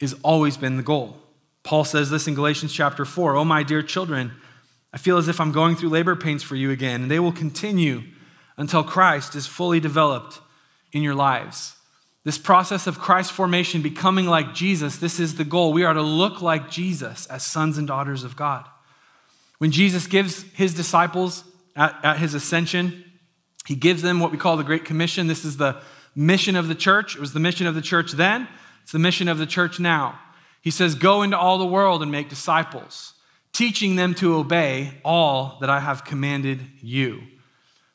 has 0.00 0.14
always 0.22 0.56
been 0.56 0.76
the 0.76 0.82
goal. 0.82 1.16
Paul 1.62 1.84
says 1.84 2.10
this 2.10 2.26
in 2.26 2.34
Galatians 2.34 2.72
chapter 2.72 3.04
4 3.04 3.36
Oh, 3.36 3.44
my 3.44 3.62
dear 3.62 3.82
children, 3.82 4.32
I 4.92 4.98
feel 4.98 5.18
as 5.18 5.28
if 5.28 5.40
I'm 5.40 5.52
going 5.52 5.76
through 5.76 5.90
labor 5.90 6.16
pains 6.16 6.42
for 6.42 6.56
you 6.56 6.70
again, 6.70 7.02
and 7.02 7.10
they 7.10 7.20
will 7.20 7.32
continue 7.32 8.02
until 8.56 8.82
Christ 8.82 9.34
is 9.34 9.46
fully 9.46 9.80
developed 9.80 10.40
in 10.92 11.02
your 11.02 11.14
lives. 11.14 11.76
This 12.24 12.38
process 12.38 12.86
of 12.86 12.98
Christ 12.98 13.32
formation, 13.32 13.80
becoming 13.80 14.26
like 14.26 14.54
Jesus, 14.54 14.96
this 14.96 15.18
is 15.18 15.36
the 15.36 15.44
goal. 15.44 15.72
We 15.72 15.84
are 15.84 15.94
to 15.94 16.02
look 16.02 16.42
like 16.42 16.70
Jesus 16.70 17.26
as 17.26 17.42
sons 17.44 17.78
and 17.78 17.86
daughters 17.86 18.24
of 18.24 18.36
God. 18.36 18.66
When 19.58 19.70
Jesus 19.70 20.06
gives 20.06 20.42
his 20.52 20.74
disciples 20.74 21.44
at, 21.74 21.98
at 22.04 22.18
his 22.18 22.34
ascension, 22.34 23.04
he 23.66 23.74
gives 23.74 24.02
them 24.02 24.20
what 24.20 24.32
we 24.32 24.38
call 24.38 24.56
the 24.56 24.64
Great 24.64 24.84
Commission. 24.84 25.26
This 25.26 25.44
is 25.44 25.56
the 25.56 25.80
mission 26.14 26.56
of 26.56 26.68
the 26.68 26.74
church. 26.74 27.14
It 27.14 27.20
was 27.20 27.32
the 27.32 27.40
mission 27.40 27.66
of 27.66 27.74
the 27.74 27.82
church 27.82 28.12
then, 28.12 28.48
it's 28.82 28.92
the 28.92 28.98
mission 28.98 29.28
of 29.28 29.38
the 29.38 29.46
church 29.46 29.78
now. 29.78 30.18
He 30.62 30.70
says, 30.70 30.94
Go 30.94 31.22
into 31.22 31.38
all 31.38 31.58
the 31.58 31.66
world 31.66 32.02
and 32.02 32.10
make 32.10 32.28
disciples, 32.28 33.14
teaching 33.52 33.96
them 33.96 34.14
to 34.16 34.34
obey 34.36 34.92
all 35.04 35.58
that 35.60 35.70
I 35.70 35.80
have 35.80 36.04
commanded 36.04 36.60
you. 36.80 37.22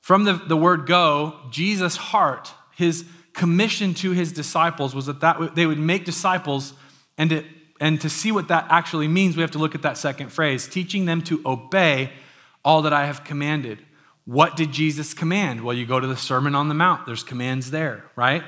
From 0.01 0.23
the, 0.23 0.34
the 0.34 0.58
word 0.58 0.86
go, 0.86 1.36
Jesus' 1.49 1.95
heart, 1.95 2.54
his 2.75 3.06
commission 3.34 3.93
to 3.95 4.12
his 4.12 4.32
disciples 4.32 4.95
was 4.95 5.08
that, 5.08 5.19
that 5.19 5.56
they 5.56 5.65
would 5.65 5.80
make 5.80 6.06
disciples 6.06 6.73
and 7.17 7.30
to, 7.30 7.43
and 7.80 7.99
to 8.01 8.10
see 8.10 8.32
what 8.32 8.47
that 8.47 8.67
actually 8.69 9.08
means, 9.08 9.36
we 9.36 9.41
have 9.41 9.51
to 9.51 9.60
look 9.60 9.75
at 9.75 9.82
that 9.82 9.97
second 9.97 10.30
phrase 10.30 10.67
teaching 10.67 11.06
them 11.06 11.21
to 11.23 11.41
obey 11.45 12.12
all 12.63 12.82
that 12.84 12.93
I 12.93 13.06
have 13.06 13.23
commanded. 13.23 13.85
What 14.26 14.56
did 14.56 14.72
Jesus 14.72 15.14
command? 15.14 15.64
Well, 15.64 15.76
you 15.76 15.86
go 15.86 16.00
to 16.00 16.08
the 16.08 16.18
Sermon 16.18 16.56
on 16.56 16.68
the 16.68 16.74
Mount, 16.74 17.06
there's 17.06 17.24
commands 17.24 17.72
there, 17.72 18.06
right? 18.16 18.44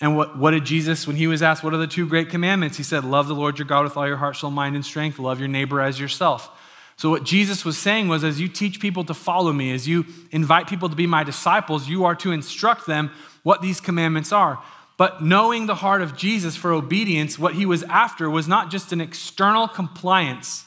And 0.00 0.16
what, 0.16 0.38
what 0.38 0.52
did 0.52 0.64
Jesus, 0.64 1.06
when 1.06 1.16
he 1.16 1.26
was 1.26 1.42
asked, 1.42 1.62
What 1.62 1.74
are 1.74 1.78
the 1.78 1.86
two 1.86 2.06
great 2.06 2.30
commandments? 2.30 2.76
He 2.76 2.82
said, 2.82 3.04
Love 3.04 3.28
the 3.28 3.34
Lord 3.34 3.58
your 3.58 3.66
God 3.66 3.84
with 3.84 3.96
all 3.96 4.06
your 4.06 4.16
heart, 4.16 4.36
soul, 4.36 4.50
mind, 4.50 4.76
and 4.76 4.84
strength. 4.84 5.18
Love 5.18 5.38
your 5.40 5.48
neighbor 5.48 5.80
as 5.80 5.98
yourself. 5.98 6.50
So, 6.96 7.10
what 7.10 7.24
Jesus 7.24 7.64
was 7.64 7.76
saying 7.76 8.08
was, 8.08 8.24
as 8.24 8.40
you 8.40 8.48
teach 8.48 8.80
people 8.80 9.04
to 9.04 9.14
follow 9.14 9.52
me, 9.52 9.72
as 9.72 9.86
you 9.86 10.06
invite 10.30 10.68
people 10.68 10.88
to 10.88 10.96
be 10.96 11.06
my 11.06 11.24
disciples, 11.24 11.88
you 11.88 12.04
are 12.04 12.14
to 12.16 12.32
instruct 12.32 12.86
them 12.86 13.10
what 13.42 13.60
these 13.60 13.80
commandments 13.80 14.32
are. 14.32 14.62
But 14.96 15.22
knowing 15.22 15.66
the 15.66 15.76
heart 15.76 16.02
of 16.02 16.16
Jesus 16.16 16.56
for 16.56 16.72
obedience, 16.72 17.38
what 17.38 17.54
he 17.54 17.66
was 17.66 17.84
after 17.84 18.28
was 18.28 18.48
not 18.48 18.70
just 18.70 18.92
an 18.92 19.00
external 19.00 19.68
compliance. 19.68 20.64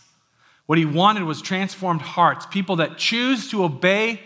What 0.68 0.78
he 0.78 0.86
wanted 0.86 1.24
was 1.24 1.42
transformed 1.42 2.02
hearts, 2.02 2.46
people 2.46 2.78
that 2.78 2.98
choose 2.98 3.50
to 3.50 3.66
obey 3.66 4.22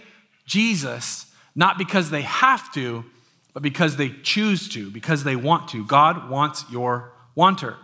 Jesus, 0.45 1.25
not 1.55 1.77
because 1.77 2.09
they 2.09 2.21
have 2.21 2.71
to, 2.73 3.05
but 3.53 3.63
because 3.63 3.95
they 3.95 4.09
choose 4.09 4.67
to, 4.69 4.89
because 4.91 5.23
they 5.23 5.35
want 5.35 5.69
to. 5.69 5.85
God 5.85 6.29
wants 6.29 6.65
your 6.69 7.13
wanter. 7.35 7.77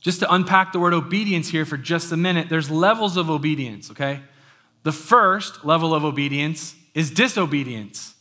Just 0.00 0.20
to 0.20 0.32
unpack 0.32 0.72
the 0.72 0.80
word 0.80 0.94
obedience 0.94 1.48
here 1.48 1.64
for 1.64 1.76
just 1.76 2.10
a 2.10 2.16
minute, 2.16 2.48
there's 2.48 2.70
levels 2.70 3.16
of 3.16 3.30
obedience, 3.30 3.90
okay? 3.90 4.20
The 4.82 4.92
first 4.92 5.64
level 5.64 5.94
of 5.94 6.04
obedience 6.04 6.74
is 6.94 7.10
disobedience. 7.10 8.14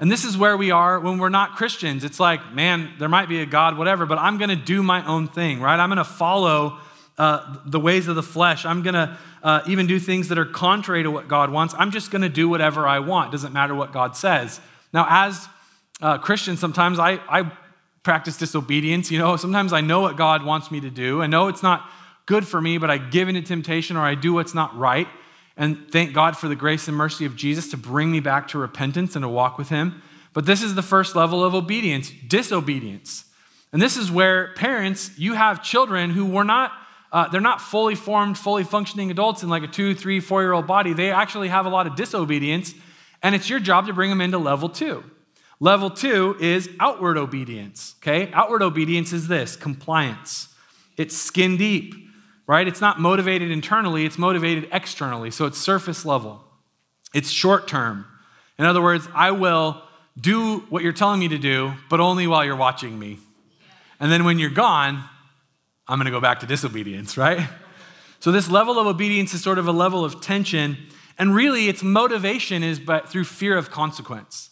And 0.00 0.10
this 0.10 0.24
is 0.24 0.36
where 0.36 0.56
we 0.56 0.70
are 0.70 0.98
when 0.98 1.18
we're 1.18 1.28
not 1.28 1.56
Christians. 1.56 2.04
It's 2.04 2.20
like, 2.20 2.54
man, 2.54 2.92
there 2.98 3.08
might 3.08 3.28
be 3.28 3.40
a 3.40 3.46
God, 3.46 3.76
whatever, 3.76 4.06
but 4.06 4.18
I'm 4.18 4.38
going 4.38 4.50
to 4.50 4.56
do 4.56 4.82
my 4.82 5.04
own 5.06 5.28
thing, 5.28 5.60
right? 5.60 5.78
I'm 5.78 5.88
going 5.88 5.98
to 5.98 6.04
follow 6.04 6.78
uh, 7.18 7.56
the 7.66 7.80
ways 7.80 8.08
of 8.08 8.14
the 8.14 8.22
flesh. 8.22 8.64
I'm 8.64 8.82
going 8.82 8.94
to 8.94 9.18
uh, 9.42 9.60
even 9.66 9.86
do 9.86 9.98
things 9.98 10.28
that 10.28 10.38
are 10.38 10.46
contrary 10.46 11.02
to 11.02 11.10
what 11.10 11.28
God 11.28 11.50
wants. 11.50 11.74
I'm 11.76 11.90
just 11.90 12.10
going 12.10 12.22
to 12.22 12.28
do 12.28 12.48
whatever 12.48 12.86
I 12.86 13.00
want. 13.00 13.32
Doesn't 13.32 13.52
matter 13.52 13.74
what 13.74 13.92
God 13.92 14.16
says. 14.16 14.60
Now, 14.92 15.06
as 15.08 15.48
uh, 16.00 16.18
Christians, 16.18 16.60
sometimes 16.60 16.98
I, 16.98 17.14
I 17.28 17.50
practice 18.02 18.36
disobedience. 18.36 19.10
You 19.10 19.18
know, 19.18 19.36
sometimes 19.36 19.72
I 19.72 19.80
know 19.80 20.00
what 20.00 20.16
God 20.16 20.44
wants 20.44 20.70
me 20.70 20.80
to 20.80 20.90
do. 20.90 21.20
I 21.20 21.26
know 21.26 21.48
it's 21.48 21.62
not 21.62 21.90
good 22.26 22.46
for 22.46 22.60
me, 22.60 22.78
but 22.78 22.90
I 22.90 22.98
give 22.98 23.28
into 23.28 23.42
temptation 23.42 23.96
or 23.96 24.00
I 24.00 24.14
do 24.14 24.32
what's 24.32 24.54
not 24.54 24.76
right. 24.78 25.08
And 25.56 25.90
thank 25.90 26.12
God 26.12 26.36
for 26.36 26.46
the 26.46 26.54
grace 26.54 26.86
and 26.86 26.96
mercy 26.96 27.24
of 27.24 27.34
Jesus 27.34 27.70
to 27.70 27.76
bring 27.76 28.12
me 28.12 28.20
back 28.20 28.48
to 28.48 28.58
repentance 28.58 29.16
and 29.16 29.24
to 29.24 29.28
walk 29.28 29.58
with 29.58 29.70
Him. 29.70 30.02
But 30.32 30.46
this 30.46 30.62
is 30.62 30.76
the 30.76 30.82
first 30.82 31.16
level 31.16 31.44
of 31.44 31.54
obedience 31.54 32.12
disobedience. 32.28 33.24
And 33.72 33.82
this 33.82 33.96
is 33.96 34.10
where 34.10 34.54
parents, 34.54 35.10
you 35.18 35.34
have 35.34 35.62
children 35.62 36.10
who 36.10 36.24
were 36.24 36.44
not 36.44 36.72
uh, 37.12 37.28
they're 37.28 37.40
not 37.40 37.60
fully 37.60 37.94
formed, 37.94 38.36
fully 38.36 38.64
functioning 38.64 39.10
adults 39.10 39.42
in 39.42 39.48
like 39.48 39.62
a 39.62 39.66
two, 39.66 39.94
three, 39.94 40.20
four 40.20 40.42
year 40.42 40.52
old 40.52 40.66
body. 40.66 40.92
They 40.92 41.10
actually 41.10 41.48
have 41.48 41.66
a 41.66 41.70
lot 41.70 41.86
of 41.86 41.96
disobedience, 41.96 42.74
and 43.22 43.34
it's 43.34 43.48
your 43.48 43.60
job 43.60 43.86
to 43.86 43.92
bring 43.92 44.10
them 44.10 44.20
into 44.20 44.38
level 44.38 44.68
two. 44.68 45.04
Level 45.60 45.90
two 45.90 46.36
is 46.38 46.70
outward 46.78 47.16
obedience, 47.16 47.96
okay? 48.00 48.30
Outward 48.32 48.62
obedience 48.62 49.12
is 49.12 49.26
this 49.26 49.56
compliance. 49.56 50.48
It's 50.96 51.16
skin 51.16 51.56
deep, 51.56 51.94
right? 52.46 52.68
It's 52.68 52.80
not 52.80 53.00
motivated 53.00 53.50
internally, 53.50 54.04
it's 54.04 54.18
motivated 54.18 54.68
externally. 54.70 55.30
So 55.30 55.46
it's 55.46 55.58
surface 55.58 56.04
level, 56.04 56.44
it's 57.14 57.30
short 57.30 57.66
term. 57.66 58.04
In 58.58 58.66
other 58.66 58.82
words, 58.82 59.08
I 59.14 59.30
will 59.30 59.82
do 60.20 60.60
what 60.68 60.82
you're 60.82 60.92
telling 60.92 61.20
me 61.20 61.28
to 61.28 61.38
do, 61.38 61.72
but 61.88 62.00
only 62.00 62.26
while 62.26 62.44
you're 62.44 62.56
watching 62.56 62.98
me. 62.98 63.18
And 64.00 64.12
then 64.12 64.24
when 64.24 64.38
you're 64.38 64.50
gone, 64.50 65.04
I'm 65.88 65.98
going 65.98 66.06
to 66.06 66.10
go 66.10 66.20
back 66.20 66.40
to 66.40 66.46
disobedience, 66.46 67.16
right? 67.16 67.48
So 68.20 68.30
this 68.32 68.50
level 68.50 68.78
of 68.78 68.86
obedience 68.86 69.32
is 69.32 69.42
sort 69.42 69.58
of 69.58 69.66
a 69.66 69.72
level 69.72 70.04
of 70.04 70.20
tension, 70.20 70.76
and 71.18 71.34
really 71.34 71.68
its 71.68 71.82
motivation 71.82 72.62
is 72.62 72.78
but 72.78 73.08
through 73.08 73.24
fear 73.24 73.56
of 73.56 73.70
consequence. 73.70 74.50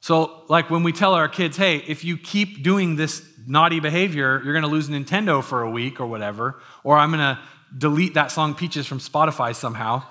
So 0.00 0.44
like 0.48 0.70
when 0.70 0.82
we 0.82 0.92
tell 0.92 1.14
our 1.14 1.28
kids, 1.28 1.56
"Hey, 1.56 1.78
if 1.86 2.04
you 2.04 2.16
keep 2.16 2.62
doing 2.62 2.96
this 2.96 3.22
naughty 3.46 3.80
behavior, 3.80 4.40
you're 4.44 4.52
going 4.52 4.62
to 4.62 4.68
lose 4.68 4.88
Nintendo 4.88 5.42
for 5.42 5.62
a 5.62 5.70
week 5.70 6.00
or 6.00 6.06
whatever, 6.06 6.60
or 6.84 6.98
I'm 6.98 7.10
going 7.10 7.20
to 7.20 7.38
delete 7.76 8.14
that 8.14 8.30
song 8.30 8.54
Peaches 8.54 8.86
from 8.86 9.00
Spotify 9.00 9.54
somehow. 9.54 10.02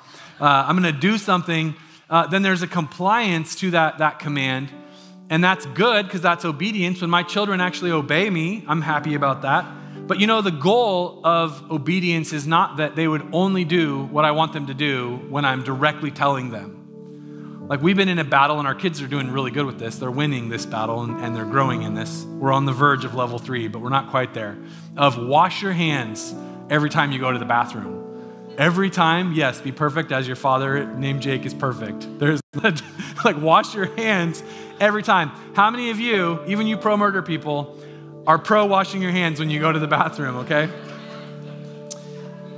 Uh, 0.41 0.65
I'm 0.67 0.77
going 0.77 0.93
to 0.93 0.99
do 0.99 1.17
something." 1.17 1.75
Uh, 2.09 2.27
then 2.27 2.43
there's 2.43 2.61
a 2.61 2.67
compliance 2.67 3.55
to 3.55 3.71
that, 3.71 3.97
that 3.97 4.19
command. 4.19 4.69
And 5.29 5.43
that's 5.43 5.65
good 5.67 6.05
because 6.05 6.21
that's 6.21 6.45
obedience. 6.45 7.01
When 7.01 7.09
my 7.09 7.23
children 7.23 7.59
actually 7.59 7.91
obey 7.91 8.29
me, 8.29 8.63
I'm 8.67 8.81
happy 8.81 9.15
about 9.15 9.41
that. 9.41 9.65
But 10.07 10.19
you 10.19 10.27
know, 10.27 10.41
the 10.41 10.51
goal 10.51 11.21
of 11.25 11.71
obedience 11.71 12.31
is 12.31 12.45
not 12.45 12.77
that 12.77 12.95
they 12.95 13.07
would 13.07 13.27
only 13.33 13.63
do 13.63 14.05
what 14.05 14.23
I 14.23 14.31
want 14.31 14.53
them 14.53 14.67
to 14.67 14.73
do 14.73 15.17
when 15.29 15.45
I'm 15.45 15.63
directly 15.63 16.11
telling 16.11 16.51
them. 16.51 17.65
Like 17.67 17.81
we've 17.81 17.97
been 17.97 18.09
in 18.09 18.19
a 18.19 18.23
battle, 18.23 18.59
and 18.59 18.67
our 18.67 18.75
kids 18.75 19.01
are 19.01 19.07
doing 19.07 19.31
really 19.31 19.49
good 19.49 19.65
with 19.65 19.79
this. 19.79 19.97
They're 19.97 20.11
winning 20.11 20.49
this 20.49 20.67
battle 20.67 21.01
and, 21.01 21.19
and 21.19 21.35
they're 21.35 21.45
growing 21.45 21.81
in 21.81 21.95
this. 21.95 22.23
We're 22.23 22.53
on 22.53 22.65
the 22.65 22.71
verge 22.71 23.05
of 23.05 23.15
level 23.15 23.39
three, 23.39 23.67
but 23.67 23.81
we're 23.81 23.89
not 23.89 24.11
quite 24.11 24.35
there. 24.35 24.55
Of 24.95 25.17
wash 25.17 25.63
your 25.63 25.73
hands 25.73 26.35
every 26.69 26.91
time 26.91 27.11
you 27.11 27.17
go 27.17 27.31
to 27.31 27.39
the 27.39 27.45
bathroom. 27.45 28.03
Every 28.59 28.91
time, 28.91 29.33
yes, 29.33 29.59
be 29.59 29.71
perfect 29.71 30.11
as 30.11 30.27
your 30.27 30.35
father 30.35 30.85
named 30.85 31.21
Jake 31.21 31.45
is 31.45 31.53
perfect. 31.53 32.07
There's 32.19 32.39
like 33.25 33.41
wash 33.41 33.73
your 33.73 33.87
hands 33.95 34.43
every 34.79 35.01
time. 35.01 35.29
How 35.55 35.71
many 35.71 35.89
of 35.89 35.99
you, 35.99 36.41
even 36.45 36.67
you 36.67 36.77
pro 36.77 36.95
murder 36.95 37.21
people, 37.23 37.77
are 38.27 38.39
pro 38.39 38.65
washing 38.65 39.01
your 39.01 39.11
hands 39.11 39.39
when 39.39 39.49
you 39.49 39.59
go 39.59 39.71
to 39.71 39.79
the 39.79 39.87
bathroom, 39.87 40.37
okay? 40.37 40.69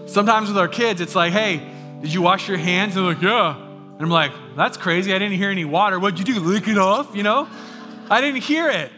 Sometimes 0.06 0.48
with 0.48 0.58
our 0.58 0.68
kids, 0.68 1.02
it's 1.02 1.16
like, 1.16 1.34
hey, 1.34 1.62
did 2.02 2.14
you 2.14 2.22
wash 2.22 2.48
your 2.48 2.58
hands? 2.58 2.96
And 2.96 3.06
they're 3.06 3.14
like, 3.14 3.22
yeah. 3.22 3.58
And 3.58 4.02
I'm 4.02 4.10
like, 4.10 4.32
that's 4.56 4.78
crazy. 4.78 5.14
I 5.14 5.20
didn't 5.20 5.38
hear 5.38 5.50
any 5.50 5.66
water. 5.66 6.00
What'd 6.00 6.20
you 6.20 6.26
do? 6.26 6.40
Lick 6.40 6.68
it 6.68 6.78
off? 6.78 7.16
You 7.16 7.24
know? 7.24 7.48
I 8.10 8.22
didn't 8.22 8.44
hear 8.44 8.70
it. 8.70 8.92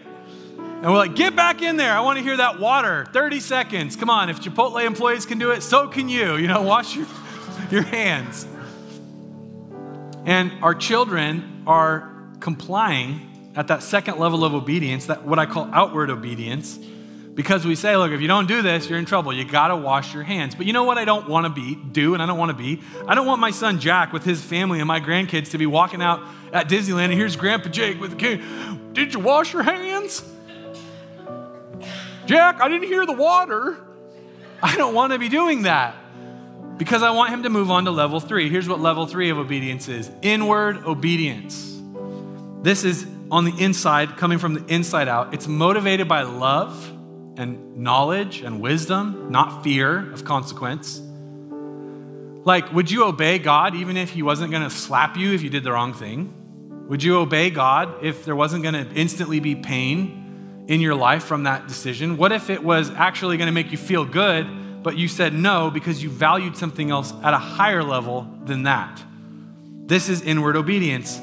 And 0.57 0.85
we're 0.85 0.97
like, 0.97 1.15
get 1.15 1.35
back 1.35 1.61
in 1.61 1.77
there. 1.77 1.91
I 1.91 2.01
want 2.01 2.19
to 2.19 2.23
hear 2.23 2.37
that 2.37 2.59
water. 2.59 3.07
30 3.11 3.39
seconds. 3.39 3.95
Come 3.95 4.09
on. 4.09 4.29
If 4.29 4.39
Chipotle 4.39 4.85
employees 4.85 5.25
can 5.25 5.39
do 5.39 5.51
it, 5.51 5.61
so 5.63 5.87
can 5.87 6.09
you. 6.09 6.35
You 6.35 6.47
know, 6.47 6.61
wash 6.63 6.95
your, 6.95 7.07
your 7.71 7.83
hands. 7.83 8.45
And 10.25 10.51
our 10.61 10.75
children 10.75 11.63
are 11.65 12.13
complying 12.39 13.28
at 13.55 13.67
that 13.67 13.83
second 13.83 14.19
level 14.19 14.45
of 14.45 14.53
obedience, 14.53 15.07
that 15.07 15.25
what 15.25 15.39
I 15.39 15.45
call 15.45 15.69
outward 15.73 16.09
obedience, 16.09 16.79
because 17.33 17.65
we 17.65 17.75
say, 17.75 17.95
look, 17.95 18.11
if 18.11 18.21
you 18.21 18.27
don't 18.27 18.47
do 18.47 18.61
this, 18.61 18.89
you're 18.89 18.99
in 18.99 19.05
trouble. 19.05 19.31
You 19.31 19.45
got 19.45 19.69
to 19.69 19.75
wash 19.75 20.13
your 20.13 20.23
hands. 20.23 20.55
But 20.55 20.65
you 20.65 20.73
know 20.73 20.83
what 20.83 20.97
I 20.97 21.05
don't 21.05 21.29
want 21.29 21.45
to 21.45 21.49
be, 21.49 21.75
do, 21.75 22.13
and 22.13 22.21
I 22.21 22.25
don't 22.25 22.37
want 22.37 22.49
to 22.49 22.57
be? 22.57 22.81
I 23.07 23.15
don't 23.15 23.25
want 23.25 23.39
my 23.39 23.51
son 23.51 23.79
Jack 23.79 24.11
with 24.11 24.23
his 24.25 24.41
family 24.41 24.79
and 24.79 24.87
my 24.87 24.99
grandkids 24.99 25.51
to 25.51 25.57
be 25.57 25.65
walking 25.65 26.01
out 26.01 26.21
at 26.51 26.67
Disneyland 26.67 27.05
and 27.05 27.13
here's 27.13 27.35
Grandpa 27.35 27.69
Jake 27.69 27.99
with 27.99 28.11
the 28.11 28.17
kid. 28.17 28.41
Did 28.93 29.13
you 29.13 29.19
wash 29.19 29.53
your 29.53 29.63
hands? 29.63 30.23
Jack, 32.25 32.61
I 32.61 32.67
didn't 32.67 32.87
hear 32.87 33.05
the 33.05 33.13
water. 33.13 33.77
I 34.61 34.75
don't 34.75 34.93
want 34.93 35.13
to 35.13 35.19
be 35.19 35.29
doing 35.29 35.61
that 35.63 35.95
because 36.77 37.03
I 37.03 37.11
want 37.11 37.31
him 37.31 37.43
to 37.43 37.49
move 37.49 37.71
on 37.71 37.85
to 37.85 37.91
level 37.91 38.19
three. 38.19 38.49
Here's 38.49 38.67
what 38.67 38.79
level 38.79 39.07
three 39.07 39.29
of 39.29 39.37
obedience 39.37 39.87
is 39.87 40.11
inward 40.21 40.85
obedience. 40.85 41.81
This 42.61 42.83
is 42.83 43.07
on 43.31 43.45
the 43.45 43.53
inside, 43.63 44.17
coming 44.17 44.39
from 44.39 44.53
the 44.53 44.73
inside 44.73 45.07
out. 45.07 45.33
It's 45.33 45.47
motivated 45.47 46.07
by 46.07 46.23
love 46.23 46.91
and 47.37 47.77
knowledge 47.77 48.41
and 48.41 48.59
wisdom, 48.59 49.31
not 49.31 49.63
fear 49.63 50.11
of 50.11 50.25
consequence. 50.25 51.01
Like, 52.43 52.71
would 52.73 52.89
you 52.89 53.03
obey 53.03 53.39
God 53.39 53.75
even 53.75 53.97
if 53.97 54.09
He 54.09 54.23
wasn't 54.23 54.51
going 54.51 54.63
to 54.63 54.69
slap 54.69 55.17
you 55.17 55.33
if 55.33 55.41
you 55.41 55.49
did 55.49 55.63
the 55.63 55.71
wrong 55.71 55.93
thing? 55.93 56.33
Would 56.89 57.03
you 57.03 57.17
obey 57.17 57.49
God 57.49 58.03
if 58.03 58.25
there 58.25 58.35
wasn't 58.35 58.63
going 58.63 58.73
to 58.73 58.91
instantly 58.93 59.39
be 59.39 59.55
pain 59.55 60.65
in 60.67 60.81
your 60.81 60.95
life 60.95 61.23
from 61.23 61.43
that 61.43 61.67
decision? 61.67 62.17
What 62.17 62.31
if 62.31 62.49
it 62.49 62.63
was 62.63 62.89
actually 62.89 63.37
going 63.37 63.47
to 63.47 63.51
make 63.51 63.71
you 63.71 63.77
feel 63.77 64.05
good, 64.05 64.83
but 64.83 64.97
you 64.97 65.07
said 65.07 65.33
no 65.33 65.69
because 65.69 66.01
you 66.01 66.09
valued 66.09 66.57
something 66.57 66.89
else 66.89 67.13
at 67.23 67.33
a 67.33 67.37
higher 67.37 67.83
level 67.83 68.27
than 68.45 68.63
that? 68.63 69.03
This 69.85 70.09
is 70.09 70.21
inward 70.21 70.55
obedience. 70.55 71.19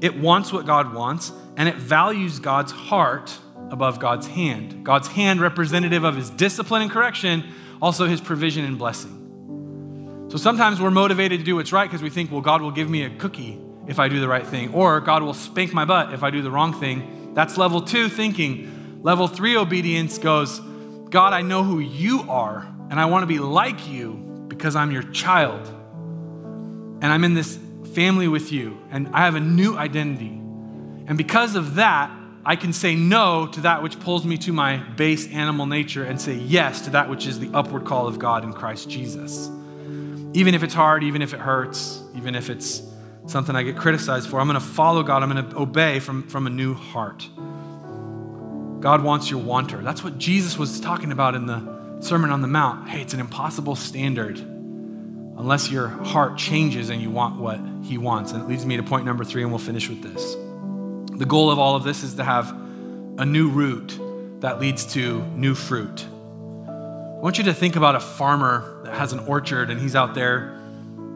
It 0.00 0.16
wants 0.16 0.52
what 0.52 0.66
God 0.66 0.94
wants, 0.94 1.32
and 1.56 1.68
it 1.68 1.76
values 1.76 2.38
God's 2.38 2.72
heart 2.72 3.36
above 3.70 3.98
God's 3.98 4.26
hand. 4.26 4.84
God's 4.84 5.08
hand, 5.08 5.40
representative 5.40 6.04
of 6.04 6.16
his 6.16 6.30
discipline 6.30 6.82
and 6.82 6.90
correction, 6.90 7.52
also 7.80 8.06
his 8.06 8.20
provision 8.20 8.64
and 8.64 8.78
blessing. 8.78 10.28
So 10.30 10.36
sometimes 10.38 10.80
we're 10.80 10.90
motivated 10.90 11.40
to 11.40 11.44
do 11.44 11.56
what's 11.56 11.72
right 11.72 11.88
because 11.88 12.02
we 12.02 12.10
think, 12.10 12.30
well, 12.30 12.40
God 12.40 12.62
will 12.62 12.70
give 12.70 12.88
me 12.88 13.04
a 13.04 13.10
cookie 13.10 13.60
if 13.86 13.98
I 13.98 14.08
do 14.08 14.20
the 14.20 14.28
right 14.28 14.46
thing, 14.46 14.72
or 14.72 15.00
God 15.00 15.22
will 15.22 15.34
spank 15.34 15.74
my 15.74 15.84
butt 15.84 16.14
if 16.14 16.22
I 16.22 16.30
do 16.30 16.40
the 16.40 16.50
wrong 16.50 16.72
thing. 16.72 17.32
That's 17.34 17.58
level 17.58 17.82
two 17.82 18.08
thinking. 18.08 19.00
Level 19.02 19.26
three 19.26 19.56
obedience 19.56 20.18
goes, 20.18 20.60
God, 21.10 21.32
I 21.32 21.42
know 21.42 21.64
who 21.64 21.80
you 21.80 22.24
are, 22.30 22.66
and 22.90 23.00
I 23.00 23.06
want 23.06 23.24
to 23.24 23.26
be 23.26 23.38
like 23.38 23.88
you 23.88 24.46
because 24.48 24.76
I'm 24.76 24.90
your 24.90 25.02
child. 25.02 25.66
And 25.66 27.06
I'm 27.06 27.24
in 27.24 27.34
this 27.34 27.58
family 27.92 28.28
with 28.28 28.52
you, 28.52 28.78
and 28.90 29.08
I 29.08 29.24
have 29.24 29.34
a 29.34 29.40
new 29.40 29.76
identity. 29.76 30.40
And 31.06 31.18
because 31.18 31.54
of 31.56 31.76
that, 31.76 32.10
I 32.44 32.56
can 32.56 32.72
say 32.72 32.96
no 32.96 33.46
to 33.46 33.60
that 33.60 33.82
which 33.82 34.00
pulls 34.00 34.24
me 34.24 34.36
to 34.38 34.52
my 34.52 34.76
base 34.76 35.28
animal 35.28 35.66
nature 35.66 36.04
and 36.04 36.20
say 36.20 36.34
yes 36.34 36.82
to 36.82 36.90
that 36.90 37.08
which 37.08 37.26
is 37.26 37.38
the 37.38 37.50
upward 37.54 37.84
call 37.84 38.08
of 38.08 38.18
God 38.18 38.42
in 38.42 38.52
Christ 38.52 38.90
Jesus. 38.90 39.48
Even 40.34 40.54
if 40.54 40.62
it's 40.62 40.74
hard, 40.74 41.04
even 41.04 41.22
if 41.22 41.34
it 41.34 41.40
hurts, 41.40 42.02
even 42.16 42.34
if 42.34 42.50
it's 42.50 42.82
something 43.26 43.54
I 43.54 43.62
get 43.62 43.76
criticized 43.76 44.28
for, 44.28 44.40
I'm 44.40 44.48
going 44.48 44.58
to 44.58 44.66
follow 44.66 45.02
God. 45.02 45.22
I'm 45.22 45.30
going 45.30 45.48
to 45.50 45.56
obey 45.56 46.00
from, 46.00 46.28
from 46.28 46.46
a 46.46 46.50
new 46.50 46.74
heart. 46.74 47.28
God 48.80 49.04
wants 49.04 49.30
your 49.30 49.40
wanter. 49.40 49.80
That's 49.80 50.02
what 50.02 50.18
Jesus 50.18 50.58
was 50.58 50.80
talking 50.80 51.12
about 51.12 51.36
in 51.36 51.46
the 51.46 52.00
Sermon 52.00 52.30
on 52.30 52.42
the 52.42 52.48
Mount. 52.48 52.88
Hey, 52.88 53.00
it's 53.00 53.14
an 53.14 53.20
impossible 53.20 53.76
standard 53.76 54.38
unless 54.38 55.70
your 55.70 55.86
heart 55.86 56.36
changes 56.36 56.90
and 56.90 57.00
you 57.00 57.10
want 57.10 57.38
what 57.38 57.60
He 57.84 57.98
wants. 57.98 58.32
And 58.32 58.42
it 58.42 58.48
leads 58.48 58.66
me 58.66 58.76
to 58.78 58.82
point 58.82 59.04
number 59.04 59.24
three, 59.24 59.42
and 59.42 59.52
we'll 59.52 59.60
finish 59.60 59.88
with 59.88 60.02
this. 60.02 60.36
The 61.16 61.26
goal 61.26 61.50
of 61.50 61.58
all 61.58 61.76
of 61.76 61.84
this 61.84 62.02
is 62.02 62.14
to 62.14 62.24
have 62.24 62.50
a 63.18 63.24
new 63.24 63.48
root 63.48 63.98
that 64.40 64.60
leads 64.60 64.92
to 64.94 65.22
new 65.36 65.54
fruit. 65.54 66.06
I 66.66 67.20
want 67.20 67.38
you 67.38 67.44
to 67.44 67.54
think 67.54 67.76
about 67.76 67.94
a 67.94 68.00
farmer 68.00 68.80
that 68.84 68.94
has 68.94 69.12
an 69.12 69.20
orchard 69.20 69.70
and 69.70 69.80
he's 69.80 69.94
out 69.94 70.14
there 70.14 70.58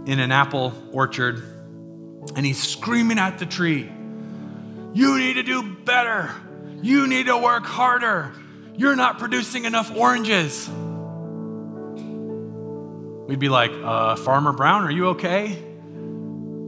in 0.06 0.20
an 0.20 0.30
apple 0.30 0.72
orchard 0.92 1.42
and 2.36 2.46
he's 2.46 2.62
screaming 2.62 3.18
at 3.18 3.38
the 3.38 3.46
tree, 3.46 3.90
You 4.94 5.18
need 5.18 5.34
to 5.34 5.42
do 5.42 5.62
better. 5.84 6.30
You 6.82 7.06
need 7.06 7.26
to 7.26 7.36
work 7.36 7.64
harder. 7.64 8.32
You're 8.76 8.96
not 8.96 9.18
producing 9.18 9.64
enough 9.64 9.94
oranges. 9.96 10.68
We'd 13.26 13.38
be 13.40 13.48
like, 13.48 13.72
uh, 13.72 14.16
Farmer 14.16 14.52
Brown, 14.52 14.84
are 14.84 14.90
you 14.90 15.08
okay? 15.08 15.60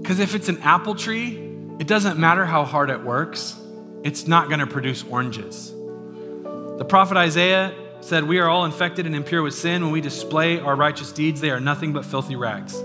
Because 0.00 0.18
if 0.18 0.34
it's 0.34 0.48
an 0.48 0.58
apple 0.58 0.94
tree, 0.94 1.47
it 1.78 1.86
doesn't 1.86 2.18
matter 2.18 2.44
how 2.44 2.64
hard 2.64 2.90
it 2.90 3.02
works, 3.02 3.56
it's 4.02 4.26
not 4.26 4.48
going 4.48 4.60
to 4.60 4.66
produce 4.66 5.04
oranges. 5.04 5.72
The 5.72 6.84
prophet 6.88 7.16
Isaiah 7.16 7.74
said, 8.00 8.24
We 8.24 8.38
are 8.38 8.48
all 8.48 8.64
infected 8.64 9.06
and 9.06 9.14
impure 9.14 9.42
with 9.42 9.54
sin. 9.54 9.82
When 9.82 9.92
we 9.92 10.00
display 10.00 10.60
our 10.60 10.76
righteous 10.76 11.12
deeds, 11.12 11.40
they 11.40 11.50
are 11.50 11.60
nothing 11.60 11.92
but 11.92 12.04
filthy 12.04 12.36
rags. 12.36 12.80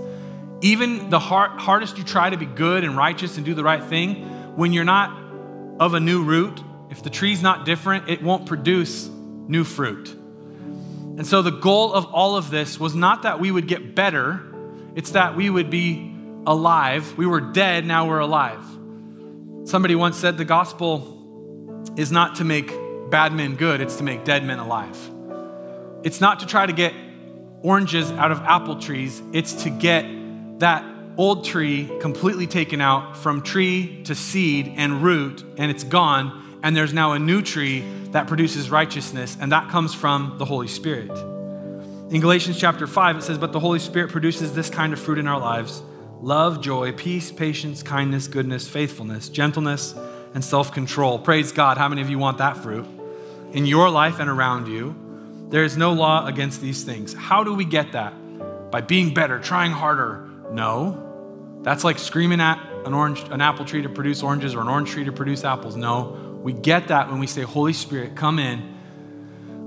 Even 0.60 1.10
the 1.10 1.18
hard, 1.18 1.60
hardest 1.60 1.98
you 1.98 2.04
try 2.04 2.30
to 2.30 2.36
be 2.36 2.46
good 2.46 2.84
and 2.84 2.96
righteous 2.96 3.36
and 3.36 3.44
do 3.44 3.54
the 3.54 3.64
right 3.64 3.82
thing, 3.82 4.56
when 4.56 4.72
you're 4.72 4.84
not 4.84 5.16
of 5.80 5.94
a 5.94 6.00
new 6.00 6.22
root, 6.22 6.60
if 6.90 7.02
the 7.02 7.10
tree's 7.10 7.42
not 7.42 7.64
different, 7.64 8.08
it 8.08 8.22
won't 8.22 8.46
produce 8.46 9.08
new 9.08 9.64
fruit. 9.64 10.08
And 11.16 11.26
so 11.26 11.42
the 11.42 11.50
goal 11.50 11.92
of 11.92 12.06
all 12.06 12.36
of 12.36 12.50
this 12.50 12.78
was 12.78 12.94
not 12.94 13.22
that 13.22 13.40
we 13.40 13.50
would 13.50 13.68
get 13.68 13.94
better, 13.94 14.42
it's 14.94 15.10
that 15.10 15.36
we 15.36 15.50
would 15.50 15.70
be 15.70 16.12
alive. 16.46 17.16
We 17.16 17.26
were 17.26 17.40
dead, 17.40 17.84
now 17.86 18.08
we're 18.08 18.20
alive. 18.20 18.64
Somebody 19.64 19.94
once 19.94 20.18
said 20.18 20.36
the 20.36 20.44
gospel 20.44 21.82
is 21.96 22.12
not 22.12 22.36
to 22.36 22.44
make 22.44 22.70
bad 23.10 23.32
men 23.32 23.56
good, 23.56 23.80
it's 23.80 23.96
to 23.96 24.04
make 24.04 24.22
dead 24.22 24.44
men 24.44 24.58
alive. 24.58 24.98
It's 26.02 26.20
not 26.20 26.40
to 26.40 26.46
try 26.46 26.66
to 26.66 26.72
get 26.72 26.92
oranges 27.62 28.10
out 28.12 28.30
of 28.30 28.40
apple 28.40 28.76
trees, 28.76 29.22
it's 29.32 29.64
to 29.64 29.70
get 29.70 30.04
that 30.58 30.84
old 31.16 31.46
tree 31.46 31.90
completely 32.00 32.46
taken 32.46 32.82
out 32.82 33.16
from 33.16 33.40
tree 33.40 34.02
to 34.04 34.14
seed 34.14 34.74
and 34.76 35.02
root, 35.02 35.42
and 35.56 35.70
it's 35.70 35.84
gone, 35.84 36.60
and 36.62 36.76
there's 36.76 36.92
now 36.92 37.12
a 37.12 37.18
new 37.18 37.40
tree 37.40 37.80
that 38.10 38.26
produces 38.26 38.70
righteousness, 38.70 39.34
and 39.40 39.50
that 39.50 39.70
comes 39.70 39.94
from 39.94 40.36
the 40.38 40.44
Holy 40.44 40.68
Spirit. 40.68 41.10
In 42.10 42.20
Galatians 42.20 42.58
chapter 42.58 42.86
5, 42.86 43.16
it 43.16 43.22
says, 43.22 43.38
But 43.38 43.52
the 43.52 43.60
Holy 43.60 43.78
Spirit 43.78 44.10
produces 44.10 44.52
this 44.52 44.68
kind 44.68 44.92
of 44.92 45.00
fruit 45.00 45.16
in 45.16 45.26
our 45.26 45.40
lives 45.40 45.82
love, 46.24 46.62
joy, 46.62 46.90
peace, 46.90 47.30
patience, 47.30 47.82
kindness, 47.82 48.28
goodness, 48.28 48.66
faithfulness, 48.66 49.28
gentleness, 49.28 49.94
and 50.32 50.42
self 50.42 50.72
control. 50.72 51.18
Praise 51.18 51.52
God. 51.52 51.76
How 51.76 51.88
many 51.88 52.00
of 52.00 52.08
you 52.08 52.18
want 52.18 52.38
that 52.38 52.56
fruit? 52.56 52.86
In 53.52 53.66
your 53.66 53.90
life 53.90 54.18
and 54.18 54.30
around 54.30 54.66
you, 54.66 54.96
there 55.50 55.64
is 55.64 55.76
no 55.76 55.92
law 55.92 56.26
against 56.26 56.60
these 56.60 56.82
things. 56.82 57.12
How 57.12 57.44
do 57.44 57.52
we 57.52 57.64
get 57.64 57.92
that? 57.92 58.14
By 58.70 58.80
being 58.80 59.12
better, 59.12 59.38
trying 59.38 59.70
harder? 59.70 60.28
No. 60.50 61.60
That's 61.62 61.84
like 61.84 61.98
screaming 61.98 62.40
at 62.40 62.58
an 62.86 62.94
orange, 62.94 63.22
an 63.30 63.40
apple 63.40 63.64
tree 63.64 63.82
to 63.82 63.88
produce 63.88 64.22
oranges 64.22 64.54
or 64.54 64.62
an 64.62 64.68
orange 64.68 64.90
tree 64.90 65.04
to 65.04 65.12
produce 65.12 65.44
apples. 65.44 65.76
No. 65.76 66.38
We 66.42 66.54
get 66.54 66.88
that 66.88 67.10
when 67.10 67.20
we 67.20 67.26
say, 67.26 67.42
Holy 67.42 67.72
Spirit, 67.74 68.16
come 68.16 68.38
in 68.38 68.73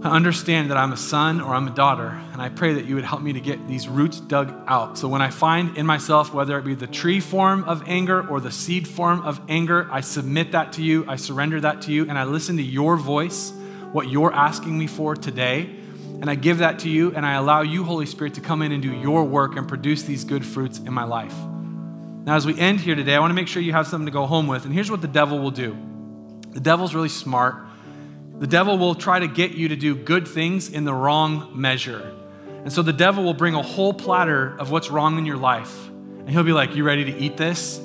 I 0.03 0.11
understand 0.11 0.69
that 0.69 0.77
I'm 0.77 0.93
a 0.93 0.97
son 0.97 1.41
or 1.41 1.55
I'm 1.55 1.67
a 1.67 1.71
daughter, 1.71 2.09
and 2.31 2.39
I 2.39 2.49
pray 2.49 2.73
that 2.73 2.85
you 2.85 2.93
would 2.93 3.03
help 3.03 3.23
me 3.23 3.33
to 3.33 3.41
get 3.41 3.67
these 3.67 3.87
roots 3.87 4.19
dug 4.19 4.53
out. 4.67 4.95
So 4.95 5.07
when 5.07 5.23
I 5.23 5.31
find 5.31 5.75
in 5.75 5.87
myself, 5.87 6.33
whether 6.35 6.57
it 6.59 6.65
be 6.65 6.75
the 6.75 6.85
tree 6.85 7.19
form 7.19 7.63
of 7.63 7.81
anger 7.87 8.27
or 8.29 8.39
the 8.39 8.51
seed 8.51 8.87
form 8.87 9.21
of 9.21 9.41
anger, 9.49 9.89
I 9.91 10.01
submit 10.01 10.51
that 10.51 10.73
to 10.73 10.83
you, 10.83 11.03
I 11.07 11.15
surrender 11.15 11.59
that 11.61 11.81
to 11.83 11.91
you, 11.91 12.07
and 12.07 12.17
I 12.17 12.25
listen 12.25 12.57
to 12.57 12.63
your 12.63 12.95
voice, 12.95 13.51
what 13.91 14.07
you're 14.07 14.31
asking 14.31 14.77
me 14.77 14.85
for 14.85 15.15
today, 15.15 15.63
and 16.21 16.29
I 16.29 16.35
give 16.35 16.59
that 16.59 16.77
to 16.79 16.89
you, 16.89 17.15
and 17.15 17.25
I 17.25 17.33
allow 17.33 17.61
you, 17.61 17.83
Holy 17.83 18.05
Spirit, 18.05 18.35
to 18.35 18.41
come 18.41 18.61
in 18.61 18.71
and 18.71 18.83
do 18.83 18.91
your 18.91 19.23
work 19.23 19.55
and 19.55 19.67
produce 19.67 20.03
these 20.03 20.23
good 20.23 20.45
fruits 20.45 20.77
in 20.77 20.93
my 20.93 21.05
life. 21.05 21.35
Now, 22.23 22.35
as 22.35 22.45
we 22.45 22.59
end 22.59 22.81
here 22.81 22.95
today, 22.95 23.15
I 23.15 23.19
want 23.19 23.31
to 23.31 23.35
make 23.35 23.47
sure 23.47 23.63
you 23.63 23.73
have 23.73 23.87
something 23.87 24.05
to 24.05 24.11
go 24.11 24.27
home 24.27 24.45
with. 24.45 24.65
And 24.65 24.73
here's 24.73 24.91
what 24.91 25.01
the 25.01 25.07
devil 25.07 25.39
will 25.39 25.51
do 25.51 25.75
the 26.51 26.59
devil's 26.59 26.93
really 26.93 27.09
smart. 27.09 27.66
The 28.39 28.47
devil 28.47 28.77
will 28.77 28.93
try 28.93 29.19
to 29.19 29.27
get 29.27 29.51
you 29.51 29.69
to 29.69 29.75
do 29.75 29.95
good 29.95 30.27
things 30.27 30.69
in 30.69 30.83
the 30.83 30.93
wrong 30.93 31.51
measure. 31.53 32.13
And 32.63 32.71
so 32.71 32.81
the 32.83 32.93
devil 32.93 33.23
will 33.23 33.33
bring 33.33 33.55
a 33.55 33.63
whole 33.63 33.93
platter 33.93 34.55
of 34.59 34.69
what's 34.69 34.91
wrong 34.91 35.17
in 35.17 35.25
your 35.25 35.37
life. 35.37 35.87
And 35.89 36.29
he'll 36.29 36.43
be 36.43 36.53
like, 36.53 36.75
You 36.75 36.83
ready 36.83 37.05
to 37.05 37.17
eat 37.17 37.37
this? 37.37 37.79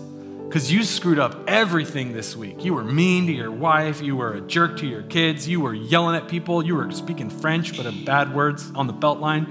Because 0.53 0.71
you 0.71 0.83
screwed 0.83 1.19
up 1.19 1.49
everything 1.49 2.13
this 2.13 2.37
week. 2.37 2.63
You 2.63 2.75
were 2.75 2.85
mean 2.85 3.27
to 3.29 3.33
your 3.33 3.51
wife. 3.51 4.03
You 4.03 4.17
were 4.17 4.35
a 4.35 4.41
jerk 4.43 4.77
to 4.79 4.87
your 4.87 5.01
kids. 5.03 5.49
You 5.49 5.63
were 5.63 5.73
yelling 5.73 6.15
at 6.15 6.29
people. 6.29 6.63
You 6.63 6.75
were 6.75 6.91
speaking 6.91 7.31
French, 7.31 7.75
but 7.75 7.87
of 7.87 8.05
bad 8.05 8.35
words 8.35 8.71
on 8.75 8.87
the 8.87 8.93
belt 8.93 9.21
line. 9.21 9.51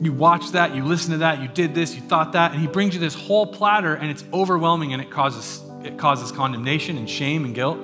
You 0.00 0.14
watched 0.14 0.52
that. 0.52 0.74
You 0.74 0.84
listened 0.84 1.12
to 1.12 1.18
that. 1.18 1.42
You 1.42 1.48
did 1.48 1.74
this. 1.74 1.94
You 1.94 2.00
thought 2.00 2.32
that. 2.32 2.52
And 2.52 2.60
he 2.62 2.66
brings 2.66 2.94
you 2.94 3.00
this 3.00 3.14
whole 3.14 3.46
platter, 3.46 3.94
and 3.94 4.10
it's 4.10 4.24
overwhelming, 4.32 4.94
and 4.94 5.02
it 5.02 5.10
causes, 5.10 5.62
it 5.84 5.98
causes 5.98 6.32
condemnation 6.32 6.96
and 6.96 7.10
shame 7.10 7.44
and 7.44 7.54
guilt. 7.54 7.78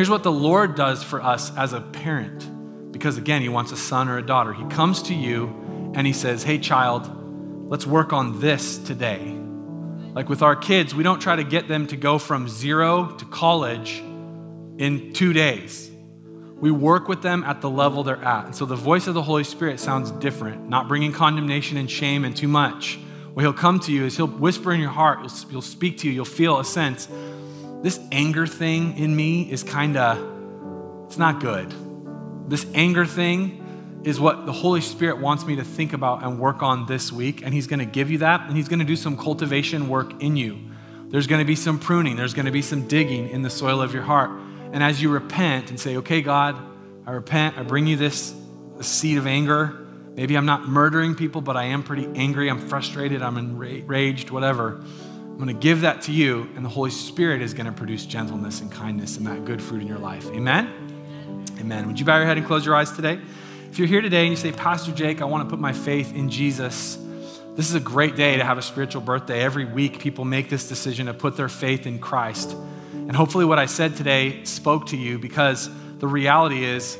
Here's 0.00 0.08
what 0.08 0.22
the 0.22 0.32
Lord 0.32 0.76
does 0.76 1.02
for 1.02 1.20
us 1.20 1.54
as 1.58 1.74
a 1.74 1.80
parent. 1.82 2.90
Because 2.90 3.18
again, 3.18 3.42
he 3.42 3.50
wants 3.50 3.70
a 3.70 3.76
son 3.76 4.08
or 4.08 4.16
a 4.16 4.22
daughter. 4.22 4.54
He 4.54 4.64
comes 4.68 5.02
to 5.02 5.14
you 5.14 5.48
and 5.94 6.06
he 6.06 6.14
says, 6.14 6.42
Hey, 6.42 6.58
child, 6.58 7.68
let's 7.68 7.86
work 7.86 8.14
on 8.14 8.40
this 8.40 8.78
today. 8.78 9.38
Like 10.14 10.30
with 10.30 10.40
our 10.40 10.56
kids, 10.56 10.94
we 10.94 11.02
don't 11.02 11.20
try 11.20 11.36
to 11.36 11.44
get 11.44 11.68
them 11.68 11.86
to 11.88 11.98
go 11.98 12.16
from 12.16 12.48
zero 12.48 13.14
to 13.18 13.26
college 13.26 13.98
in 14.78 15.12
two 15.12 15.34
days. 15.34 15.90
We 16.54 16.70
work 16.70 17.06
with 17.06 17.20
them 17.20 17.44
at 17.44 17.60
the 17.60 17.68
level 17.68 18.02
they're 18.02 18.24
at. 18.24 18.46
And 18.46 18.56
so 18.56 18.64
the 18.64 18.76
voice 18.76 19.06
of 19.06 19.12
the 19.12 19.20
Holy 19.20 19.44
Spirit 19.44 19.80
sounds 19.80 20.12
different, 20.12 20.66
not 20.66 20.88
bringing 20.88 21.12
condemnation 21.12 21.76
and 21.76 21.90
shame 21.90 22.24
and 22.24 22.34
too 22.34 22.48
much. 22.48 22.98
What 23.34 23.42
he'll 23.42 23.52
come 23.52 23.80
to 23.80 23.92
you 23.92 24.06
is 24.06 24.16
he'll 24.16 24.26
whisper 24.26 24.72
in 24.72 24.80
your 24.80 24.88
heart, 24.88 25.30
he'll, 25.50 25.60
speak 25.60 25.98
to 25.98 26.06
you, 26.06 26.14
you'll 26.14 26.24
feel 26.24 26.58
a 26.58 26.64
sense. 26.64 27.06
This 27.82 27.98
anger 28.12 28.46
thing 28.46 28.98
in 28.98 29.14
me 29.14 29.50
is 29.50 29.62
kind 29.62 29.96
of, 29.96 31.06
it's 31.06 31.18
not 31.18 31.40
good. 31.40 31.74
This 32.48 32.66
anger 32.74 33.06
thing, 33.06 33.60
is 34.02 34.18
what 34.18 34.46
the 34.46 34.52
Holy 34.52 34.80
Spirit 34.80 35.18
wants 35.18 35.44
me 35.44 35.56
to 35.56 35.64
think 35.64 35.92
about 35.92 36.22
and 36.22 36.38
work 36.38 36.62
on 36.62 36.86
this 36.86 37.12
week. 37.12 37.42
And 37.42 37.52
He's 37.52 37.66
going 37.66 37.80
to 37.80 37.86
give 37.86 38.10
you 38.10 38.18
that, 38.18 38.42
and 38.42 38.56
He's 38.56 38.68
going 38.68 38.78
to 38.78 38.84
do 38.84 38.96
some 38.96 39.16
cultivation 39.16 39.88
work 39.88 40.22
in 40.22 40.36
you. 40.36 40.58
There's 41.08 41.26
going 41.26 41.40
to 41.40 41.46
be 41.46 41.56
some 41.56 41.78
pruning, 41.78 42.16
there's 42.16 42.34
going 42.34 42.46
to 42.46 42.52
be 42.52 42.62
some 42.62 42.86
digging 42.86 43.28
in 43.28 43.42
the 43.42 43.50
soil 43.50 43.82
of 43.82 43.92
your 43.92 44.02
heart. 44.02 44.30
And 44.72 44.82
as 44.82 45.02
you 45.02 45.10
repent 45.10 45.70
and 45.70 45.78
say, 45.78 45.96
okay, 45.96 46.22
God, 46.22 46.56
I 47.06 47.10
repent, 47.10 47.58
I 47.58 47.62
bring 47.62 47.86
you 47.86 47.96
this, 47.96 48.34
seed 48.80 49.18
of 49.18 49.26
anger. 49.26 49.76
Maybe 50.14 50.36
I'm 50.36 50.46
not 50.46 50.66
murdering 50.68 51.14
people, 51.14 51.40
but 51.40 51.56
I 51.56 51.64
am 51.64 51.82
pretty 51.82 52.06
angry, 52.14 52.48
I'm 52.48 52.68
frustrated, 52.68 53.22
I'm 53.22 53.36
enraged, 53.36 54.30
whatever. 54.30 54.82
I'm 55.40 55.46
going 55.46 55.56
to 55.56 55.62
give 55.62 55.80
that 55.80 56.02
to 56.02 56.12
you, 56.12 56.50
and 56.54 56.62
the 56.62 56.68
Holy 56.68 56.90
Spirit 56.90 57.40
is 57.40 57.54
going 57.54 57.64
to 57.64 57.72
produce 57.72 58.04
gentleness 58.04 58.60
and 58.60 58.70
kindness 58.70 59.16
and 59.16 59.26
that 59.26 59.46
good 59.46 59.62
fruit 59.62 59.80
in 59.80 59.88
your 59.88 59.96
life. 59.96 60.26
Amen? 60.32 60.70
Amen. 61.58 61.86
Would 61.86 61.98
you 61.98 62.04
bow 62.04 62.18
your 62.18 62.26
head 62.26 62.36
and 62.36 62.46
close 62.46 62.66
your 62.66 62.76
eyes 62.76 62.92
today? 62.92 63.18
If 63.70 63.78
you're 63.78 63.88
here 63.88 64.02
today 64.02 64.26
and 64.26 64.28
you 64.28 64.36
say, 64.36 64.52
Pastor 64.52 64.92
Jake, 64.92 65.22
I 65.22 65.24
want 65.24 65.42
to 65.42 65.50
put 65.50 65.58
my 65.58 65.72
faith 65.72 66.14
in 66.14 66.28
Jesus, 66.28 66.96
this 67.56 67.70
is 67.70 67.74
a 67.74 67.80
great 67.80 68.16
day 68.16 68.36
to 68.36 68.44
have 68.44 68.58
a 68.58 68.62
spiritual 68.62 69.00
birthday. 69.00 69.40
Every 69.40 69.64
week, 69.64 69.98
people 69.98 70.26
make 70.26 70.50
this 70.50 70.68
decision 70.68 71.06
to 71.06 71.14
put 71.14 71.38
their 71.38 71.48
faith 71.48 71.86
in 71.86 72.00
Christ. 72.00 72.54
And 72.92 73.16
hopefully, 73.16 73.46
what 73.46 73.58
I 73.58 73.64
said 73.64 73.96
today 73.96 74.44
spoke 74.44 74.88
to 74.88 74.96
you 74.98 75.18
because 75.18 75.70
the 76.00 76.06
reality 76.06 76.64
is 76.64 76.98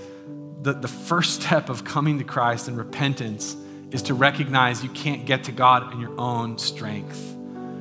that 0.62 0.80
the 0.80 0.88
first 0.88 1.42
step 1.42 1.68
of 1.68 1.84
coming 1.84 2.16
to 2.16 2.24
Christ 2.24 2.68
and 2.68 2.78
repentance 2.78 3.54
is 3.90 4.00
to 4.04 4.14
recognize 4.14 4.82
you 4.82 4.88
can't 4.88 5.26
get 5.26 5.44
to 5.44 5.52
God 5.52 5.92
in 5.92 6.00
your 6.00 6.18
own 6.18 6.56
strength. 6.56 7.36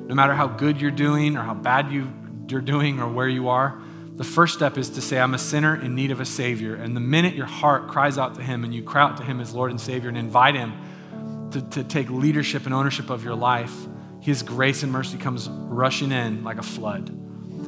No 0.09 0.15
matter 0.15 0.33
how 0.33 0.47
good 0.47 0.81
you're 0.81 0.89
doing 0.89 1.37
or 1.37 1.43
how 1.43 1.53
bad 1.53 1.91
you, 1.91 2.11
you're 2.49 2.61
doing 2.61 2.99
or 2.99 3.07
where 3.07 3.27
you 3.27 3.49
are, 3.49 3.79
the 4.15 4.23
first 4.23 4.55
step 4.55 4.75
is 4.75 4.89
to 4.89 5.01
say, 5.01 5.19
I'm 5.19 5.35
a 5.35 5.37
sinner 5.37 5.79
in 5.79 5.93
need 5.93 6.09
of 6.09 6.19
a 6.19 6.25
Savior. 6.25 6.73
And 6.73 6.95
the 6.95 6.99
minute 6.99 7.35
your 7.35 7.45
heart 7.45 7.87
cries 7.89 8.17
out 8.17 8.33
to 8.35 8.41
Him 8.41 8.63
and 8.63 8.73
you 8.73 8.81
cry 8.81 9.03
out 9.03 9.17
to 9.17 9.23
Him 9.23 9.39
as 9.39 9.53
Lord 9.53 9.69
and 9.69 9.79
Savior 9.79 10.09
and 10.09 10.17
invite 10.17 10.55
Him 10.55 10.73
to, 11.51 11.61
to 11.61 11.83
take 11.83 12.09
leadership 12.09 12.65
and 12.65 12.73
ownership 12.73 13.11
of 13.11 13.23
your 13.23 13.35
life, 13.35 13.71
His 14.19 14.41
grace 14.41 14.81
and 14.81 14.91
mercy 14.91 15.19
comes 15.19 15.47
rushing 15.47 16.11
in 16.11 16.43
like 16.43 16.57
a 16.57 16.63
flood. 16.63 17.15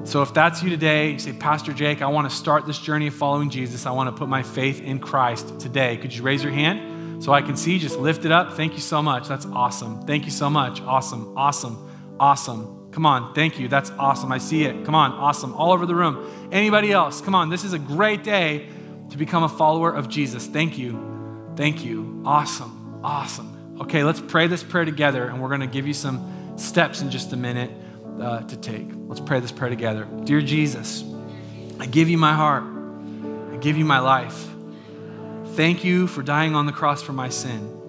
So 0.04 0.24
if 0.24 0.34
that's 0.34 0.64
you 0.64 0.72
today, 0.72 1.12
you 1.12 1.20
say, 1.20 1.34
Pastor 1.34 1.74
Jake, 1.74 2.02
I 2.02 2.08
want 2.08 2.28
to 2.28 2.36
start 2.36 2.66
this 2.66 2.80
journey 2.80 3.06
of 3.06 3.14
following 3.14 3.52
Jesus. 3.52 3.86
I 3.86 3.92
want 3.92 4.08
to 4.08 4.20
put 4.20 4.30
my 4.30 4.42
faith 4.42 4.82
in 4.82 4.98
Christ 4.98 5.60
today. 5.60 5.98
Could 5.98 6.16
you 6.16 6.24
raise 6.24 6.44
your 6.44 6.54
hand 6.54 7.24
so 7.24 7.34
I 7.34 7.44
can 7.44 7.56
see? 7.56 7.78
Just 7.78 8.00
lift 8.00 8.26
it 8.26 8.32
up. 8.32 8.54
Thank 8.54 8.74
you 8.74 8.80
so 8.80 9.04
much. 9.04 9.28
That's 9.28 9.46
awesome. 9.46 10.08
Thank 10.08 10.26
you 10.26 10.32
so 10.32 10.50
much. 10.50 10.82
Awesome, 10.82 11.38
awesome, 11.38 11.91
awesome. 12.22 12.92
Come 12.92 13.06
on, 13.06 13.34
thank 13.34 13.60
you. 13.60 13.68
That's 13.68 13.90
awesome. 13.92 14.32
I 14.32 14.38
see 14.38 14.64
it. 14.64 14.86
Come 14.86 14.94
on, 14.94 15.12
awesome. 15.14 15.54
All 15.56 15.72
over 15.72 15.88
the 15.88 15.96
room. 15.96 16.50
Anybody 16.52 16.92
else? 16.92 17.20
Come 17.20 17.34
on, 17.34 17.50
this 17.50 17.64
is 17.64 17.74
a 17.74 17.80
great 17.80 18.24
day 18.24 18.70
to 19.10 19.18
become 19.18 19.44
a 19.44 19.50
follower 19.50 19.92
of 19.92 20.08
Jesus. 20.08 20.46
Thank 20.46 20.78
you. 20.78 21.52
Thank 21.56 21.84
you. 21.84 22.22
Awesome. 22.24 23.02
Awesome. 23.04 23.80
Okay, 23.82 24.04
let's 24.04 24.22
pray 24.22 24.46
this 24.46 24.64
prayer 24.64 24.86
together, 24.86 25.26
and 25.26 25.42
we're 25.42 25.48
going 25.48 25.62
to 25.62 25.68
give 25.68 25.88
you 25.88 25.96
some 25.96 26.58
steps 26.58 27.02
in 27.02 27.10
just 27.10 27.34
a 27.34 27.38
minute 27.38 27.72
uh, 28.20 28.42
to 28.42 28.56
take. 28.56 28.88
Let's 29.08 29.22
pray 29.22 29.40
this 29.40 29.52
prayer 29.52 29.72
together. 29.72 30.08
Dear 30.24 30.42
Jesus, 30.42 31.04
I 31.80 31.88
give 31.88 32.08
you 32.08 32.20
my 32.20 32.34
heart, 32.34 32.64
I 33.52 33.58
give 33.58 33.78
you 33.78 33.86
my 33.86 34.00
life. 34.00 34.48
Thank 35.56 35.84
you 35.84 36.06
for 36.06 36.22
dying 36.22 36.54
on 36.54 36.68
the 36.68 36.72
cross 36.72 37.02
for 37.02 37.14
my 37.14 37.30
sin. 37.30 37.81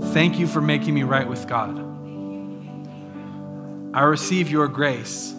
Thank 0.00 0.38
you 0.38 0.46
for 0.46 0.60
making 0.60 0.94
me 0.94 1.02
right 1.02 1.28
with 1.28 1.46
God. 1.46 1.78
I 3.94 4.02
receive 4.02 4.50
your 4.50 4.68
grace. 4.68 5.34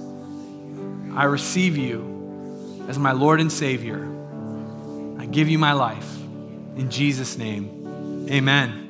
I 1.14 1.26
receive 1.26 1.78
you 1.78 2.86
as 2.88 2.98
my 2.98 3.12
Lord 3.12 3.40
and 3.40 3.52
Savior. 3.52 4.08
I 5.20 5.26
give 5.26 5.50
you 5.50 5.60
my 5.60 5.74
life. 5.74 6.16
In 6.76 6.90
Jesus' 6.90 7.38
name, 7.38 8.28
amen. 8.32 8.87